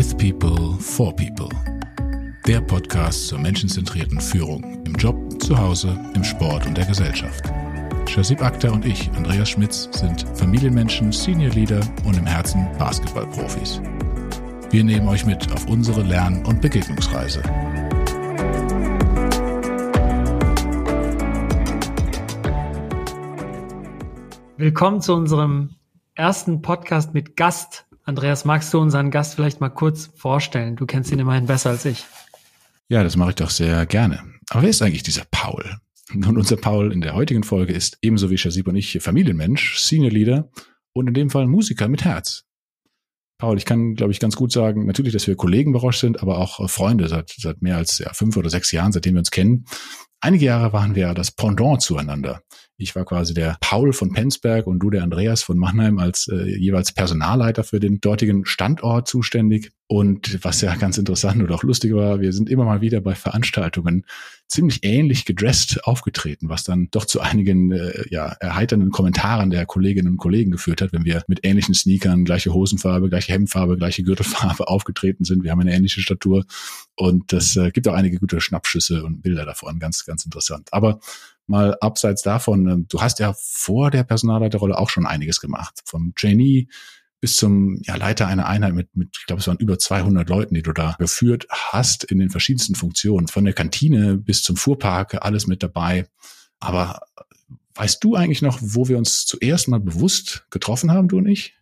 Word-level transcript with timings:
With 0.00 0.16
People, 0.16 0.78
for 0.78 1.14
People. 1.14 1.50
Der 2.46 2.62
Podcast 2.62 3.28
zur 3.28 3.38
menschenzentrierten 3.38 4.18
Führung 4.18 4.82
im 4.86 4.94
Job, 4.94 5.14
zu 5.42 5.58
Hause, 5.58 5.94
im 6.14 6.24
Sport 6.24 6.64
und 6.64 6.78
der 6.78 6.86
Gesellschaft. 6.86 7.52
Shazib 8.08 8.40
Akhtar 8.40 8.72
und 8.72 8.86
ich, 8.86 9.10
Andreas 9.12 9.50
Schmitz, 9.50 9.90
sind 9.92 10.26
Familienmenschen, 10.38 11.12
Senior 11.12 11.52
Leader 11.52 11.82
und 12.06 12.16
im 12.16 12.24
Herzen 12.24 12.66
Basketballprofis. 12.78 13.82
Wir 14.70 14.84
nehmen 14.84 15.06
euch 15.06 15.26
mit 15.26 15.52
auf 15.52 15.66
unsere 15.66 16.02
Lern- 16.02 16.46
und 16.46 16.62
Begegnungsreise. 16.62 17.42
Willkommen 24.56 25.02
zu 25.02 25.12
unserem 25.12 25.74
ersten 26.14 26.62
Podcast 26.62 27.12
mit 27.12 27.36
Gast. 27.36 27.84
Andreas, 28.10 28.44
magst 28.44 28.74
du 28.74 28.80
unseren 28.80 29.12
Gast 29.12 29.36
vielleicht 29.36 29.60
mal 29.60 29.68
kurz 29.68 30.10
vorstellen? 30.16 30.74
Du 30.74 30.84
kennst 30.84 31.12
ihn 31.12 31.20
immerhin 31.20 31.46
besser 31.46 31.70
als 31.70 31.84
ich. 31.84 32.04
Ja, 32.88 33.04
das 33.04 33.14
mache 33.14 33.30
ich 33.30 33.36
doch 33.36 33.50
sehr 33.50 33.86
gerne. 33.86 34.24
Aber 34.50 34.62
wer 34.62 34.70
ist 34.70 34.82
eigentlich 34.82 35.04
dieser 35.04 35.22
Paul? 35.30 35.76
Nun, 36.12 36.36
unser 36.36 36.56
Paul 36.56 36.92
in 36.92 37.02
der 37.02 37.14
heutigen 37.14 37.44
Folge 37.44 37.72
ist 37.72 37.98
ebenso 38.02 38.28
wie 38.28 38.36
Shazib 38.36 38.66
und 38.66 38.74
ich 38.74 38.98
Familienmensch, 39.00 39.78
Senior 39.78 40.10
Leader 40.10 40.50
und 40.92 41.06
in 41.06 41.14
dem 41.14 41.30
Fall 41.30 41.46
Musiker 41.46 41.86
mit 41.86 42.04
Herz. 42.04 42.46
Paul, 43.38 43.56
ich 43.56 43.64
kann, 43.64 43.94
glaube 43.94 44.10
ich, 44.10 44.18
ganz 44.18 44.34
gut 44.34 44.50
sagen, 44.50 44.86
natürlich, 44.86 45.12
dass 45.12 45.28
wir 45.28 45.36
Kollegen 45.36 45.72
bei 45.72 45.78
Roche 45.78 46.00
sind, 46.00 46.20
aber 46.20 46.38
auch 46.38 46.68
Freunde 46.68 47.06
seit, 47.06 47.30
seit 47.38 47.62
mehr 47.62 47.76
als 47.76 47.98
ja, 47.98 48.12
fünf 48.12 48.36
oder 48.36 48.50
sechs 48.50 48.72
Jahren, 48.72 48.90
seitdem 48.90 49.14
wir 49.14 49.20
uns 49.20 49.30
kennen. 49.30 49.66
Einige 50.18 50.46
Jahre 50.46 50.72
waren 50.72 50.96
wir 50.96 51.14
das 51.14 51.30
Pendant 51.30 51.80
zueinander. 51.80 52.42
Ich 52.80 52.96
war 52.96 53.04
quasi 53.04 53.34
der 53.34 53.58
Paul 53.60 53.92
von 53.92 54.12
Penzberg 54.12 54.66
und 54.66 54.78
du 54.78 54.90
der 54.90 55.02
Andreas 55.02 55.42
von 55.42 55.58
Mannheim 55.58 55.98
als 55.98 56.28
äh, 56.28 56.56
jeweils 56.56 56.92
Personalleiter 56.92 57.62
für 57.62 57.78
den 57.78 58.00
dortigen 58.00 58.46
Standort 58.46 59.06
zuständig. 59.06 59.72
Und 59.86 60.42
was 60.44 60.60
ja 60.60 60.74
ganz 60.76 60.98
interessant 60.98 61.42
und 61.42 61.50
auch 61.50 61.62
lustig 61.62 61.92
war, 61.94 62.20
wir 62.20 62.32
sind 62.32 62.48
immer 62.48 62.64
mal 62.64 62.80
wieder 62.80 63.00
bei 63.00 63.14
Veranstaltungen 63.14 64.06
ziemlich 64.46 64.80
ähnlich 64.82 65.24
gedresst 65.24 65.84
aufgetreten, 65.84 66.48
was 66.48 66.64
dann 66.64 66.88
doch 66.90 67.04
zu 67.04 67.20
einigen 67.20 67.72
äh, 67.72 68.04
ja, 68.08 68.26
erheiternden 68.40 68.90
Kommentaren 68.90 69.50
der 69.50 69.66
Kolleginnen 69.66 70.12
und 70.12 70.16
Kollegen 70.16 70.50
geführt 70.50 70.80
hat, 70.80 70.92
wenn 70.92 71.04
wir 71.04 71.22
mit 71.26 71.40
ähnlichen 71.42 71.74
Sneakern, 71.74 72.24
gleiche 72.24 72.54
Hosenfarbe, 72.54 73.08
gleiche 73.08 73.32
Hemdfarbe, 73.32 73.76
gleiche 73.76 74.02
Gürtelfarbe 74.04 74.68
aufgetreten 74.68 75.24
sind. 75.24 75.44
Wir 75.44 75.50
haben 75.50 75.60
eine 75.60 75.74
ähnliche 75.74 76.00
Statur 76.00 76.44
und 76.96 77.32
das 77.32 77.56
äh, 77.56 77.70
gibt 77.70 77.86
auch 77.88 77.94
einige 77.94 78.18
gute 78.18 78.40
Schnappschüsse 78.40 79.04
und 79.04 79.22
Bilder 79.22 79.44
davon. 79.44 79.78
Ganz, 79.78 80.04
ganz 80.06 80.24
interessant. 80.24 80.68
Aber 80.72 81.00
mal 81.50 81.76
abseits 81.80 82.22
davon, 82.22 82.66
ähm, 82.68 82.86
du 82.88 83.00
hast 83.00 83.18
ja 83.18 83.34
vor 83.36 83.90
der 83.90 84.04
Personalleiterrolle 84.04 84.78
auch 84.78 84.88
schon 84.88 85.06
einiges 85.06 85.40
gemacht. 85.40 85.80
Vom 85.84 86.14
Trainee 86.14 86.68
bis 87.20 87.36
zum 87.36 87.82
ja, 87.82 87.96
Leiter 87.96 88.26
einer 88.26 88.46
Einheit 88.46 88.72
mit, 88.72 88.96
mit, 88.96 89.14
ich 89.18 89.26
glaube, 89.26 89.40
es 89.40 89.46
waren 89.46 89.58
über 89.58 89.78
200 89.78 90.28
Leuten, 90.28 90.54
die 90.54 90.62
du 90.62 90.72
da 90.72 90.96
geführt 90.98 91.46
hast 91.50 92.04
in 92.04 92.18
den 92.18 92.30
verschiedensten 92.30 92.74
Funktionen. 92.74 93.28
Von 93.28 93.44
der 93.44 93.52
Kantine 93.52 94.16
bis 94.16 94.42
zum 94.42 94.56
Fuhrpark, 94.56 95.18
alles 95.22 95.46
mit 95.46 95.62
dabei. 95.62 96.06
Aber 96.60 97.00
weißt 97.74 98.02
du 98.02 98.14
eigentlich 98.14 98.40
noch, 98.40 98.58
wo 98.62 98.88
wir 98.88 98.96
uns 98.96 99.26
zuerst 99.26 99.68
mal 99.68 99.80
bewusst 99.80 100.46
getroffen 100.50 100.90
haben, 100.90 101.08
du 101.08 101.18
und 101.18 101.26
ich? 101.26 101.59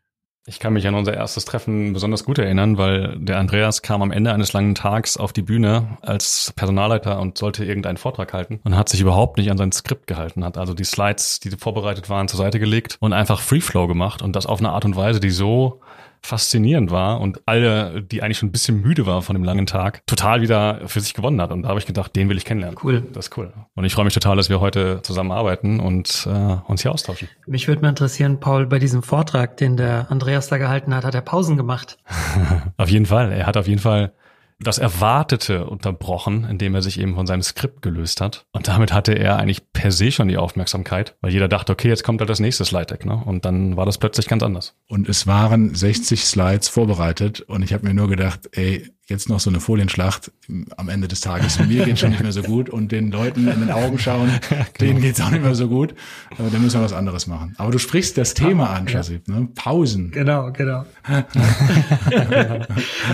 Ich 0.48 0.60
kann 0.60 0.72
mich 0.72 0.88
an 0.88 0.94
unser 0.94 1.12
erstes 1.12 1.44
Treffen 1.44 1.92
besonders 1.92 2.24
gut 2.24 2.38
erinnern, 2.38 2.78
weil 2.78 3.18
der 3.18 3.38
Andreas 3.38 3.82
kam 3.82 4.00
am 4.00 4.10
Ende 4.10 4.32
eines 4.32 4.54
langen 4.54 4.74
Tags 4.74 5.18
auf 5.18 5.34
die 5.34 5.42
Bühne 5.42 5.98
als 6.00 6.54
Personalleiter 6.56 7.20
und 7.20 7.36
sollte 7.36 7.66
irgendeinen 7.66 7.98
Vortrag 7.98 8.32
halten 8.32 8.58
und 8.64 8.74
hat 8.74 8.88
sich 8.88 9.02
überhaupt 9.02 9.36
nicht 9.36 9.50
an 9.50 9.58
sein 9.58 9.72
Skript 9.72 10.06
gehalten, 10.06 10.42
hat 10.46 10.56
also 10.56 10.72
die 10.72 10.84
Slides, 10.84 11.40
die 11.40 11.50
vorbereitet 11.50 12.08
waren, 12.08 12.28
zur 12.28 12.38
Seite 12.38 12.58
gelegt 12.58 12.96
und 13.00 13.12
einfach 13.12 13.40
Free 13.42 13.60
Flow 13.60 13.86
gemacht 13.86 14.22
und 14.22 14.34
das 14.34 14.46
auf 14.46 14.60
eine 14.60 14.70
Art 14.70 14.86
und 14.86 14.96
Weise, 14.96 15.20
die 15.20 15.28
so 15.28 15.82
faszinierend 16.22 16.90
war 16.90 17.20
und 17.20 17.40
alle, 17.46 18.02
die 18.02 18.22
eigentlich 18.22 18.38
schon 18.38 18.48
ein 18.48 18.52
bisschen 18.52 18.80
müde 18.80 19.06
war 19.06 19.22
von 19.22 19.34
dem 19.34 19.44
langen 19.44 19.66
Tag, 19.66 20.06
total 20.06 20.40
wieder 20.40 20.80
für 20.86 21.00
sich 21.00 21.14
gewonnen 21.14 21.40
hat. 21.40 21.50
Und 21.50 21.62
da 21.62 21.68
habe 21.68 21.78
ich 21.78 21.86
gedacht, 21.86 22.14
den 22.16 22.28
will 22.28 22.36
ich 22.36 22.44
kennenlernen. 22.44 22.78
Cool. 22.82 23.06
Das 23.12 23.28
ist 23.28 23.36
cool. 23.36 23.52
Und 23.74 23.84
ich 23.84 23.94
freue 23.94 24.04
mich 24.04 24.14
total, 24.14 24.36
dass 24.36 24.48
wir 24.48 24.60
heute 24.60 25.00
zusammenarbeiten 25.02 25.80
und 25.80 26.28
äh, 26.30 26.56
uns 26.70 26.82
hier 26.82 26.92
austauschen. 26.92 27.28
Mich 27.46 27.68
würde 27.68 27.82
mal 27.82 27.90
interessieren, 27.90 28.40
Paul, 28.40 28.66
bei 28.66 28.78
diesem 28.78 29.02
Vortrag, 29.02 29.56
den 29.56 29.76
der 29.76 30.10
Andreas 30.10 30.48
da 30.48 30.58
gehalten 30.58 30.94
hat, 30.94 31.04
hat 31.04 31.14
er 31.14 31.22
Pausen 31.22 31.56
gemacht? 31.56 31.98
auf 32.76 32.88
jeden 32.88 33.06
Fall. 33.06 33.32
Er 33.32 33.46
hat 33.46 33.56
auf 33.56 33.66
jeden 33.66 33.80
Fall 33.80 34.12
das 34.60 34.78
Erwartete 34.78 35.66
unterbrochen, 35.66 36.44
indem 36.44 36.74
er 36.74 36.82
sich 36.82 36.98
eben 36.98 37.14
von 37.14 37.26
seinem 37.26 37.42
Skript 37.42 37.80
gelöst 37.80 38.20
hat. 38.20 38.46
Und 38.52 38.66
damit 38.66 38.92
hatte 38.92 39.12
er 39.12 39.38
eigentlich 39.38 39.72
per 39.72 39.92
se 39.92 40.10
schon 40.10 40.28
die 40.28 40.36
Aufmerksamkeit, 40.36 41.16
weil 41.20 41.32
jeder 41.32 41.48
dachte, 41.48 41.72
okay, 41.72 41.88
jetzt 41.88 42.02
kommt 42.02 42.20
halt 42.20 42.30
das 42.30 42.40
nächste 42.40 42.64
Slide-Deck. 42.64 43.06
Ne? 43.06 43.22
Und 43.24 43.44
dann 43.44 43.76
war 43.76 43.86
das 43.86 43.98
plötzlich 43.98 44.26
ganz 44.26 44.42
anders. 44.42 44.74
Und 44.88 45.08
es 45.08 45.26
waren 45.26 45.74
60 45.74 46.24
Slides 46.24 46.68
vorbereitet 46.68 47.40
und 47.42 47.62
ich 47.62 47.72
habe 47.72 47.86
mir 47.86 47.94
nur 47.94 48.08
gedacht, 48.08 48.48
ey, 48.52 48.90
jetzt 49.08 49.28
noch 49.28 49.40
so 49.40 49.48
eine 49.48 49.58
Folienschlacht 49.58 50.30
am 50.76 50.88
Ende 50.88 51.08
des 51.08 51.22
Tages. 51.22 51.58
Mir 51.58 51.84
geht 51.84 51.98
schon 51.98 52.10
nicht 52.10 52.22
mehr 52.22 52.32
so 52.32 52.42
gut 52.42 52.68
und 52.68 52.92
den 52.92 53.10
Leuten 53.10 53.48
in 53.48 53.60
den 53.60 53.70
Augen 53.70 53.98
schauen, 53.98 54.30
genau. 54.48 54.64
denen 54.80 55.00
geht's 55.00 55.20
auch 55.20 55.30
nicht 55.30 55.42
mehr 55.42 55.54
so 55.54 55.68
gut. 55.68 55.94
Aber 56.38 56.50
dann 56.50 56.62
müssen 56.62 56.78
wir 56.78 56.84
was 56.84 56.92
anderes 56.92 57.26
machen. 57.26 57.54
Aber 57.56 57.70
du 57.70 57.78
sprichst 57.78 58.18
das 58.18 58.34
Thema 58.34 58.70
an, 58.70 58.86
Shazib, 58.86 59.26
ne? 59.26 59.48
Pausen. 59.54 60.10
Genau, 60.10 60.52
genau. 60.52 60.84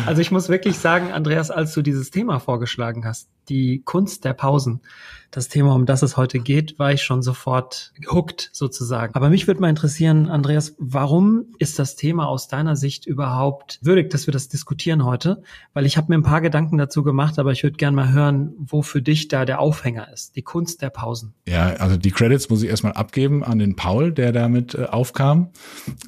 also 0.07 0.21
ich 0.21 0.33
muss 0.33 0.49
wirklich 0.49 0.79
sagen, 0.79 1.13
Andreas, 1.13 1.53
als 1.53 1.73
du 1.75 1.83
dieses 1.83 2.11
Thema 2.11 2.41
vorgeschlagen 2.41 3.05
hast, 3.05 3.29
die 3.49 3.83
Kunst 3.85 4.25
der 4.25 4.33
Pausen, 4.33 4.81
das 5.37 5.49
Thema, 5.49 5.75
um 5.75 5.85
das 5.85 6.03
es 6.03 6.17
heute 6.17 6.39
geht, 6.39 6.79
war 6.79 6.93
ich 6.93 7.03
schon 7.03 7.23
sofort 7.23 7.93
gehuckt 8.01 8.51
sozusagen. 8.53 9.15
Aber 9.15 9.31
mich 9.31 9.47
würde 9.47 9.61
mal 9.61 9.69
interessieren, 9.69 10.29
Andreas, 10.29 10.77
warum 10.79 11.47
ist 11.59 11.79
das 11.79 11.97
Thema 11.97 12.29
aus 12.29 12.47
deiner 12.47 12.77
Sicht 12.77 13.07
überhaupt 13.07 13.79
würdig, 13.83 14.11
dass 14.11 14.27
wir 14.27 14.33
das 14.33 14.49
diskutieren 14.49 15.05
heute? 15.05 15.43
Weil 15.73 15.87
ich 15.87 15.97
habe 15.97 16.07
mir 16.11 16.19
ein 16.19 16.23
paar 16.23 16.41
Gedanken 16.41 16.79
dazu 16.79 17.03
gemacht, 17.03 17.39
aber 17.39 17.51
ich 17.51 17.65
würde 17.65 17.77
gerne 17.77 17.97
mal 17.97 18.13
hören, 18.13 18.53
wo 18.59 18.83
für 18.83 19.03
dich 19.03 19.29
da 19.29 19.45
der 19.45 19.61
Aufhänger 19.61 20.13
ist, 20.13 20.37
die 20.37 20.43
Kunst 20.43 20.83
der 20.83 20.91
Pausen. 20.91 21.35
Ja, 21.49 21.75
also 21.77 21.97
die 21.97 22.11
Credits 22.11 22.49
muss 22.49 22.63
ich 22.63 22.69
erstmal 22.69 22.93
abgeben 22.93 23.43
an 23.43 23.59
den 23.59 23.75
Paul, 23.75 24.13
der 24.13 24.33
damit 24.33 24.75
äh, 24.75 24.85
aufkam, 24.85 25.49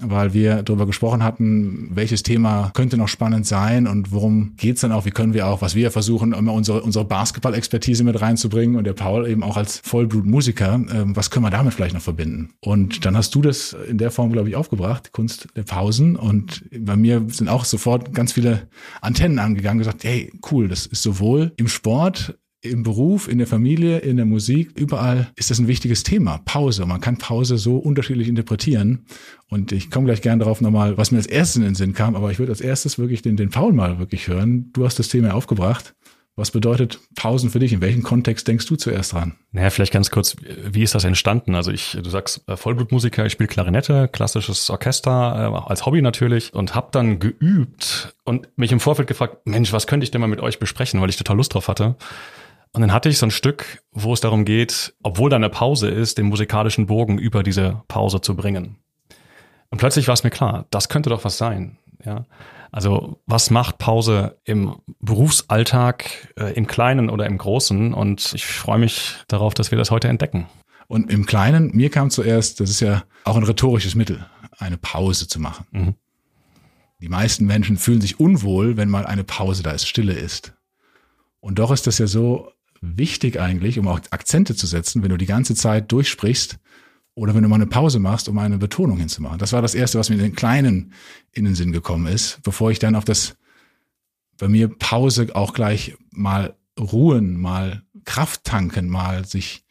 weil 0.01 0.35
wir 0.35 0.63
darüber 0.63 0.87
gesprochen 0.87 1.25
hatten, 1.25 1.91
welches 1.93 2.23
Thema 2.23 2.71
könnte 2.75 2.97
noch 2.97 3.09
spannend 3.09 3.47
sein 3.47 3.87
und 3.87 4.13
worum 4.13 4.55
geht's 4.57 4.83
dann 4.83 4.93
auch, 4.93 5.05
wie 5.05 5.11
können 5.11 5.35
wir 5.35 5.49
auch, 5.49 5.63
was 5.63 5.75
wir 5.75 5.91
versuchen, 5.91 6.33
immer 6.33 6.53
unsere, 6.53 6.83
unsere 6.83 7.05
Basketball-Expertise 7.05 8.05
mit 8.05 8.21
reinzubringen 8.21 8.77
und 8.77 8.85
der 8.85 8.93
Paul 8.93 9.16
Paul 9.17 9.29
eben 9.29 9.43
auch 9.43 9.57
als 9.57 9.81
Vollblutmusiker, 9.83 10.75
ähm, 10.93 11.17
was 11.17 11.31
können 11.31 11.45
wir 11.45 11.51
damit 11.51 11.75
vielleicht 11.75 11.95
noch 11.95 12.03
verbinden? 12.03 12.51
Und 12.61 13.05
dann 13.07 13.17
hast 13.17 13.35
du 13.35 13.41
das 13.41 13.75
in 13.89 13.99
der 13.99 14.11
Form, 14.11 14.31
glaube 14.31 14.49
ich, 14.49 14.57
aufgebracht, 14.57 15.07
die 15.07 15.11
Kunst 15.11 15.49
der 15.57 15.63
Pausen. 15.63 16.17
Und 16.17 16.65
bei 16.79 16.97
mir 16.97 17.25
sind 17.29 17.49
auch 17.49 17.65
sofort 17.65 18.13
ganz 18.13 18.33
viele 18.33 18.69
Antennen 19.01 19.39
angegangen, 19.39 19.79
gesagt, 19.79 20.05
hey, 20.05 20.31
cool, 20.51 20.69
das 20.69 20.85
ist 20.87 21.03
sowohl 21.03 21.53
im 21.57 21.69
Sport, 21.69 22.39
im 22.61 22.83
Beruf, 22.83 23.29
in 23.29 23.39
der 23.39 23.47
Familie, 23.47 23.99
in 23.99 24.17
der 24.17 24.27
Musik, 24.27 24.73
überall 24.77 25.29
ist 25.37 25.51
das 25.51 25.59
ein 25.59 25.69
wichtiges 25.69 26.03
Thema. 26.03 26.39
Pause. 26.45 26.85
Man 26.85 27.01
kann 27.01 27.17
Pause 27.17 27.59
so 27.59 27.77
unterschiedlich 27.77 28.29
interpretieren. 28.29 29.07
Und 29.49 29.73
ich 29.73 29.91
komme 29.91 30.07
gleich 30.07 30.21
gerne 30.21 30.41
darauf 30.41 30.61
nochmal, 30.61 30.99
was 30.99 31.11
mir 31.11 31.19
als 31.19 31.27
erstes 31.27 31.57
in 31.57 31.63
den 31.63 31.75
Sinn 31.75 31.93
kam, 31.93 32.17
aber 32.17 32.31
ich 32.33 32.39
würde 32.39 32.53
als 32.53 32.61
erstes 32.61 32.99
wirklich 32.99 33.23
den, 33.23 33.37
den 33.37 33.51
Paul 33.51 33.73
mal 33.73 33.99
wirklich 33.99 34.29
hören. 34.29 34.71
Du 34.73 34.85
hast 34.85 34.99
das 34.99 35.09
Thema 35.09 35.35
aufgebracht. 35.35 35.95
Was 36.39 36.51
bedeutet 36.51 37.01
Pausen 37.15 37.49
für 37.49 37.61
dich? 37.61 37.73
In 37.73 37.81
welchem 37.81 38.03
Kontext 38.03 38.47
denkst 38.47 38.67
du 38.67 38.77
zuerst 38.77 39.15
dran? 39.15 39.37
Naja, 39.53 39.71
vielleicht 39.71 39.93
ganz 39.93 40.11
kurz, 40.11 40.37
wie 40.71 40.83
ist 40.83 40.95
das 40.95 41.05
entstanden? 41.05 41.55
Also 41.55 41.71
ich, 41.71 41.97
du 42.03 42.11
sagst 42.11 42.47
äh, 42.47 42.59
Vollblutmusiker, 42.59 43.25
ich 43.25 43.33
spiele 43.33 43.49
Klarinette, 43.49 44.07
klassisches 44.09 44.69
Orchester, 44.69 45.11
äh, 45.11 45.69
als 45.69 45.87
Hobby 45.87 46.03
natürlich 46.03 46.53
und 46.53 46.75
habe 46.75 46.89
dann 46.93 47.21
geübt 47.21 48.15
und 48.25 48.51
mich 48.57 48.71
im 48.71 48.81
Vorfeld 48.81 49.09
gefragt, 49.09 49.47
Mensch, 49.47 49.73
was 49.73 49.87
könnte 49.87 50.05
ich 50.05 50.11
denn 50.11 50.21
mal 50.21 50.27
mit 50.27 50.41
euch 50.41 50.59
besprechen, 50.59 51.01
weil 51.01 51.09
ich 51.09 51.17
total 51.17 51.39
Lust 51.39 51.55
drauf 51.55 51.69
hatte. 51.69 51.97
Und 52.73 52.83
dann 52.83 52.93
hatte 52.93 53.09
ich 53.09 53.17
so 53.17 53.25
ein 53.25 53.31
Stück, 53.31 53.83
wo 53.93 54.13
es 54.13 54.21
darum 54.21 54.45
geht, 54.45 54.95
obwohl 55.03 55.31
da 55.31 55.37
eine 55.37 55.49
Pause 55.49 55.89
ist, 55.89 56.19
den 56.19 56.27
musikalischen 56.27 56.85
Bogen 56.85 57.17
über 57.17 57.43
diese 57.43 57.83
Pause 57.89 58.21
zu 58.21 58.37
bringen. 58.37 58.77
Und 59.71 59.79
plötzlich 59.79 60.07
war 60.07 60.13
es 60.13 60.23
mir 60.23 60.31
klar, 60.31 60.67
das 60.71 60.91
könnte 60.91 61.09
doch 61.09 61.25
was 61.25 61.39
sein. 61.39 61.79
Ja. 62.07 62.25
Also 62.71 63.21
was 63.27 63.51
macht 63.51 63.79
Pause 63.79 64.39
im 64.45 64.77
Berufsalltag, 65.01 66.33
äh, 66.39 66.55
im 66.55 66.67
Kleinen 66.67 67.11
oder 67.11 67.27
im 67.27 67.37
Großen? 67.37 67.93
Und 67.93 68.33
ich 68.35 68.47
freue 68.47 68.79
mich 68.79 69.17
darauf, 69.29 69.55
dass 69.55 69.71
wir 69.71 69.79
das 69.79 69.91
heute 69.91 70.09
entdecken. 70.09 70.47
Und 70.87 71.11
im 71.11 71.27
Kleinen, 71.27 71.75
mir 71.75 71.91
kam 71.91 72.11
zuerst, 72.11 72.61
das 72.61 72.71
ist 72.71 72.81
ja 72.81 73.03
auch 73.25 73.37
ein 73.37 73.43
rhetorisches 73.43 73.95
Mittel, 73.95 74.25
eine 74.59 74.77
Pause 74.77 75.27
zu 75.27 75.41
machen. 75.41 75.67
Mhm. 75.73 75.95
Die 77.01 77.09
meisten 77.09 77.45
Menschen 77.45 77.77
fühlen 77.77 78.01
sich 78.01 78.21
unwohl, 78.21 78.77
wenn 78.77 78.89
mal 78.89 79.05
eine 79.05 79.25
Pause 79.25 79.63
da 79.63 79.73
ist, 79.73 79.87
Stille 79.87 80.15
ist. 80.15 80.55
Und 81.41 81.59
doch 81.59 81.71
ist 81.71 81.87
das 81.87 81.99
ja 81.99 82.07
so 82.07 82.53
wichtig 82.81 83.41
eigentlich, 83.41 83.79
um 83.79 83.89
auch 83.89 84.01
Akzente 84.11 84.55
zu 84.55 84.67
setzen, 84.67 85.03
wenn 85.03 85.11
du 85.11 85.17
die 85.17 85.27
ganze 85.27 85.55
Zeit 85.55 85.91
durchsprichst, 85.93 86.59
oder 87.17 87.35
wenn 87.35 87.43
du 87.43 87.49
mal 87.49 87.57
eine 87.57 87.67
Pause 87.67 87.99
machst, 87.99 88.29
um 88.29 88.39
eine 88.39 88.59
Betonung 88.59 88.99
hinzumachen. 88.99 89.39
Das 89.39 89.53
war 89.53 89.63
das 89.63 89.75
Erste, 89.75 89.99
was 89.99 90.11
mir 90.11 90.17
in 90.17 90.23
den 90.23 90.37
Kleinen 90.37 90.93
in 91.33 91.47
den 91.47 91.55
Sinn 91.55 91.73
gekommen 91.73 92.07
ist, 92.07 92.41
bevor 92.43 92.71
ich 92.71 92.79
dann 92.79 92.95
auf 92.95 93.05
das, 93.05 93.37
bei 94.39 94.49
mir 94.49 94.69
Pause 94.69 95.29
auch 95.35 95.55
gleich 95.55 95.97
mal 96.11 96.55
ruhen, 96.79 97.41
mal 97.41 97.83
Kraft 98.05 98.45
tanken, 98.45 98.89
mal 98.89 99.25
sich 99.25 99.65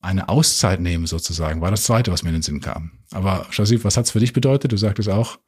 eine 0.00 0.28
Auszeit 0.28 0.80
nehmen 0.80 1.06
sozusagen, 1.06 1.60
war 1.60 1.70
das 1.70 1.84
Zweite, 1.84 2.10
was 2.10 2.24
mir 2.24 2.30
in 2.30 2.36
den 2.36 2.42
Sinn 2.42 2.60
kam. 2.60 2.90
Aber 3.12 3.46
Shazif, 3.50 3.84
was 3.84 3.96
hat's 3.96 4.10
für 4.10 4.20
dich 4.20 4.32
bedeutet? 4.32 4.72
Du 4.72 4.76
sagtest 4.76 5.08
auch 5.08 5.38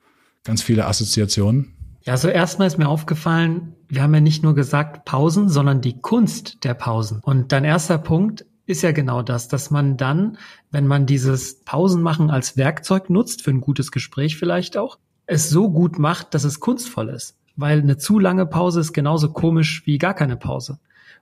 ganz 0.45 0.63
viele 0.63 0.87
Assoziationen. 0.87 1.75
Ja, 2.05 2.17
so 2.17 2.29
erstmal 2.29 2.69
ist 2.69 2.79
mir 2.79 2.89
aufgefallen, 2.89 3.75
wir 3.89 4.03
haben 4.03 4.15
ja 4.15 4.21
nicht 4.21 4.45
nur 4.45 4.55
gesagt 4.55 5.05
Pausen, 5.05 5.49
sondern 5.49 5.81
die 5.81 6.01
Kunst 6.01 6.63
der 6.63 6.75
Pausen. 6.75 7.21
Und 7.23 7.51
dein 7.51 7.65
erster 7.65 7.99
Punkt 7.99 8.45
ist 8.67 8.83
ja 8.83 8.93
genau 8.93 9.23
das, 9.23 9.49
dass 9.49 9.71
man 9.71 9.97
dann, 9.97 10.39
wenn 10.73 10.87
man 10.87 11.07
dieses 11.07 11.61
Pausenmachen 11.65 12.31
als 12.31 12.57
Werkzeug 12.57 13.11
nutzt, 13.11 13.43
für 13.43 13.51
ein 13.51 13.61
gutes 13.61 13.93
Gespräch 13.93 14.37
vielleicht 14.37 14.77
auch, 14.77 14.99
es 15.27 15.51
so 15.51 15.71
gut 15.71 15.99
macht, 15.99 16.35
dass 16.35 16.45
es 16.45 16.59
kunstvoll 16.59 17.11
ist. 17.11 17.37
Weil 17.55 17.81
eine 17.81 17.99
zu 17.99 18.19
lange 18.19 18.47
Pause 18.47 18.81
ist 18.81 18.95
genauso 18.95 19.31
komisch 19.31 19.87
wie 19.87 19.99
gar 19.99 20.15
keine 20.15 20.37
Pause. 20.37 20.81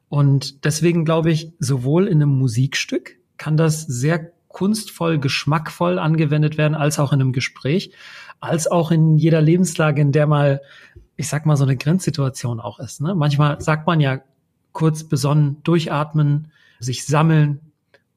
Und 0.08 0.64
deswegen 0.64 1.04
glaube 1.04 1.30
ich, 1.30 1.52
sowohl 1.58 2.06
in 2.06 2.22
einem 2.22 2.38
Musikstück 2.38 3.16
kann 3.36 3.56
das 3.56 3.82
sehr 3.82 4.32
kunstvoll, 4.48 5.18
geschmackvoll 5.18 5.98
angewendet 5.98 6.56
werden, 6.56 6.74
als 6.74 6.98
auch 6.98 7.12
in 7.12 7.20
einem 7.20 7.32
Gespräch, 7.32 7.92
als 8.40 8.70
auch 8.70 8.90
in 8.90 9.16
jeder 9.18 9.40
Lebenslage, 9.40 10.00
in 10.00 10.12
der 10.12 10.26
mal, 10.26 10.60
ich 11.16 11.28
sag 11.28 11.44
mal, 11.44 11.56
so 11.56 11.64
eine 11.64 11.76
Grenzsituation 11.76 12.60
auch 12.60 12.78
ist. 12.78 13.00
Ne? 13.00 13.14
Manchmal 13.14 13.60
sagt 13.60 13.86
man 13.86 14.00
ja 14.00 14.20
kurz 14.72 15.04
besonnen 15.04 15.62
durchatmen, 15.64 16.52
sich 16.78 17.04
sammeln 17.04 17.69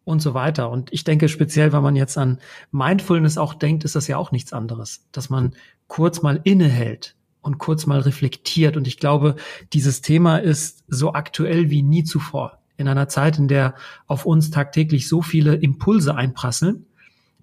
und 0.05 0.21
so 0.21 0.33
weiter. 0.33 0.69
Und 0.69 0.91
ich 0.91 1.03
denke 1.03 1.29
speziell, 1.29 1.73
wenn 1.73 1.83
man 1.83 1.95
jetzt 1.95 2.17
an 2.17 2.39
Mindfulness 2.71 3.37
auch 3.37 3.53
denkt, 3.53 3.83
ist 3.83 3.95
das 3.95 4.07
ja 4.07 4.17
auch 4.17 4.31
nichts 4.31 4.53
anderes, 4.53 5.07
dass 5.11 5.29
man 5.29 5.55
kurz 5.87 6.21
mal 6.21 6.39
innehält 6.43 7.15
und 7.41 7.57
kurz 7.57 7.85
mal 7.85 7.99
reflektiert. 7.99 8.77
Und 8.77 8.87
ich 8.87 8.97
glaube, 8.97 9.35
dieses 9.73 10.01
Thema 10.01 10.37
ist 10.37 10.83
so 10.87 11.13
aktuell 11.13 11.69
wie 11.69 11.83
nie 11.83 12.03
zuvor 12.03 12.59
in 12.77 12.87
einer 12.87 13.07
Zeit, 13.07 13.37
in 13.37 13.47
der 13.47 13.75
auf 14.07 14.25
uns 14.25 14.49
tagtäglich 14.49 15.07
so 15.07 15.21
viele 15.21 15.55
Impulse 15.55 16.15
einprasseln, 16.15 16.85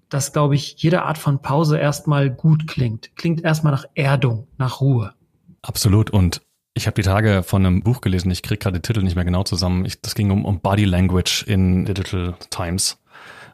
dass, 0.09 0.33
glaube 0.33 0.55
ich, 0.55 0.75
jede 0.77 1.03
Art 1.03 1.17
von 1.17 1.41
Pause 1.41 1.77
erstmal 1.77 2.29
gut 2.29 2.67
klingt. 2.67 3.15
Klingt 3.15 3.43
erstmal 3.43 3.71
nach 3.71 3.85
Erdung, 3.95 4.47
nach 4.57 4.81
Ruhe. 4.81 5.13
Absolut. 5.61 6.09
Und 6.09 6.41
ich 6.73 6.87
habe 6.87 6.95
die 6.95 7.07
Tage 7.07 7.43
von 7.43 7.65
einem 7.65 7.81
Buch 7.81 8.01
gelesen, 8.01 8.31
ich 8.31 8.43
kriege 8.43 8.59
gerade 8.59 8.79
den 8.79 8.83
Titel 8.83 9.03
nicht 9.03 9.15
mehr 9.15 9.25
genau 9.25 9.43
zusammen. 9.43 9.85
Ich, 9.85 10.01
das 10.01 10.15
ging 10.15 10.31
um, 10.31 10.45
um 10.45 10.61
Body 10.61 10.85
Language 10.85 11.43
in 11.43 11.85
Digital 11.85 12.35
Times. 12.49 12.97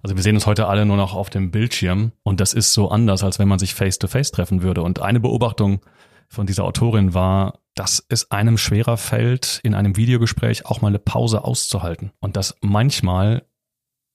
Also 0.04 0.16
wir 0.16 0.24
sehen 0.24 0.36
uns 0.36 0.46
heute 0.46 0.68
alle 0.68 0.86
nur 0.86 0.98
noch 0.98 1.16
auf 1.16 1.30
dem 1.30 1.50
Bildschirm 1.50 2.12
und 2.24 2.40
das 2.40 2.54
ist 2.54 2.74
so 2.74 2.90
anders, 2.90 3.24
als 3.24 3.40
wenn 3.40 3.48
man 3.48 3.60
sich 3.60 3.74
face-to-face 3.74 4.30
-face 4.30 4.34
treffen 4.34 4.62
würde. 4.62 4.84
Und 4.84 5.02
eine 5.02 5.20
Beobachtung 5.20 5.82
von 6.30 6.46
dieser 6.46 6.66
Autorin 6.66 7.14
war, 7.14 7.60
dass 7.74 8.06
es 8.10 8.32
einem 8.32 8.58
schwerer 8.58 8.98
fällt, 8.98 9.60
in 9.64 9.74
einem 9.74 9.98
Videogespräch 9.98 10.66
auch 10.66 10.82
mal 10.82 10.90
eine 10.90 11.00
Pause 11.00 11.44
auszuhalten. 11.44 12.12
Und 12.20 12.38
dass 12.38 12.56
manchmal 12.62 13.46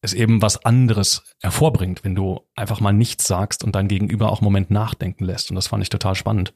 es 0.03 0.15
eben 0.15 0.43
was 0.43 0.65
anderes 0.65 1.23
hervorbringt, 1.41 2.05
wenn 2.05 2.17
du 2.17 2.41
einfach 2.57 2.81
mal 2.81 2.93
nichts 2.93 3.27
sagst 3.27 3.63
und 3.63 3.77
dein 3.77 3.87
Gegenüber 3.87 4.33
auch 4.33 4.41
einen 4.41 4.47
Moment 4.47 4.71
nachdenken 4.71 5.25
lässt. 5.25 5.51
Und 5.51 5.55
das 5.55 5.69
fand 5.69 5.83
ich 5.83 5.91
total 5.91 6.17
spannend, 6.17 6.53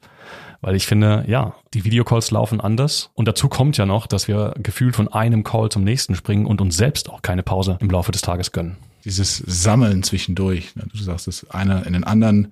weil 0.59 0.75
ich 0.75 0.85
finde, 0.85 1.23
ja, 1.27 1.55
die 1.73 1.85
Videocalls 1.85 2.29
laufen 2.31 2.59
anders. 2.59 3.09
Und 3.13 3.25
dazu 3.25 3.47
kommt 3.47 3.77
ja 3.77 3.85
noch, 3.85 4.05
dass 4.05 4.27
wir 4.27 4.53
gefühlt 4.61 4.97
von 4.97 5.07
einem 5.07 5.45
Call 5.45 5.69
zum 5.69 5.85
nächsten 5.85 6.15
springen 6.15 6.45
und 6.45 6.59
uns 6.59 6.75
selbst 6.75 7.09
auch 7.09 7.21
keine 7.21 7.41
Pause 7.41 7.77
im 7.79 7.89
Laufe 7.89 8.11
des 8.11 8.21
Tages 8.21 8.51
gönnen. 8.51 8.75
Dieses 9.05 9.37
Sammeln 9.37 10.03
zwischendurch. 10.03 10.75
Ne? 10.75 10.85
Du 10.93 11.01
sagst, 11.01 11.27
dass 11.27 11.49
einer 11.49 11.87
in 11.87 11.93
den 11.93 12.03
anderen 12.03 12.51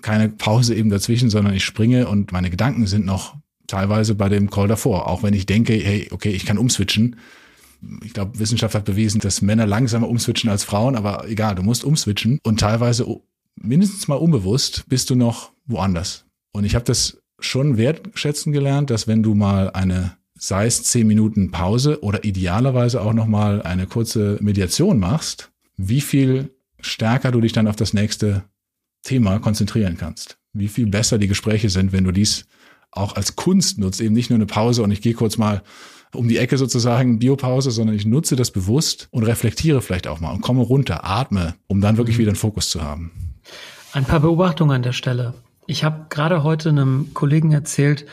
keine 0.00 0.30
Pause 0.30 0.74
eben 0.74 0.88
dazwischen, 0.88 1.28
sondern 1.28 1.52
ich 1.52 1.64
springe 1.64 2.08
und 2.08 2.32
meine 2.32 2.48
Gedanken 2.48 2.86
sind 2.86 3.04
noch 3.04 3.36
teilweise 3.66 4.14
bei 4.14 4.30
dem 4.30 4.48
Call 4.48 4.68
davor. 4.68 5.08
Auch 5.08 5.22
wenn 5.22 5.34
ich 5.34 5.44
denke, 5.44 5.74
hey, 5.74 6.08
okay, 6.10 6.30
ich 6.30 6.46
kann 6.46 6.56
umswitchen. 6.56 7.16
Ich 8.04 8.12
glaube, 8.12 8.38
Wissenschaft 8.38 8.74
hat 8.74 8.84
bewiesen, 8.84 9.20
dass 9.20 9.42
Männer 9.42 9.66
langsamer 9.66 10.08
umswitchen 10.08 10.50
als 10.50 10.64
Frauen, 10.64 10.96
aber 10.96 11.28
egal, 11.28 11.54
du 11.54 11.62
musst 11.62 11.84
umswitchen 11.84 12.38
und 12.42 12.60
teilweise 12.60 13.06
mindestens 13.56 14.08
mal 14.08 14.16
unbewusst 14.16 14.84
bist 14.88 15.10
du 15.10 15.14
noch 15.14 15.52
woanders. 15.66 16.24
Und 16.52 16.64
ich 16.64 16.74
habe 16.74 16.84
das 16.84 17.18
schon 17.38 17.76
wertschätzen 17.76 18.52
gelernt, 18.52 18.90
dass 18.90 19.06
wenn 19.06 19.22
du 19.22 19.34
mal 19.34 19.70
eine, 19.70 20.16
sei 20.38 20.66
es 20.66 20.84
zehn 20.84 21.06
Minuten 21.06 21.50
Pause 21.50 22.02
oder 22.02 22.24
idealerweise 22.24 23.00
auch 23.02 23.12
noch 23.12 23.26
mal 23.26 23.62
eine 23.62 23.86
kurze 23.86 24.38
Mediation 24.40 24.98
machst, 24.98 25.50
wie 25.76 26.00
viel 26.00 26.50
stärker 26.80 27.32
du 27.32 27.40
dich 27.40 27.52
dann 27.52 27.68
auf 27.68 27.76
das 27.76 27.92
nächste 27.92 28.44
Thema 29.02 29.38
konzentrieren 29.38 29.96
kannst. 29.98 30.38
Wie 30.52 30.68
viel 30.68 30.86
besser 30.86 31.18
die 31.18 31.28
Gespräche 31.28 31.70
sind, 31.70 31.92
wenn 31.92 32.04
du 32.04 32.12
dies 32.12 32.46
auch 32.90 33.16
als 33.16 33.36
Kunst 33.36 33.78
nutzt, 33.78 34.00
eben 34.00 34.14
nicht 34.14 34.30
nur 34.30 34.38
eine 34.38 34.46
Pause 34.46 34.82
und 34.82 34.90
ich 34.90 35.02
gehe 35.02 35.14
kurz 35.14 35.36
mal 35.36 35.62
um 36.14 36.28
die 36.28 36.38
Ecke 36.38 36.58
sozusagen, 36.58 37.18
Biopause, 37.18 37.70
sondern 37.70 37.96
ich 37.96 38.06
nutze 38.06 38.36
das 38.36 38.50
bewusst 38.50 39.08
und 39.10 39.24
reflektiere 39.24 39.82
vielleicht 39.82 40.06
auch 40.06 40.20
mal 40.20 40.32
und 40.32 40.40
komme 40.40 40.62
runter, 40.62 41.04
atme, 41.04 41.54
um 41.66 41.80
dann 41.80 41.96
wirklich 41.96 42.16
mhm. 42.16 42.20
wieder 42.22 42.30
einen 42.30 42.36
Fokus 42.36 42.70
zu 42.70 42.82
haben. 42.82 43.12
Ein 43.92 44.04
paar 44.04 44.20
Beobachtungen 44.20 44.76
an 44.76 44.82
der 44.82 44.92
Stelle. 44.92 45.34
Ich 45.66 45.84
habe 45.84 46.06
gerade 46.10 46.42
heute 46.42 46.68
einem 46.68 47.10
Kollegen 47.12 47.52
erzählt, 47.52 48.06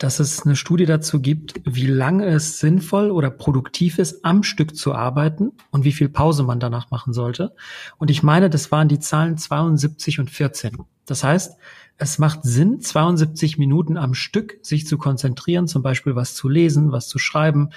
dass 0.00 0.18
es 0.18 0.46
eine 0.46 0.56
Studie 0.56 0.86
dazu 0.86 1.20
gibt, 1.20 1.60
wie 1.64 1.86
lange 1.86 2.24
es 2.24 2.58
sinnvoll 2.58 3.10
oder 3.10 3.28
produktiv 3.28 3.98
ist, 3.98 4.24
am 4.24 4.42
Stück 4.42 4.74
zu 4.74 4.94
arbeiten 4.94 5.52
und 5.70 5.84
wie 5.84 5.92
viel 5.92 6.08
Pause 6.08 6.42
man 6.42 6.58
danach 6.58 6.90
machen 6.90 7.12
sollte. 7.12 7.54
Und 7.98 8.10
ich 8.10 8.22
meine, 8.22 8.48
das 8.48 8.72
waren 8.72 8.88
die 8.88 8.98
Zahlen 8.98 9.36
72 9.36 10.18
und 10.18 10.30
14. 10.30 10.78
Das 11.04 11.22
heißt, 11.22 11.56
es 12.00 12.18
macht 12.18 12.40
Sinn, 12.44 12.80
72 12.80 13.58
Minuten 13.58 13.98
am 13.98 14.14
Stück 14.14 14.58
sich 14.62 14.86
zu 14.86 14.96
konzentrieren, 14.96 15.68
zum 15.68 15.82
Beispiel 15.82 16.16
was 16.16 16.34
zu 16.34 16.48
lesen, 16.48 16.92
was 16.92 17.08
zu 17.08 17.18
schreiben, 17.18 17.70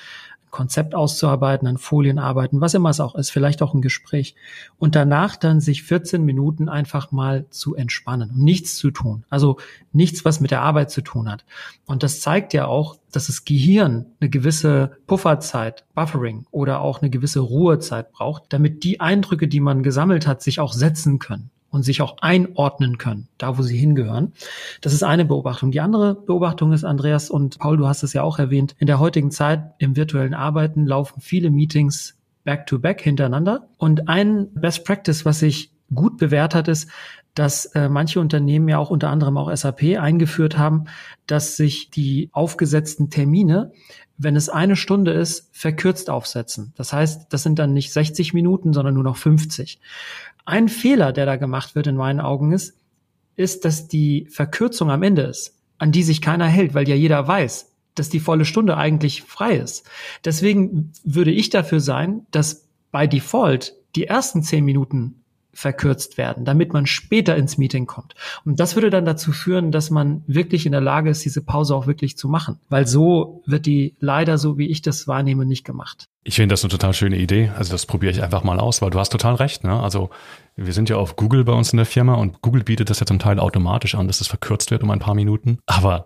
Konzept 0.50 0.96
auszuarbeiten, 0.96 1.68
an 1.68 1.78
Folien 1.78 2.20
arbeiten, 2.20 2.62
was 2.62 2.75
immer 2.75 2.92
es 2.92 3.00
auch 3.00 3.16
ist, 3.16 3.31
vielleicht 3.31 3.62
auch 3.62 3.74
ein 3.74 3.81
Gespräch. 3.81 4.36
Und 4.78 4.96
danach 4.96 5.36
dann 5.36 5.60
sich 5.60 5.84
14 5.84 6.24
Minuten 6.24 6.70
einfach 6.70 7.12
mal 7.12 7.50
zu 7.50 7.75
entspannen 7.75 8.30
und 8.30 8.38
nichts 8.38 8.78
zu 8.78 8.92
tun. 8.92 9.25
Also 9.30 9.58
nichts, 9.92 10.24
was 10.24 10.40
mit 10.40 10.52
der 10.52 10.62
Arbeit 10.62 10.92
zu 10.92 11.02
tun 11.02 11.30
hat. 11.30 11.44
Und 11.86 12.04
das 12.04 12.22
zeigt 12.22 12.54
ja 12.54 12.68
auch, 12.68 12.98
dass 13.12 13.28
das 13.28 13.46
Gehirn 13.46 14.06
eine 14.22 14.30
gewisse 14.30 14.92
Pufferzeit, 15.08 15.86
Buffering 15.96 16.46
oder 16.52 16.80
auch 16.81 17.02
eine 17.02 17.10
gewisse 17.10 17.40
Ruhezeit 17.42 18.12
braucht, 18.14 18.44
damit 18.50 18.84
die 18.84 19.02
Eindrücke, 19.02 19.48
die 19.48 19.60
man 19.60 19.84
gesammelt 19.84 20.28
hat, 20.28 20.44
sich 20.44 20.60
auch 20.60 20.72
setzen 20.72 21.20
können 21.20 21.50
und 21.74 21.81
sich 21.81 22.04
auch 22.04 22.18
einordnen 22.22 23.00
können, 23.00 23.28
da 23.40 23.58
wo 23.58 23.64
sie 23.64 23.75
hingehören. 23.75 24.34
Das 24.81 24.94
ist 24.94 25.02
eine 25.02 25.25
Beobachtung. 25.25 25.72
Die 25.72 25.81
andere 25.81 26.14
Beobachtung 26.14 26.72
ist, 26.72 26.84
Andreas 26.84 27.31
und 27.31 27.58
Paul, 27.58 27.78
du 27.78 27.88
hast 27.88 28.04
es 28.04 28.14
ja 28.14 28.22
auch 28.22 28.38
erwähnt, 28.38 28.75
in 28.78 28.86
der 28.86 29.00
heutigen 29.00 29.31
Zeit 29.31 29.74
im 29.80 29.96
virtuellen 29.96 30.36
Arbeiten 30.36 30.86
laufen 30.86 31.20
viele 31.20 31.50
Meetings 31.50 32.16
back-to-back 32.44 33.00
-back 33.00 33.04
hintereinander. 33.04 33.68
Und 33.78 34.08
ein 34.08 34.54
Best 34.54 34.86
Practice, 34.86 35.25
was 35.25 35.40
sich 35.40 35.72
gut 35.94 36.18
bewährt 36.18 36.54
hat, 36.54 36.68
ist, 36.68 36.90
dass 37.34 37.66
äh, 37.66 37.90
manche 37.90 38.20
Unternehmen 38.20 38.68
ja 38.68 38.78
auch 38.78 38.92
unter 38.92 39.10
anderem 39.10 39.38
auch 39.38 39.54
SAP 39.56 39.98
eingeführt 40.00 40.58
haben, 40.58 40.86
dass 41.25 41.58
sich 41.58 41.90
die 41.90 42.30
aufgesetzten 42.34 43.10
Termine, 43.10 43.72
wenn 44.20 44.36
es 44.36 44.50
eine 44.50 44.75
Stunde 44.75 45.12
ist, 45.12 45.50
verkürzt 45.51 46.12
aufsetzen. 46.12 46.74
Das 46.75 46.94
heißt, 46.94 47.34
das 47.34 47.42
sind 47.42 47.58
dann 47.58 47.74
nicht 47.74 47.92
60 47.92 48.36
Minuten, 48.36 48.74
sondern 48.74 48.94
nur 48.94 49.03
noch 49.03 49.18
50. 49.18 49.80
Ein 50.45 50.69
Fehler, 50.69 51.13
der 51.13 51.25
da 51.25 51.35
gemacht 51.38 51.75
wird 51.75 51.88
in 51.88 51.95
meinen 51.95 52.19
Augen 52.19 52.51
ist, 52.51 52.75
ist, 53.35 53.65
dass 53.65 53.88
die 53.88 54.27
Verkürzung 54.29 54.91
am 54.91 55.03
Ende 55.03 55.23
ist, 55.23 55.55
an 55.77 55.91
die 55.91 56.03
sich 56.03 56.21
keiner 56.21 56.47
hält, 56.47 56.73
weil 56.73 56.88
ja 56.88 56.95
jeder 56.95 57.27
weiß, 57.27 57.71
dass 57.95 58.09
die 58.09 58.19
volle 58.19 58.45
Stunde 58.45 58.77
eigentlich 58.77 59.23
frei 59.23 59.55
ist. 59.55 59.89
Deswegen 60.25 60.91
würde 61.03 61.31
ich 61.31 61.50
dafür 61.50 61.79
sein, 61.79 62.25
dass 62.31 62.67
bei 62.91 63.07
Default 63.07 63.75
die 63.95 64.05
ersten 64.05 64.43
zehn 64.43 64.65
Minuten 64.65 65.23
verkürzt 65.53 66.17
werden, 66.17 66.45
damit 66.45 66.74
man 66.74 66.86
später 66.86 67.36
ins 67.36 67.57
Meeting 67.57 67.86
kommt. 67.86 68.15
Und 68.43 68.60
das 68.60 68.75
würde 68.75 68.89
dann 68.89 69.05
dazu 69.05 69.31
führen, 69.31 69.72
dass 69.72 69.89
man 69.89 70.24
wirklich 70.27 70.65
in 70.65 70.72
der 70.72 70.81
Lage 70.81 71.10
ist, 71.10 71.24
diese 71.24 71.41
Pause 71.41 71.75
auch 71.75 71.88
wirklich 71.88 72.17
zu 72.17 72.27
machen. 72.27 72.60
Weil 72.69 72.88
so 72.88 73.43
wird 73.45 73.65
die 73.65 73.95
leider, 74.00 74.38
so 74.38 74.57
wie 74.57 74.67
ich 74.67 74.81
das 74.81 75.07
wahrnehme, 75.07 75.45
nicht 75.45 75.63
gemacht. 75.63 76.10
Ich 76.24 76.36
finde 76.36 76.53
das 76.53 76.63
eine 76.63 76.72
total 76.72 76.93
schöne 76.93 77.17
Idee. 77.17 77.51
Also 77.55 77.72
das 77.72 77.86
probiere 77.86 78.12
ich 78.12 78.24
einfach 78.24 78.43
mal 78.43 78.60
aus, 78.60 78.81
weil 78.81 78.89
du 78.89 79.00
hast 79.00 79.10
total 79.10 79.36
recht. 79.36 79.63
Ne? 79.63 79.79
Also 79.79 80.10
wir 80.55 80.74
sind 80.74 80.89
ja 80.89 80.98
auf 80.98 81.15
Google 81.15 81.43
bei 81.43 81.53
uns 81.53 81.72
in 81.72 81.77
der 81.77 81.86
Firma 81.86 82.15
und 82.15 82.41
Google 82.41 82.63
bietet 82.63 82.89
das 82.89 83.00
ja 83.00 83.05
zum 83.05 83.19
Teil 83.19 83.39
automatisch 83.39 83.95
an, 83.95 84.07
dass 84.07 84.22
es 84.22 84.27
verkürzt 84.27 84.72
wird 84.72 84.83
um 84.83 84.91
ein 84.91 85.00
paar 85.00 85.15
Minuten. 85.15 85.60
Aber 85.65 86.05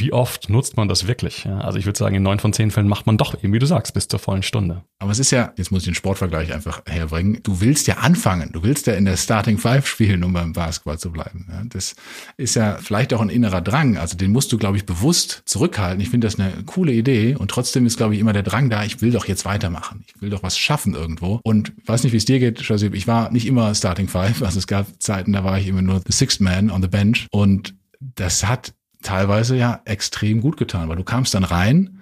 wie 0.00 0.12
oft 0.12 0.48
nutzt 0.48 0.76
man 0.76 0.88
das 0.88 1.06
wirklich? 1.06 1.44
Ja, 1.44 1.58
also 1.58 1.78
ich 1.78 1.86
würde 1.86 1.98
sagen, 1.98 2.14
in 2.14 2.22
neun 2.22 2.38
von 2.38 2.52
zehn 2.52 2.70
Fällen 2.70 2.88
macht 2.88 3.06
man 3.06 3.16
doch 3.16 3.34
eben, 3.42 3.52
wie 3.52 3.58
du 3.58 3.66
sagst, 3.66 3.94
bis 3.94 4.08
zur 4.08 4.18
vollen 4.18 4.42
Stunde. 4.42 4.82
Aber 4.98 5.10
es 5.10 5.18
ist 5.18 5.30
ja, 5.30 5.52
jetzt 5.56 5.70
muss 5.70 5.82
ich 5.82 5.86
den 5.86 5.94
Sportvergleich 5.94 6.52
einfach 6.52 6.82
herbringen, 6.86 7.40
du 7.42 7.60
willst 7.60 7.86
ja 7.86 7.98
anfangen, 7.98 8.50
du 8.52 8.62
willst 8.62 8.86
ja 8.86 8.94
in 8.94 9.04
der 9.04 9.16
Starting 9.16 9.58
Five 9.58 9.86
spielen, 9.86 10.22
um 10.24 10.32
beim 10.32 10.52
Basketball 10.52 10.98
zu 10.98 11.10
bleiben. 11.10 11.46
Ja, 11.50 11.62
das 11.68 11.94
ist 12.36 12.54
ja 12.54 12.78
vielleicht 12.80 13.12
auch 13.14 13.20
ein 13.20 13.28
innerer 13.28 13.60
Drang, 13.60 13.96
also 13.96 14.16
den 14.16 14.32
musst 14.32 14.52
du, 14.52 14.58
glaube 14.58 14.76
ich, 14.76 14.86
bewusst 14.86 15.42
zurückhalten. 15.46 16.00
Ich 16.00 16.10
finde 16.10 16.26
das 16.26 16.38
eine 16.38 16.52
coole 16.64 16.92
Idee 16.92 17.34
und 17.34 17.50
trotzdem 17.50 17.86
ist, 17.86 17.96
glaube 17.96 18.14
ich, 18.14 18.20
immer 18.20 18.32
der 18.32 18.42
Drang 18.42 18.70
da, 18.70 18.84
ich 18.84 19.00
will 19.02 19.10
doch 19.10 19.26
jetzt 19.26 19.44
weitermachen, 19.44 20.04
ich 20.06 20.20
will 20.22 20.30
doch 20.30 20.42
was 20.42 20.58
schaffen 20.58 20.94
irgendwo. 20.94 21.40
Und 21.42 21.72
weiß 21.86 22.04
nicht, 22.04 22.12
wie 22.12 22.18
es 22.18 22.24
dir 22.24 22.38
geht, 22.38 22.62
Shazib, 22.62 22.94
ich 22.94 23.06
war 23.06 23.30
nicht 23.30 23.46
immer 23.46 23.74
Starting 23.74 24.08
Five, 24.08 24.42
also 24.42 24.58
es 24.58 24.66
gab 24.66 24.86
Zeiten, 25.02 25.32
da 25.32 25.44
war 25.44 25.58
ich 25.58 25.68
immer 25.68 25.82
nur 25.82 26.00
the 26.06 26.12
sixth 26.12 26.40
man 26.40 26.70
on 26.70 26.82
the 26.82 26.88
bench 26.88 27.26
und 27.30 27.74
das 28.00 28.46
hat 28.46 28.74
teilweise 29.02 29.56
ja 29.56 29.80
extrem 29.84 30.40
gut 30.40 30.56
getan, 30.56 30.88
weil 30.88 30.96
du 30.96 31.04
kamst 31.04 31.34
dann 31.34 31.44
rein, 31.44 32.00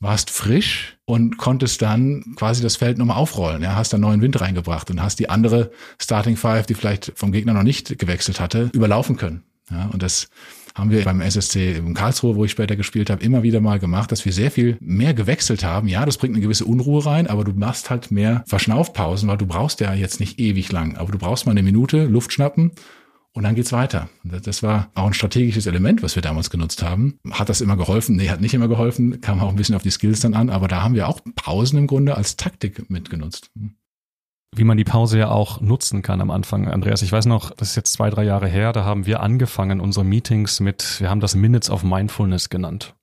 warst 0.00 0.30
frisch 0.30 0.96
und 1.04 1.38
konntest 1.38 1.82
dann 1.82 2.34
quasi 2.36 2.62
das 2.62 2.76
Feld 2.76 2.98
nochmal 2.98 3.16
aufrollen. 3.16 3.62
Ja, 3.62 3.74
hast 3.74 3.92
dann 3.92 4.00
neuen 4.00 4.20
Wind 4.20 4.40
reingebracht 4.40 4.90
und 4.90 5.02
hast 5.02 5.18
die 5.18 5.28
andere 5.28 5.70
Starting 6.00 6.36
Five, 6.36 6.66
die 6.66 6.74
vielleicht 6.74 7.12
vom 7.16 7.32
Gegner 7.32 7.54
noch 7.54 7.62
nicht 7.62 7.98
gewechselt 7.98 8.40
hatte, 8.40 8.70
überlaufen 8.72 9.16
können. 9.16 9.42
Ja, 9.70 9.86
und 9.92 10.02
das 10.02 10.28
haben 10.74 10.90
wir 10.90 11.04
beim 11.04 11.20
SSC 11.20 11.72
in 11.76 11.94
Karlsruhe, 11.94 12.36
wo 12.36 12.44
ich 12.44 12.52
später 12.52 12.76
gespielt 12.76 13.10
habe, 13.10 13.22
immer 13.22 13.42
wieder 13.42 13.60
mal 13.60 13.80
gemacht, 13.80 14.12
dass 14.12 14.24
wir 14.24 14.32
sehr 14.32 14.50
viel 14.50 14.76
mehr 14.80 15.12
gewechselt 15.12 15.64
haben. 15.64 15.88
Ja, 15.88 16.06
das 16.06 16.18
bringt 16.18 16.34
eine 16.34 16.42
gewisse 16.42 16.64
Unruhe 16.64 17.04
rein, 17.04 17.26
aber 17.26 17.42
du 17.44 17.52
machst 17.52 17.90
halt 17.90 18.10
mehr 18.12 18.44
Verschnaufpausen, 18.46 19.28
weil 19.28 19.36
du 19.36 19.46
brauchst 19.46 19.80
ja 19.80 19.92
jetzt 19.92 20.20
nicht 20.20 20.38
ewig 20.38 20.70
lang, 20.70 20.96
aber 20.96 21.10
du 21.10 21.18
brauchst 21.18 21.46
mal 21.46 21.52
eine 21.52 21.64
Minute 21.64 22.04
Luft 22.04 22.32
schnappen 22.32 22.72
und 23.38 23.44
dann 23.44 23.54
geht's 23.54 23.70
weiter. 23.70 24.08
Das 24.24 24.64
war 24.64 24.90
auch 24.96 25.06
ein 25.06 25.14
strategisches 25.14 25.66
Element, 25.66 26.02
was 26.02 26.16
wir 26.16 26.22
damals 26.22 26.50
genutzt 26.50 26.82
haben. 26.82 27.20
Hat 27.30 27.48
das 27.48 27.60
immer 27.60 27.76
geholfen? 27.76 28.16
Nee, 28.16 28.30
hat 28.30 28.40
nicht 28.40 28.52
immer 28.52 28.66
geholfen. 28.66 29.20
Kam 29.20 29.38
auch 29.38 29.50
ein 29.50 29.54
bisschen 29.54 29.76
auf 29.76 29.82
die 29.84 29.92
Skills 29.92 30.18
dann 30.18 30.34
an. 30.34 30.50
Aber 30.50 30.66
da 30.66 30.82
haben 30.82 30.96
wir 30.96 31.06
auch 31.06 31.20
Pausen 31.36 31.78
im 31.78 31.86
Grunde 31.86 32.16
als 32.16 32.34
Taktik 32.34 32.90
mitgenutzt. 32.90 33.52
Wie 34.56 34.64
man 34.64 34.76
die 34.76 34.82
Pause 34.82 35.20
ja 35.20 35.28
auch 35.28 35.60
nutzen 35.60 36.02
kann 36.02 36.20
am 36.20 36.32
Anfang. 36.32 36.66
Andreas, 36.66 37.00
ich 37.02 37.12
weiß 37.12 37.26
noch, 37.26 37.52
das 37.52 37.70
ist 37.70 37.76
jetzt 37.76 37.92
zwei, 37.92 38.10
drei 38.10 38.24
Jahre 38.24 38.48
her, 38.48 38.72
da 38.72 38.84
haben 38.84 39.06
wir 39.06 39.20
angefangen, 39.20 39.80
unsere 39.80 40.04
Meetings 40.04 40.58
mit, 40.58 41.00
wir 41.00 41.08
haben 41.08 41.20
das 41.20 41.36
Minutes 41.36 41.70
of 41.70 41.84
Mindfulness 41.84 42.48
genannt. 42.48 42.96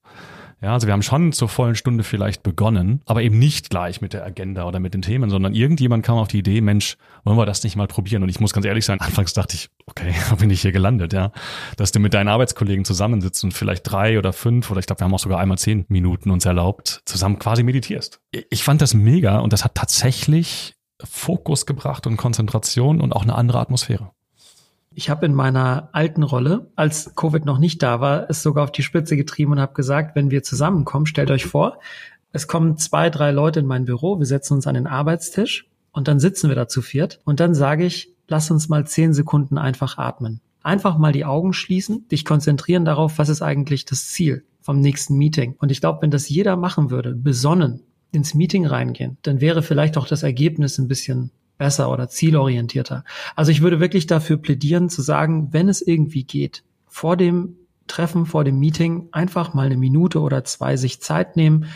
Ja, 0.62 0.72
also 0.72 0.86
wir 0.86 0.94
haben 0.94 1.02
schon 1.02 1.32
zur 1.32 1.50
vollen 1.50 1.74
Stunde 1.74 2.02
vielleicht 2.02 2.42
begonnen, 2.42 3.02
aber 3.04 3.22
eben 3.22 3.38
nicht 3.38 3.68
gleich 3.68 4.00
mit 4.00 4.14
der 4.14 4.24
Agenda 4.24 4.66
oder 4.66 4.80
mit 4.80 4.94
den 4.94 5.02
Themen, 5.02 5.28
sondern 5.28 5.54
irgendjemand 5.54 6.04
kam 6.04 6.16
auf 6.16 6.28
die 6.28 6.38
Idee, 6.38 6.62
Mensch, 6.62 6.96
wollen 7.24 7.36
wir 7.36 7.44
das 7.44 7.62
nicht 7.62 7.76
mal 7.76 7.86
probieren? 7.86 8.22
Und 8.22 8.30
ich 8.30 8.40
muss 8.40 8.54
ganz 8.54 8.64
ehrlich 8.64 8.86
sein, 8.86 9.00
anfangs 9.00 9.34
dachte 9.34 9.54
ich, 9.54 9.68
okay, 9.86 10.14
wo 10.30 10.36
bin 10.36 10.48
ich 10.48 10.62
hier 10.62 10.72
gelandet, 10.72 11.12
ja? 11.12 11.30
Dass 11.76 11.92
du 11.92 12.00
mit 12.00 12.14
deinen 12.14 12.28
Arbeitskollegen 12.28 12.86
zusammensitzt 12.86 13.44
und 13.44 13.52
vielleicht 13.52 13.90
drei 13.90 14.18
oder 14.18 14.32
fünf 14.32 14.70
oder 14.70 14.80
ich 14.80 14.86
glaube, 14.86 15.00
wir 15.00 15.04
haben 15.04 15.14
auch 15.14 15.18
sogar 15.18 15.40
einmal 15.40 15.58
zehn 15.58 15.84
Minuten 15.88 16.30
uns 16.30 16.46
erlaubt, 16.46 17.02
zusammen 17.04 17.38
quasi 17.38 17.62
meditierst. 17.62 18.20
Ich 18.48 18.64
fand 18.64 18.80
das 18.80 18.94
mega 18.94 19.40
und 19.40 19.52
das 19.52 19.62
hat 19.62 19.74
tatsächlich 19.74 20.74
Fokus 21.04 21.66
gebracht 21.66 22.06
und 22.06 22.16
Konzentration 22.16 23.02
und 23.02 23.12
auch 23.12 23.22
eine 23.22 23.34
andere 23.34 23.60
Atmosphäre. 23.60 24.12
Ich 24.98 25.10
habe 25.10 25.26
in 25.26 25.34
meiner 25.34 25.90
alten 25.92 26.22
Rolle, 26.22 26.70
als 26.74 27.14
Covid 27.14 27.44
noch 27.44 27.58
nicht 27.58 27.82
da 27.82 28.00
war, 28.00 28.30
es 28.30 28.42
sogar 28.42 28.64
auf 28.64 28.72
die 28.72 28.82
Spitze 28.82 29.14
getrieben 29.14 29.52
und 29.52 29.60
habe 29.60 29.74
gesagt, 29.74 30.16
wenn 30.16 30.30
wir 30.30 30.42
zusammenkommen, 30.42 31.04
stellt 31.04 31.30
euch 31.30 31.44
vor, 31.44 31.80
es 32.32 32.48
kommen 32.48 32.78
zwei, 32.78 33.10
drei 33.10 33.30
Leute 33.30 33.60
in 33.60 33.66
mein 33.66 33.84
Büro, 33.84 34.18
wir 34.18 34.24
setzen 34.24 34.54
uns 34.54 34.66
an 34.66 34.72
den 34.72 34.86
Arbeitstisch 34.86 35.68
und 35.92 36.08
dann 36.08 36.18
sitzen 36.18 36.48
wir 36.48 36.56
da 36.56 36.66
zu 36.66 36.80
viert 36.80 37.20
und 37.24 37.40
dann 37.40 37.54
sage 37.54 37.84
ich, 37.84 38.10
lass 38.26 38.50
uns 38.50 38.70
mal 38.70 38.86
zehn 38.86 39.12
Sekunden 39.12 39.58
einfach 39.58 39.98
atmen. 39.98 40.40
Einfach 40.62 40.96
mal 40.96 41.12
die 41.12 41.26
Augen 41.26 41.52
schließen, 41.52 42.08
dich 42.08 42.24
konzentrieren 42.24 42.86
darauf, 42.86 43.18
was 43.18 43.28
ist 43.28 43.42
eigentlich 43.42 43.84
das 43.84 44.08
Ziel 44.08 44.46
vom 44.62 44.80
nächsten 44.80 45.18
Meeting. 45.18 45.56
Und 45.58 45.70
ich 45.70 45.82
glaube, 45.82 46.00
wenn 46.00 46.10
das 46.10 46.30
jeder 46.30 46.56
machen 46.56 46.88
würde, 46.88 47.14
besonnen 47.14 47.82
ins 48.12 48.32
Meeting 48.32 48.64
reingehen, 48.64 49.18
dann 49.20 49.42
wäre 49.42 49.62
vielleicht 49.62 49.98
auch 49.98 50.08
das 50.08 50.22
Ergebnis 50.22 50.78
ein 50.78 50.88
bisschen 50.88 51.32
besser 51.58 51.90
oder 51.90 52.08
zielorientierter. 52.08 53.04
Also 53.34 53.50
ich 53.50 53.62
würde 53.62 53.80
wirklich 53.80 54.06
dafür 54.06 54.36
plädieren 54.36 54.88
zu 54.88 55.02
sagen, 55.02 55.52
wenn 55.52 55.68
es 55.68 55.82
irgendwie 55.82 56.24
geht, 56.24 56.62
vor 56.86 57.16
dem 57.16 57.56
Treffen, 57.86 58.26
vor 58.26 58.44
dem 58.44 58.58
Meeting 58.58 59.08
einfach 59.12 59.54
mal 59.54 59.66
eine 59.66 59.76
Minute 59.76 60.20
oder 60.20 60.44
zwei 60.44 60.76
sich 60.76 61.00
Zeit 61.00 61.36
nehmen, 61.36 61.66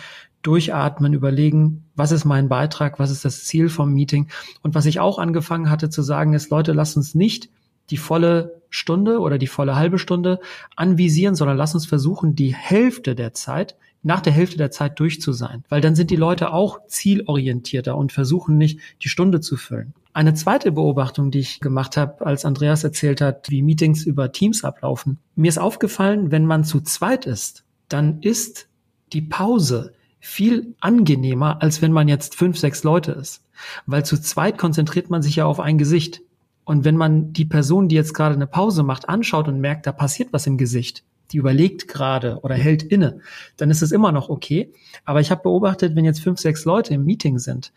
durchatmen, 0.42 1.12
überlegen, 1.12 1.84
was 1.94 2.12
ist 2.12 2.24
mein 2.24 2.48
Beitrag, 2.48 2.98
was 2.98 3.10
ist 3.10 3.24
das 3.24 3.44
Ziel 3.44 3.68
vom 3.68 3.92
Meeting. 3.92 4.28
Und 4.62 4.74
was 4.74 4.86
ich 4.86 4.98
auch 5.00 5.18
angefangen 5.18 5.70
hatte 5.70 5.90
zu 5.90 6.02
sagen, 6.02 6.32
ist, 6.32 6.50
Leute, 6.50 6.72
lasst 6.72 6.96
uns 6.96 7.14
nicht 7.14 7.50
die 7.90 7.96
volle 7.96 8.59
Stunde 8.70 9.18
oder 9.18 9.36
die 9.36 9.46
volle 9.46 9.76
halbe 9.76 9.98
Stunde 9.98 10.40
anvisieren, 10.76 11.34
sondern 11.34 11.56
lasst 11.56 11.74
uns 11.74 11.86
versuchen, 11.86 12.34
die 12.34 12.54
Hälfte 12.54 13.14
der 13.14 13.34
Zeit 13.34 13.76
nach 14.02 14.20
der 14.20 14.32
Hälfte 14.32 14.56
der 14.56 14.70
Zeit 14.70 14.98
durch 14.98 15.20
zu 15.20 15.32
sein, 15.32 15.64
weil 15.68 15.80
dann 15.80 15.94
sind 15.94 16.10
die 16.10 16.16
Leute 16.16 16.52
auch 16.52 16.86
zielorientierter 16.86 17.96
und 17.96 18.12
versuchen 18.12 18.56
nicht, 18.56 18.80
die 19.02 19.10
Stunde 19.10 19.40
zu 19.40 19.56
füllen. 19.56 19.92
Eine 20.12 20.34
zweite 20.34 20.72
Beobachtung, 20.72 21.30
die 21.30 21.40
ich 21.40 21.60
gemacht 21.60 21.96
habe, 21.96 22.26
als 22.26 22.44
Andreas 22.44 22.82
erzählt 22.82 23.20
hat, 23.20 23.50
wie 23.50 23.62
Meetings 23.62 24.04
über 24.04 24.32
Teams 24.32 24.64
ablaufen. 24.64 25.18
Mir 25.36 25.48
ist 25.48 25.58
aufgefallen, 25.58 26.32
wenn 26.32 26.46
man 26.46 26.64
zu 26.64 26.80
zweit 26.80 27.26
ist, 27.26 27.64
dann 27.88 28.20
ist 28.20 28.68
die 29.12 29.22
Pause 29.22 29.92
viel 30.18 30.74
angenehmer, 30.80 31.62
als 31.62 31.80
wenn 31.80 31.92
man 31.92 32.08
jetzt 32.08 32.34
fünf, 32.34 32.58
sechs 32.58 32.84
Leute 32.84 33.12
ist. 33.12 33.42
Weil 33.86 34.04
zu 34.04 34.20
zweit 34.20 34.58
konzentriert 34.58 35.10
man 35.10 35.22
sich 35.22 35.36
ja 35.36 35.46
auf 35.46 35.60
ein 35.60 35.78
Gesicht. 35.78 36.22
Und 36.70 36.84
wenn 36.84 36.96
man 36.96 37.32
die 37.32 37.46
Person, 37.46 37.88
die 37.88 37.96
jetzt 37.96 38.14
gerade 38.14 38.36
eine 38.36 38.46
Pause 38.46 38.84
macht, 38.84 39.08
anschaut 39.08 39.48
und 39.48 39.58
merkt, 39.58 39.88
da 39.88 39.90
passiert 39.90 40.32
was 40.32 40.46
im 40.46 40.56
Gesicht, 40.56 41.02
die 41.32 41.38
überlegt 41.38 41.88
gerade 41.88 42.38
oder 42.42 42.54
hält 42.54 42.84
inne, 42.84 43.18
dann 43.56 43.72
ist 43.72 43.82
es 43.82 43.90
immer 43.90 44.12
noch 44.12 44.28
okay. 44.28 44.72
Aber 45.04 45.20
ich 45.20 45.32
habe 45.32 45.42
beobachtet, 45.42 45.96
wenn 45.96 46.04
jetzt 46.04 46.20
fünf, 46.20 46.38
sechs 46.38 46.64
Leute 46.64 46.94
im 46.94 47.04
Meeting 47.04 47.40
sind, 47.40 47.72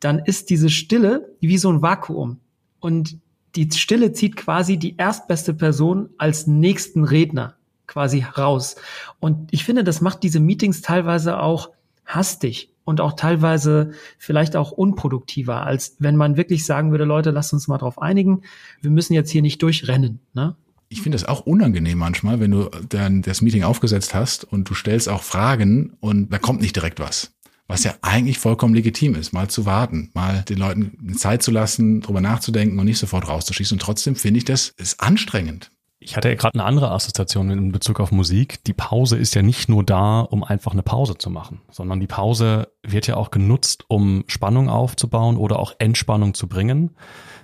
dann 0.00 0.18
ist 0.18 0.48
diese 0.48 0.70
Stille 0.70 1.28
wie 1.40 1.58
so 1.58 1.70
ein 1.70 1.82
Vakuum. 1.82 2.40
Und 2.80 3.18
die 3.54 3.70
Stille 3.70 4.12
zieht 4.12 4.36
quasi 4.36 4.78
die 4.78 4.96
erstbeste 4.96 5.52
Person 5.52 6.08
als 6.16 6.46
nächsten 6.46 7.04
Redner 7.04 7.54
quasi 7.86 8.20
raus. 8.22 8.76
Und 9.20 9.52
ich 9.52 9.62
finde, 9.62 9.84
das 9.84 10.00
macht 10.00 10.22
diese 10.22 10.40
Meetings 10.40 10.80
teilweise 10.80 11.38
auch 11.38 11.68
hastig 12.06 12.72
und 12.88 13.02
auch 13.02 13.12
teilweise 13.12 13.90
vielleicht 14.16 14.56
auch 14.56 14.72
unproduktiver, 14.72 15.66
als 15.66 15.96
wenn 15.98 16.16
man 16.16 16.38
wirklich 16.38 16.64
sagen 16.64 16.90
würde, 16.90 17.04
Leute, 17.04 17.32
lasst 17.32 17.52
uns 17.52 17.68
mal 17.68 17.76
drauf 17.76 18.00
einigen. 18.00 18.40
Wir 18.80 18.90
müssen 18.90 19.12
jetzt 19.12 19.30
hier 19.30 19.42
nicht 19.42 19.62
durchrennen. 19.62 20.20
Ne? 20.32 20.56
ich 20.88 21.02
finde 21.02 21.16
es 21.16 21.26
auch 21.26 21.40
unangenehm 21.40 21.98
manchmal, 21.98 22.40
wenn 22.40 22.50
du 22.50 22.70
dann 22.88 23.20
das 23.20 23.42
Meeting 23.42 23.62
aufgesetzt 23.62 24.14
hast 24.14 24.44
und 24.44 24.70
du 24.70 24.74
stellst 24.74 25.10
auch 25.10 25.22
Fragen 25.22 25.92
und 26.00 26.32
da 26.32 26.38
kommt 26.38 26.62
nicht 26.62 26.76
direkt 26.76 26.98
was. 26.98 27.34
Was 27.66 27.84
ja 27.84 27.94
eigentlich 28.00 28.38
vollkommen 28.38 28.74
legitim 28.74 29.14
ist, 29.14 29.34
mal 29.34 29.48
zu 29.48 29.66
warten, 29.66 30.10
mal 30.14 30.42
den 30.48 30.56
Leuten 30.56 31.14
Zeit 31.18 31.42
zu 31.42 31.50
lassen, 31.50 32.00
drüber 32.00 32.22
nachzudenken 32.22 32.78
und 32.78 32.86
nicht 32.86 32.98
sofort 32.98 33.28
rauszuschießen. 33.28 33.74
Und 33.74 33.82
trotzdem 33.82 34.16
finde 34.16 34.38
ich 34.38 34.46
das 34.46 34.70
ist 34.78 35.00
anstrengend. 35.02 35.70
Ich 36.00 36.16
hatte 36.16 36.28
ja 36.28 36.36
gerade 36.36 36.54
eine 36.54 36.64
andere 36.64 36.92
Assoziation 36.92 37.50
in 37.50 37.72
Bezug 37.72 37.98
auf 37.98 38.12
Musik. 38.12 38.62
Die 38.64 38.72
Pause 38.72 39.16
ist 39.16 39.34
ja 39.34 39.42
nicht 39.42 39.68
nur 39.68 39.82
da, 39.82 40.20
um 40.20 40.44
einfach 40.44 40.72
eine 40.72 40.82
Pause 40.82 41.18
zu 41.18 41.28
machen, 41.28 41.60
sondern 41.70 41.98
die 41.98 42.06
Pause 42.06 42.68
wird 42.84 43.08
ja 43.08 43.16
auch 43.16 43.32
genutzt, 43.32 43.84
um 43.88 44.22
Spannung 44.28 44.68
aufzubauen 44.68 45.36
oder 45.36 45.58
auch 45.58 45.74
Entspannung 45.78 46.34
zu 46.34 46.46
bringen. 46.46 46.96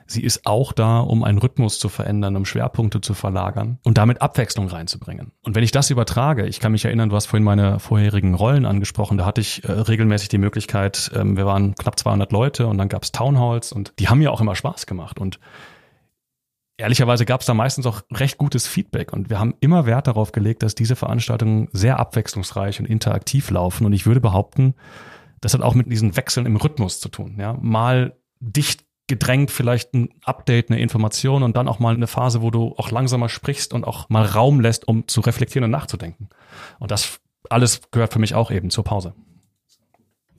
Sie 0.06 0.22
ist 0.22 0.46
auch 0.46 0.72
da, 0.72 1.00
um 1.00 1.24
einen 1.24 1.38
Rhythmus 1.38 1.78
zu 1.78 1.88
verändern, 1.88 2.36
um 2.36 2.44
Schwerpunkte 2.44 3.00
zu 3.00 3.14
verlagern 3.14 3.78
und 3.82 3.98
damit 3.98 4.22
Abwechslung 4.22 4.68
reinzubringen. 4.68 5.32
Und 5.42 5.56
wenn 5.56 5.64
ich 5.64 5.72
das 5.72 5.90
übertrage, 5.90 6.46
ich 6.46 6.60
kann 6.60 6.72
mich 6.72 6.84
erinnern, 6.84 7.08
du 7.08 7.16
hast 7.16 7.26
vorhin 7.26 7.44
meine 7.44 7.80
vorherigen 7.80 8.34
Rollen 8.34 8.66
angesprochen, 8.66 9.18
da 9.18 9.24
hatte 9.24 9.40
ich 9.40 9.64
äh, 9.64 9.72
regelmäßig 9.72 10.28
die 10.28 10.38
Möglichkeit, 10.38 11.10
ähm, 11.14 11.36
wir 11.36 11.46
waren 11.46 11.74
knapp 11.74 11.98
200 11.98 12.30
Leute 12.32 12.66
und 12.66 12.78
dann 12.78 12.88
gab 12.88 13.02
es 13.02 13.12
Townhalls 13.12 13.72
und 13.72 13.94
die 13.98 14.08
haben 14.08 14.18
mir 14.18 14.30
auch 14.30 14.40
immer 14.40 14.54
Spaß 14.54 14.86
gemacht 14.86 15.18
und 15.18 15.40
Ehrlicherweise 16.76 17.24
gab 17.24 17.40
es 17.40 17.46
da 17.46 17.54
meistens 17.54 17.86
auch 17.86 18.02
recht 18.12 18.36
gutes 18.36 18.66
Feedback 18.66 19.12
und 19.12 19.30
wir 19.30 19.38
haben 19.38 19.54
immer 19.60 19.86
Wert 19.86 20.08
darauf 20.08 20.32
gelegt, 20.32 20.62
dass 20.64 20.74
diese 20.74 20.96
Veranstaltungen 20.96 21.68
sehr 21.72 22.00
abwechslungsreich 22.00 22.80
und 22.80 22.86
interaktiv 22.86 23.50
laufen 23.50 23.86
und 23.86 23.92
ich 23.92 24.06
würde 24.06 24.20
behaupten, 24.20 24.74
das 25.40 25.54
hat 25.54 25.60
auch 25.60 25.74
mit 25.74 25.90
diesen 25.90 26.16
Wechseln 26.16 26.46
im 26.46 26.56
Rhythmus 26.56 26.98
zu 26.98 27.08
tun. 27.08 27.36
Ja, 27.38 27.56
mal 27.60 28.16
dicht 28.40 28.84
gedrängt 29.06 29.50
vielleicht 29.50 29.94
ein 29.94 30.08
Update, 30.24 30.70
eine 30.70 30.80
Information 30.80 31.42
und 31.42 31.56
dann 31.56 31.68
auch 31.68 31.78
mal 31.78 31.94
eine 31.94 32.06
Phase, 32.06 32.42
wo 32.42 32.50
du 32.50 32.74
auch 32.76 32.90
langsamer 32.90 33.28
sprichst 33.28 33.74
und 33.74 33.84
auch 33.84 34.08
mal 34.08 34.24
Raum 34.24 34.60
lässt, 34.60 34.88
um 34.88 35.06
zu 35.06 35.20
reflektieren 35.20 35.64
und 35.64 35.70
nachzudenken. 35.70 36.30
Und 36.78 36.90
das 36.90 37.20
alles 37.50 37.82
gehört 37.90 38.12
für 38.12 38.18
mich 38.18 38.34
auch 38.34 38.50
eben 38.50 38.70
zur 38.70 38.84
Pause. 38.84 39.14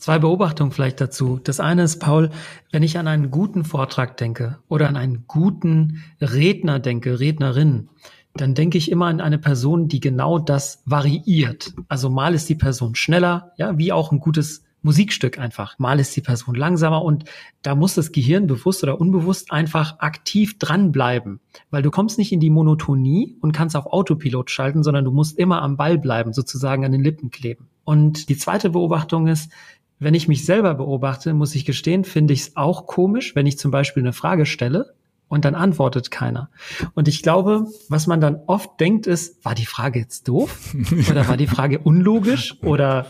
Zwei 0.05 0.19
Beobachtungen 0.19 0.71
vielleicht 0.71 1.01
dazu. 1.01 1.39
Das 1.43 1.59
eine 1.59 1.81
ist, 1.81 1.97
Paul, 1.97 2.29
wenn 2.71 2.83
ich 2.83 2.99
an 2.99 3.07
einen 3.07 3.31
guten 3.31 3.63
Vortrag 3.63 4.17
denke 4.17 4.59
oder 4.67 4.87
an 4.87 4.97
einen 4.97 5.25
guten 5.25 6.03
Redner 6.21 6.77
denke, 6.77 7.19
Rednerin, 7.19 7.89
dann 8.35 8.53
denke 8.53 8.77
ich 8.77 8.91
immer 8.91 9.07
an 9.07 9.19
eine 9.19 9.39
Person, 9.39 9.87
die 9.87 9.99
genau 9.99 10.37
das 10.37 10.83
variiert. 10.85 11.73
Also 11.87 12.11
mal 12.11 12.35
ist 12.35 12.47
die 12.49 12.53
Person 12.53 12.93
schneller, 12.93 13.53
ja, 13.57 13.79
wie 13.79 13.91
auch 13.91 14.11
ein 14.11 14.19
gutes 14.19 14.63
Musikstück 14.83 15.39
einfach. 15.39 15.79
Mal 15.79 15.99
ist 15.99 16.15
die 16.15 16.21
Person 16.21 16.53
langsamer 16.53 17.01
und 17.01 17.25
da 17.63 17.73
muss 17.73 17.95
das 17.95 18.11
Gehirn 18.11 18.45
bewusst 18.45 18.83
oder 18.83 19.01
unbewusst 19.01 19.51
einfach 19.51 19.97
aktiv 19.97 20.59
dranbleiben, 20.59 21.39
weil 21.71 21.81
du 21.81 21.89
kommst 21.89 22.19
nicht 22.19 22.31
in 22.31 22.39
die 22.39 22.51
Monotonie 22.51 23.35
und 23.41 23.53
kannst 23.53 23.75
auf 23.75 23.87
Autopilot 23.87 24.51
schalten, 24.51 24.83
sondern 24.83 25.03
du 25.03 25.09
musst 25.11 25.39
immer 25.39 25.63
am 25.63 25.77
Ball 25.77 25.97
bleiben, 25.97 26.31
sozusagen 26.31 26.85
an 26.85 26.91
den 26.91 27.03
Lippen 27.03 27.31
kleben. 27.31 27.67
Und 27.83 28.29
die 28.29 28.37
zweite 28.37 28.71
Beobachtung 28.71 29.27
ist, 29.27 29.51
wenn 29.99 30.13
ich 30.13 30.27
mich 30.27 30.45
selber 30.45 30.73
beobachte, 30.73 31.33
muss 31.33 31.55
ich 31.55 31.65
gestehen, 31.65 32.03
finde 32.03 32.33
ich 32.33 32.41
es 32.41 32.55
auch 32.55 32.85
komisch, 32.85 33.35
wenn 33.35 33.45
ich 33.45 33.57
zum 33.57 33.71
Beispiel 33.71 34.03
eine 34.03 34.13
Frage 34.13 34.45
stelle 34.45 34.93
und 35.27 35.45
dann 35.45 35.55
antwortet 35.55 36.11
keiner. 36.11 36.49
Und 36.93 37.07
ich 37.07 37.23
glaube, 37.23 37.65
was 37.89 38.07
man 38.07 38.21
dann 38.21 38.41
oft 38.47 38.79
denkt, 38.79 39.07
ist, 39.07 39.43
war 39.43 39.55
die 39.55 39.65
Frage 39.65 39.99
jetzt 39.99 40.27
doof? 40.27 40.75
Oder 41.09 41.27
war 41.27 41.37
die 41.37 41.47
Frage 41.47 41.79
unlogisch? 41.79 42.55
Oder 42.61 43.07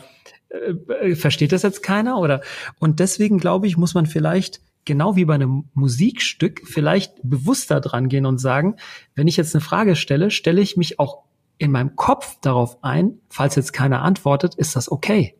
äh, 0.49 1.15
versteht 1.15 1.51
das 1.51 1.63
jetzt 1.63 1.83
keiner? 1.83 2.19
Oder 2.19 2.41
und 2.79 2.99
deswegen 2.99 3.39
glaube 3.39 3.67
ich, 3.67 3.77
muss 3.77 3.93
man 3.93 4.05
vielleicht 4.05 4.61
genau 4.85 5.15
wie 5.15 5.25
bei 5.25 5.35
einem 5.35 5.65
Musikstück 5.73 6.61
vielleicht 6.65 7.13
bewusster 7.23 7.81
dran 7.81 8.07
gehen 8.07 8.25
und 8.25 8.37
sagen, 8.37 8.75
wenn 9.15 9.27
ich 9.27 9.37
jetzt 9.37 9.55
eine 9.55 9.61
Frage 9.61 9.95
stelle, 9.95 10.31
stelle 10.31 10.61
ich 10.61 10.77
mich 10.77 10.99
auch 10.99 11.23
in 11.57 11.71
meinem 11.71 11.95
Kopf 11.95 12.37
darauf 12.41 12.83
ein, 12.83 13.19
falls 13.29 13.55
jetzt 13.55 13.73
keiner 13.73 14.01
antwortet, 14.03 14.55
ist 14.55 14.75
das 14.75 14.91
okay. 14.91 15.35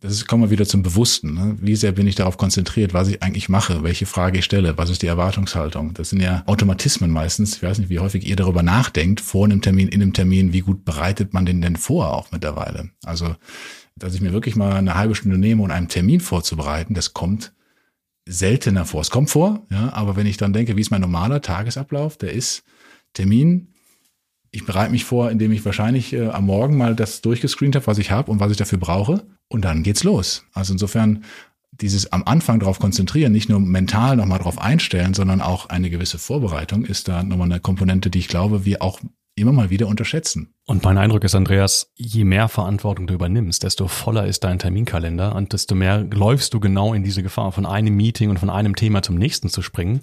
Das 0.00 0.12
ist, 0.12 0.26
kommen 0.26 0.44
wir 0.44 0.50
wieder 0.50 0.64
zum 0.64 0.82
Bewussten. 0.82 1.34
Ne? 1.34 1.56
Wie 1.60 1.76
sehr 1.76 1.92
bin 1.92 2.06
ich 2.06 2.14
darauf 2.14 2.38
konzentriert, 2.38 2.94
was 2.94 3.08
ich 3.08 3.22
eigentlich 3.22 3.50
mache, 3.50 3.82
welche 3.82 4.06
Frage 4.06 4.38
ich 4.38 4.46
stelle, 4.46 4.78
was 4.78 4.88
ist 4.88 5.02
die 5.02 5.06
Erwartungshaltung? 5.06 5.92
Das 5.92 6.08
sind 6.08 6.22
ja 6.22 6.42
Automatismen 6.46 7.10
meistens. 7.10 7.56
Ich 7.56 7.62
weiß 7.62 7.78
nicht, 7.78 7.90
wie 7.90 7.98
häufig 7.98 8.26
ihr 8.26 8.36
darüber 8.36 8.62
nachdenkt, 8.62 9.20
vor 9.20 9.44
einem 9.44 9.60
Termin, 9.60 9.88
in 9.88 10.00
einem 10.00 10.14
Termin, 10.14 10.54
wie 10.54 10.60
gut 10.60 10.86
bereitet 10.86 11.34
man 11.34 11.44
den 11.44 11.60
denn 11.60 11.76
vor 11.76 12.14
auch 12.14 12.32
mittlerweile? 12.32 12.90
Also, 13.04 13.36
dass 13.94 14.14
ich 14.14 14.22
mir 14.22 14.32
wirklich 14.32 14.56
mal 14.56 14.72
eine 14.72 14.94
halbe 14.94 15.14
Stunde 15.14 15.36
nehme, 15.36 15.62
um 15.62 15.70
einen 15.70 15.88
Termin 15.88 16.20
vorzubereiten, 16.20 16.94
das 16.94 17.12
kommt 17.12 17.52
seltener 18.26 18.86
vor. 18.86 19.02
Es 19.02 19.10
kommt 19.10 19.28
vor, 19.28 19.66
ja, 19.70 19.92
aber 19.92 20.16
wenn 20.16 20.26
ich 20.26 20.38
dann 20.38 20.54
denke, 20.54 20.76
wie 20.76 20.80
ist 20.80 20.90
mein 20.90 21.02
normaler 21.02 21.42
Tagesablauf, 21.42 22.16
der 22.16 22.32
ist 22.32 22.62
Termin, 23.12 23.69
ich 24.52 24.66
bereite 24.66 24.90
mich 24.90 25.04
vor, 25.04 25.30
indem 25.30 25.52
ich 25.52 25.64
wahrscheinlich 25.64 26.12
äh, 26.12 26.28
am 26.28 26.46
Morgen 26.46 26.76
mal 26.76 26.96
das 26.96 27.20
durchgescreent 27.20 27.76
habe, 27.76 27.86
was 27.86 27.98
ich 27.98 28.10
habe 28.10 28.30
und 28.30 28.40
was 28.40 28.50
ich 28.50 28.56
dafür 28.56 28.78
brauche. 28.78 29.22
Und 29.48 29.64
dann 29.64 29.82
geht's 29.82 30.04
los. 30.04 30.44
Also 30.52 30.72
insofern 30.72 31.24
dieses 31.72 32.12
am 32.12 32.24
Anfang 32.24 32.60
darauf 32.60 32.78
konzentrieren, 32.78 33.32
nicht 33.32 33.48
nur 33.48 33.60
mental 33.60 34.16
nochmal 34.16 34.38
darauf 34.38 34.60
einstellen, 34.60 35.14
sondern 35.14 35.40
auch 35.40 35.66
eine 35.66 35.88
gewisse 35.88 36.18
Vorbereitung 36.18 36.84
ist 36.84 37.08
da 37.08 37.22
nochmal 37.22 37.50
eine 37.50 37.60
Komponente, 37.60 38.10
die 38.10 38.18
ich 38.18 38.28
glaube, 38.28 38.64
wir 38.64 38.82
auch 38.82 39.00
immer 39.36 39.52
mal 39.52 39.70
wieder 39.70 39.86
unterschätzen. 39.86 40.52
Und 40.66 40.84
mein 40.84 40.98
Eindruck 40.98 41.24
ist, 41.24 41.34
Andreas, 41.34 41.90
je 41.94 42.24
mehr 42.24 42.48
Verantwortung 42.48 43.06
du 43.06 43.14
übernimmst, 43.14 43.62
desto 43.62 43.88
voller 43.88 44.26
ist 44.26 44.44
dein 44.44 44.58
Terminkalender 44.58 45.34
und 45.34 45.52
desto 45.52 45.74
mehr 45.74 46.02
läufst 46.02 46.52
du 46.52 46.60
genau 46.60 46.92
in 46.92 47.02
diese 47.02 47.22
Gefahr, 47.22 47.52
von 47.52 47.64
einem 47.64 47.96
Meeting 47.96 48.30
und 48.30 48.38
von 48.38 48.50
einem 48.50 48.76
Thema 48.76 49.02
zum 49.02 49.14
nächsten 49.14 49.48
zu 49.48 49.62
springen. 49.62 50.02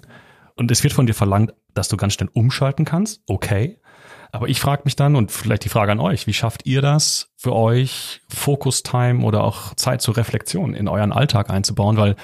Und 0.56 0.70
es 0.72 0.82
wird 0.82 0.92
von 0.92 1.06
dir 1.06 1.14
verlangt, 1.14 1.54
dass 1.74 1.88
du 1.88 1.96
ganz 1.96 2.14
schnell 2.14 2.30
umschalten 2.32 2.84
kannst. 2.84 3.22
Okay. 3.28 3.78
Aber 4.30 4.48
ich 4.48 4.60
frage 4.60 4.82
mich 4.84 4.96
dann, 4.96 5.16
und 5.16 5.32
vielleicht 5.32 5.64
die 5.64 5.68
Frage 5.68 5.92
an 5.92 6.00
euch, 6.00 6.26
wie 6.26 6.34
schafft 6.34 6.66
ihr 6.66 6.82
das 6.82 7.32
für 7.36 7.54
euch, 7.54 8.20
Focus-Time 8.28 9.24
oder 9.24 9.42
auch 9.42 9.74
Zeit 9.74 10.02
zur 10.02 10.16
Reflexion 10.16 10.74
in 10.74 10.88
euren 10.88 11.12
Alltag 11.12 11.50
einzubauen? 11.50 11.96
Weil 11.96 12.16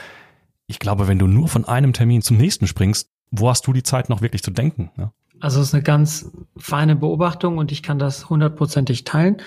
ich 0.66 0.78
glaube, 0.78 1.08
wenn 1.08 1.18
du 1.18 1.26
nur 1.26 1.48
von 1.48 1.64
einem 1.64 1.92
Termin 1.92 2.22
zum 2.22 2.36
nächsten 2.36 2.66
springst, 2.66 3.10
wo 3.30 3.48
hast 3.48 3.66
du 3.66 3.72
die 3.72 3.82
Zeit 3.82 4.08
noch 4.08 4.20
wirklich 4.20 4.42
zu 4.42 4.50
denken? 4.50 4.90
Ne? 4.96 5.12
Also 5.40 5.60
es 5.60 5.68
ist 5.68 5.74
eine 5.74 5.82
ganz 5.82 6.30
feine 6.56 6.96
Beobachtung 6.96 7.58
und 7.58 7.72
ich 7.72 7.82
kann 7.82 7.98
das 7.98 8.30
hundertprozentig 8.30 9.04
teilen. 9.04 9.38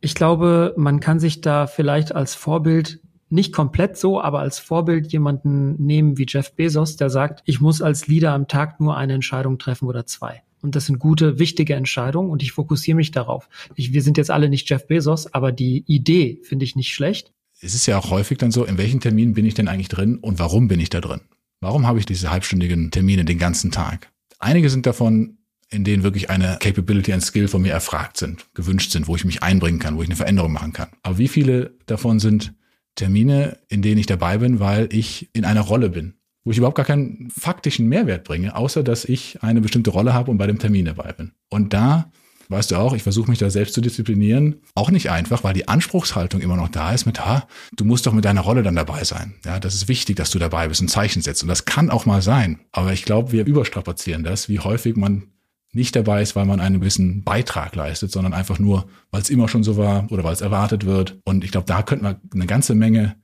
Ich 0.00 0.14
glaube, 0.14 0.74
man 0.76 1.00
kann 1.00 1.20
sich 1.20 1.40
da 1.40 1.66
vielleicht 1.66 2.14
als 2.14 2.34
Vorbild 2.34 3.00
nicht 3.30 3.54
komplett 3.54 3.96
so, 3.96 4.20
aber 4.20 4.40
als 4.40 4.58
Vorbild 4.58 5.10
jemanden 5.10 5.82
nehmen 5.82 6.18
wie 6.18 6.26
Jeff 6.28 6.54
Bezos, 6.54 6.96
der 6.96 7.08
sagt, 7.08 7.42
ich 7.46 7.60
muss 7.60 7.80
als 7.80 8.06
Leader 8.06 8.32
am 8.32 8.46
Tag 8.46 8.78
nur 8.78 8.96
eine 8.96 9.14
Entscheidung 9.14 9.58
treffen 9.58 9.88
oder 9.88 10.04
zwei. 10.04 10.42
Und 10.62 10.76
das 10.76 10.86
sind 10.86 10.98
gute, 10.98 11.38
wichtige 11.38 11.74
Entscheidungen 11.74 12.30
und 12.30 12.42
ich 12.42 12.52
fokussiere 12.52 12.96
mich 12.96 13.10
darauf. 13.10 13.48
Ich, 13.74 13.92
wir 13.92 14.00
sind 14.00 14.16
jetzt 14.16 14.30
alle 14.30 14.48
nicht 14.48 14.70
Jeff 14.70 14.86
Bezos, 14.86 15.32
aber 15.34 15.52
die 15.52 15.84
Idee 15.86 16.40
finde 16.44 16.64
ich 16.64 16.76
nicht 16.76 16.94
schlecht. 16.94 17.32
Es 17.60 17.74
ist 17.74 17.86
ja 17.86 17.98
auch 17.98 18.10
häufig 18.10 18.38
dann 18.38 18.50
so, 18.50 18.64
in 18.64 18.78
welchen 18.78 19.00
Terminen 19.00 19.34
bin 19.34 19.44
ich 19.44 19.54
denn 19.54 19.68
eigentlich 19.68 19.88
drin 19.88 20.18
und 20.18 20.38
warum 20.38 20.68
bin 20.68 20.80
ich 20.80 20.88
da 20.88 21.00
drin? 21.00 21.20
Warum 21.60 21.86
habe 21.86 21.98
ich 21.98 22.06
diese 22.06 22.30
halbstündigen 22.30 22.90
Termine 22.90 23.24
den 23.24 23.38
ganzen 23.38 23.70
Tag? 23.70 24.10
Einige 24.38 24.70
sind 24.70 24.86
davon, 24.86 25.38
in 25.68 25.84
denen 25.84 26.02
wirklich 26.02 26.30
eine 26.30 26.58
Capability, 26.60 27.12
ein 27.12 27.20
Skill 27.20 27.48
von 27.48 27.62
mir 27.62 27.72
erfragt 27.72 28.16
sind, 28.16 28.46
gewünscht 28.54 28.92
sind, 28.92 29.06
wo 29.06 29.16
ich 29.16 29.24
mich 29.24 29.42
einbringen 29.42 29.78
kann, 29.78 29.96
wo 29.96 30.02
ich 30.02 30.08
eine 30.08 30.16
Veränderung 30.16 30.52
machen 30.52 30.72
kann. 30.72 30.88
Aber 31.02 31.18
wie 31.18 31.28
viele 31.28 31.76
davon 31.86 32.18
sind 32.18 32.54
Termine, 32.94 33.58
in 33.68 33.82
denen 33.82 33.98
ich 33.98 34.06
dabei 34.06 34.38
bin, 34.38 34.60
weil 34.60 34.88
ich 34.92 35.30
in 35.32 35.44
einer 35.44 35.62
Rolle 35.62 35.90
bin? 35.90 36.14
Wo 36.44 36.50
ich 36.50 36.58
überhaupt 36.58 36.76
gar 36.76 36.86
keinen 36.86 37.30
faktischen 37.30 37.88
Mehrwert 37.88 38.24
bringe, 38.24 38.56
außer 38.56 38.82
dass 38.82 39.04
ich 39.04 39.42
eine 39.42 39.60
bestimmte 39.60 39.90
Rolle 39.90 40.12
habe 40.12 40.30
und 40.30 40.38
bei 40.38 40.46
dem 40.46 40.58
Termin 40.58 40.86
dabei 40.86 41.12
bin. 41.12 41.32
Und 41.48 41.72
da 41.72 42.10
weißt 42.48 42.70
du 42.70 42.76
auch, 42.76 42.92
ich 42.94 43.02
versuche 43.02 43.30
mich 43.30 43.38
da 43.38 43.50
selbst 43.50 43.74
zu 43.74 43.80
disziplinieren. 43.80 44.60
Auch 44.74 44.90
nicht 44.90 45.10
einfach, 45.10 45.42
weil 45.42 45.54
die 45.54 45.68
Anspruchshaltung 45.68 46.40
immer 46.40 46.56
noch 46.56 46.68
da 46.68 46.92
ist 46.92 47.06
mit, 47.06 47.24
ha, 47.24 47.48
du 47.74 47.84
musst 47.84 48.06
doch 48.06 48.12
mit 48.12 48.24
deiner 48.24 48.42
Rolle 48.42 48.62
dann 48.62 48.76
dabei 48.76 49.04
sein. 49.04 49.34
Ja, 49.44 49.58
das 49.58 49.74
ist 49.74 49.88
wichtig, 49.88 50.16
dass 50.16 50.30
du 50.30 50.38
dabei 50.38 50.68
bist, 50.68 50.82
ein 50.82 50.88
Zeichen 50.88 51.22
setzt. 51.22 51.42
Und 51.42 51.48
das 51.48 51.64
kann 51.64 51.90
auch 51.90 52.06
mal 52.06 52.22
sein. 52.22 52.60
Aber 52.70 52.92
ich 52.92 53.04
glaube, 53.04 53.32
wir 53.32 53.46
überstrapazieren 53.46 54.22
das, 54.22 54.48
wie 54.48 54.60
häufig 54.60 54.96
man 54.96 55.28
nicht 55.72 55.96
dabei 55.96 56.20
ist, 56.20 56.36
weil 56.36 56.44
man 56.44 56.60
einen 56.60 56.80
gewissen 56.80 57.24
Beitrag 57.24 57.74
leistet, 57.74 58.12
sondern 58.12 58.34
einfach 58.34 58.58
nur, 58.58 58.86
weil 59.10 59.22
es 59.22 59.30
immer 59.30 59.48
schon 59.48 59.64
so 59.64 59.78
war 59.78 60.06
oder 60.12 60.22
weil 60.22 60.34
es 60.34 60.42
erwartet 60.42 60.84
wird. 60.84 61.18
Und 61.24 61.44
ich 61.44 61.50
glaube, 61.50 61.66
da 61.66 61.82
könnte 61.82 62.04
man 62.04 62.16
eine 62.34 62.46
ganze 62.46 62.74
Menge 62.74 63.16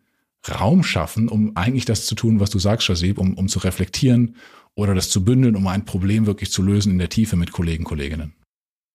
Raum 0.48 0.82
schaffen, 0.82 1.28
um 1.28 1.56
eigentlich 1.56 1.84
das 1.84 2.06
zu 2.06 2.14
tun, 2.14 2.40
was 2.40 2.50
du 2.50 2.58
sagst, 2.58 2.86
Shazib, 2.86 3.18
um, 3.18 3.34
um 3.34 3.48
zu 3.48 3.58
reflektieren 3.58 4.36
oder 4.74 4.94
das 4.94 5.10
zu 5.10 5.24
bündeln, 5.24 5.56
um 5.56 5.66
ein 5.66 5.84
Problem 5.84 6.26
wirklich 6.26 6.52
zu 6.52 6.62
lösen 6.62 6.92
in 6.92 6.98
der 6.98 7.08
Tiefe 7.08 7.36
mit 7.36 7.52
Kollegen, 7.52 7.84
Kolleginnen. 7.84 8.34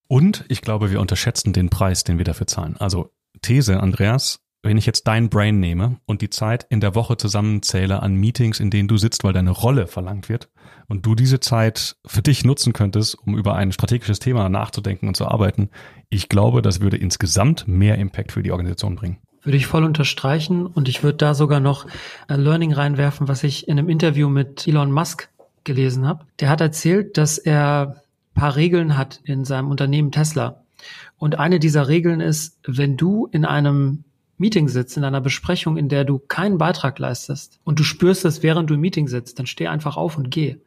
Und 0.08 0.46
ich 0.48 0.62
glaube, 0.62 0.92
wir 0.92 1.02
unterschätzen 1.02 1.54
den 1.54 1.70
Preis, 1.70 2.04
den 2.04 2.18
wir 2.18 2.26
dafür 2.26 2.48
zahlen. 2.48 2.78
Also 2.78 3.12
These, 3.42 3.80
Andreas, 3.80 4.40
wenn 4.62 4.78
ich 4.78 4.86
jetzt 4.86 5.08
dein 5.08 5.30
Brain 5.30 5.60
nehme 5.60 5.98
und 6.06 6.22
die 6.22 6.30
Zeit 6.30 6.66
in 6.70 6.80
der 6.80 6.96
Woche 6.96 7.18
zusammenzähle 7.18 8.02
an 8.02 8.16
Meetings, 8.16 8.62
in 8.62 8.70
denen 8.70 8.88
du 8.88 8.98
sitzt, 8.98 9.26
weil 9.26 9.34
deine 9.34 9.52
Rolle 9.52 9.88
verlangt 9.88 10.30
wird 10.30 10.50
und 10.88 11.06
du 11.06 11.16
diese 11.16 11.42
Zeit 11.42 11.98
für 12.06 12.22
dich 12.22 12.46
nutzen 12.46 12.72
könntest, 12.72 13.16
um 13.16 13.38
über 13.38 13.56
ein 13.56 13.74
strategisches 13.74 14.20
Thema 14.20 14.48
nachzudenken 14.48 15.10
und 15.10 15.18
zu 15.18 15.28
arbeiten, 15.28 15.70
ich 16.10 16.30
glaube, 16.30 16.62
das 16.62 16.80
würde 16.80 16.98
insgesamt 16.98 17.68
mehr 17.68 17.98
Impact 17.98 18.32
für 18.32 18.42
die 18.42 18.52
Organisation 18.52 18.96
bringen. 18.96 19.18
Würde 19.44 19.58
ich 19.58 19.68
voll 19.68 19.84
unterstreichen 19.84 20.66
und 20.66 20.88
ich 20.88 21.04
würde 21.04 21.18
da 21.18 21.34
sogar 21.34 21.60
noch 21.60 21.86
ein 22.28 22.42
Learning 22.42 22.74
reinwerfen, 22.74 23.28
was 23.28 23.44
ich 23.44 23.68
in 23.68 23.78
einem 23.78 23.90
Interview 23.90 24.30
mit 24.30 24.68
Elon 24.68 24.92
Musk 24.92 25.30
gelesen 25.64 26.08
habe. 26.08 26.26
Der 26.40 26.50
hat 26.50 26.62
erzählt, 26.62 27.18
dass 27.18 27.38
er 27.38 28.04
paar 28.34 28.56
Regeln 28.56 28.98
hat 28.98 29.22
in 29.24 29.46
seinem 29.46 29.70
Unternehmen 29.70 30.12
Tesla. 30.12 30.64
Und 31.18 31.40
eine 31.40 31.60
dieser 31.60 31.88
Regeln 31.88 32.20
ist, 32.20 32.60
wenn 32.66 32.98
du 32.98 33.28
in 33.32 33.46
einem 33.46 34.04
Meeting 34.38 34.68
sitzt, 34.68 34.98
in 34.98 35.04
einer 35.04 35.22
Besprechung, 35.22 35.78
in 35.78 35.88
der 35.88 36.04
du 36.04 36.20
keinen 36.20 36.58
Beitrag 36.58 37.00
leistest 37.00 37.60
und 37.64 37.80
du 37.80 37.84
spürst 37.84 38.26
es, 38.26 38.44
während 38.44 38.70
du 38.70 38.74
im 38.74 38.82
Meeting 38.82 39.08
sitzt, 39.08 39.40
dann 39.40 39.46
steh 39.46 39.68
einfach 39.68 39.96
auf 39.96 40.18
und 40.18 40.32
geh. 40.32 40.58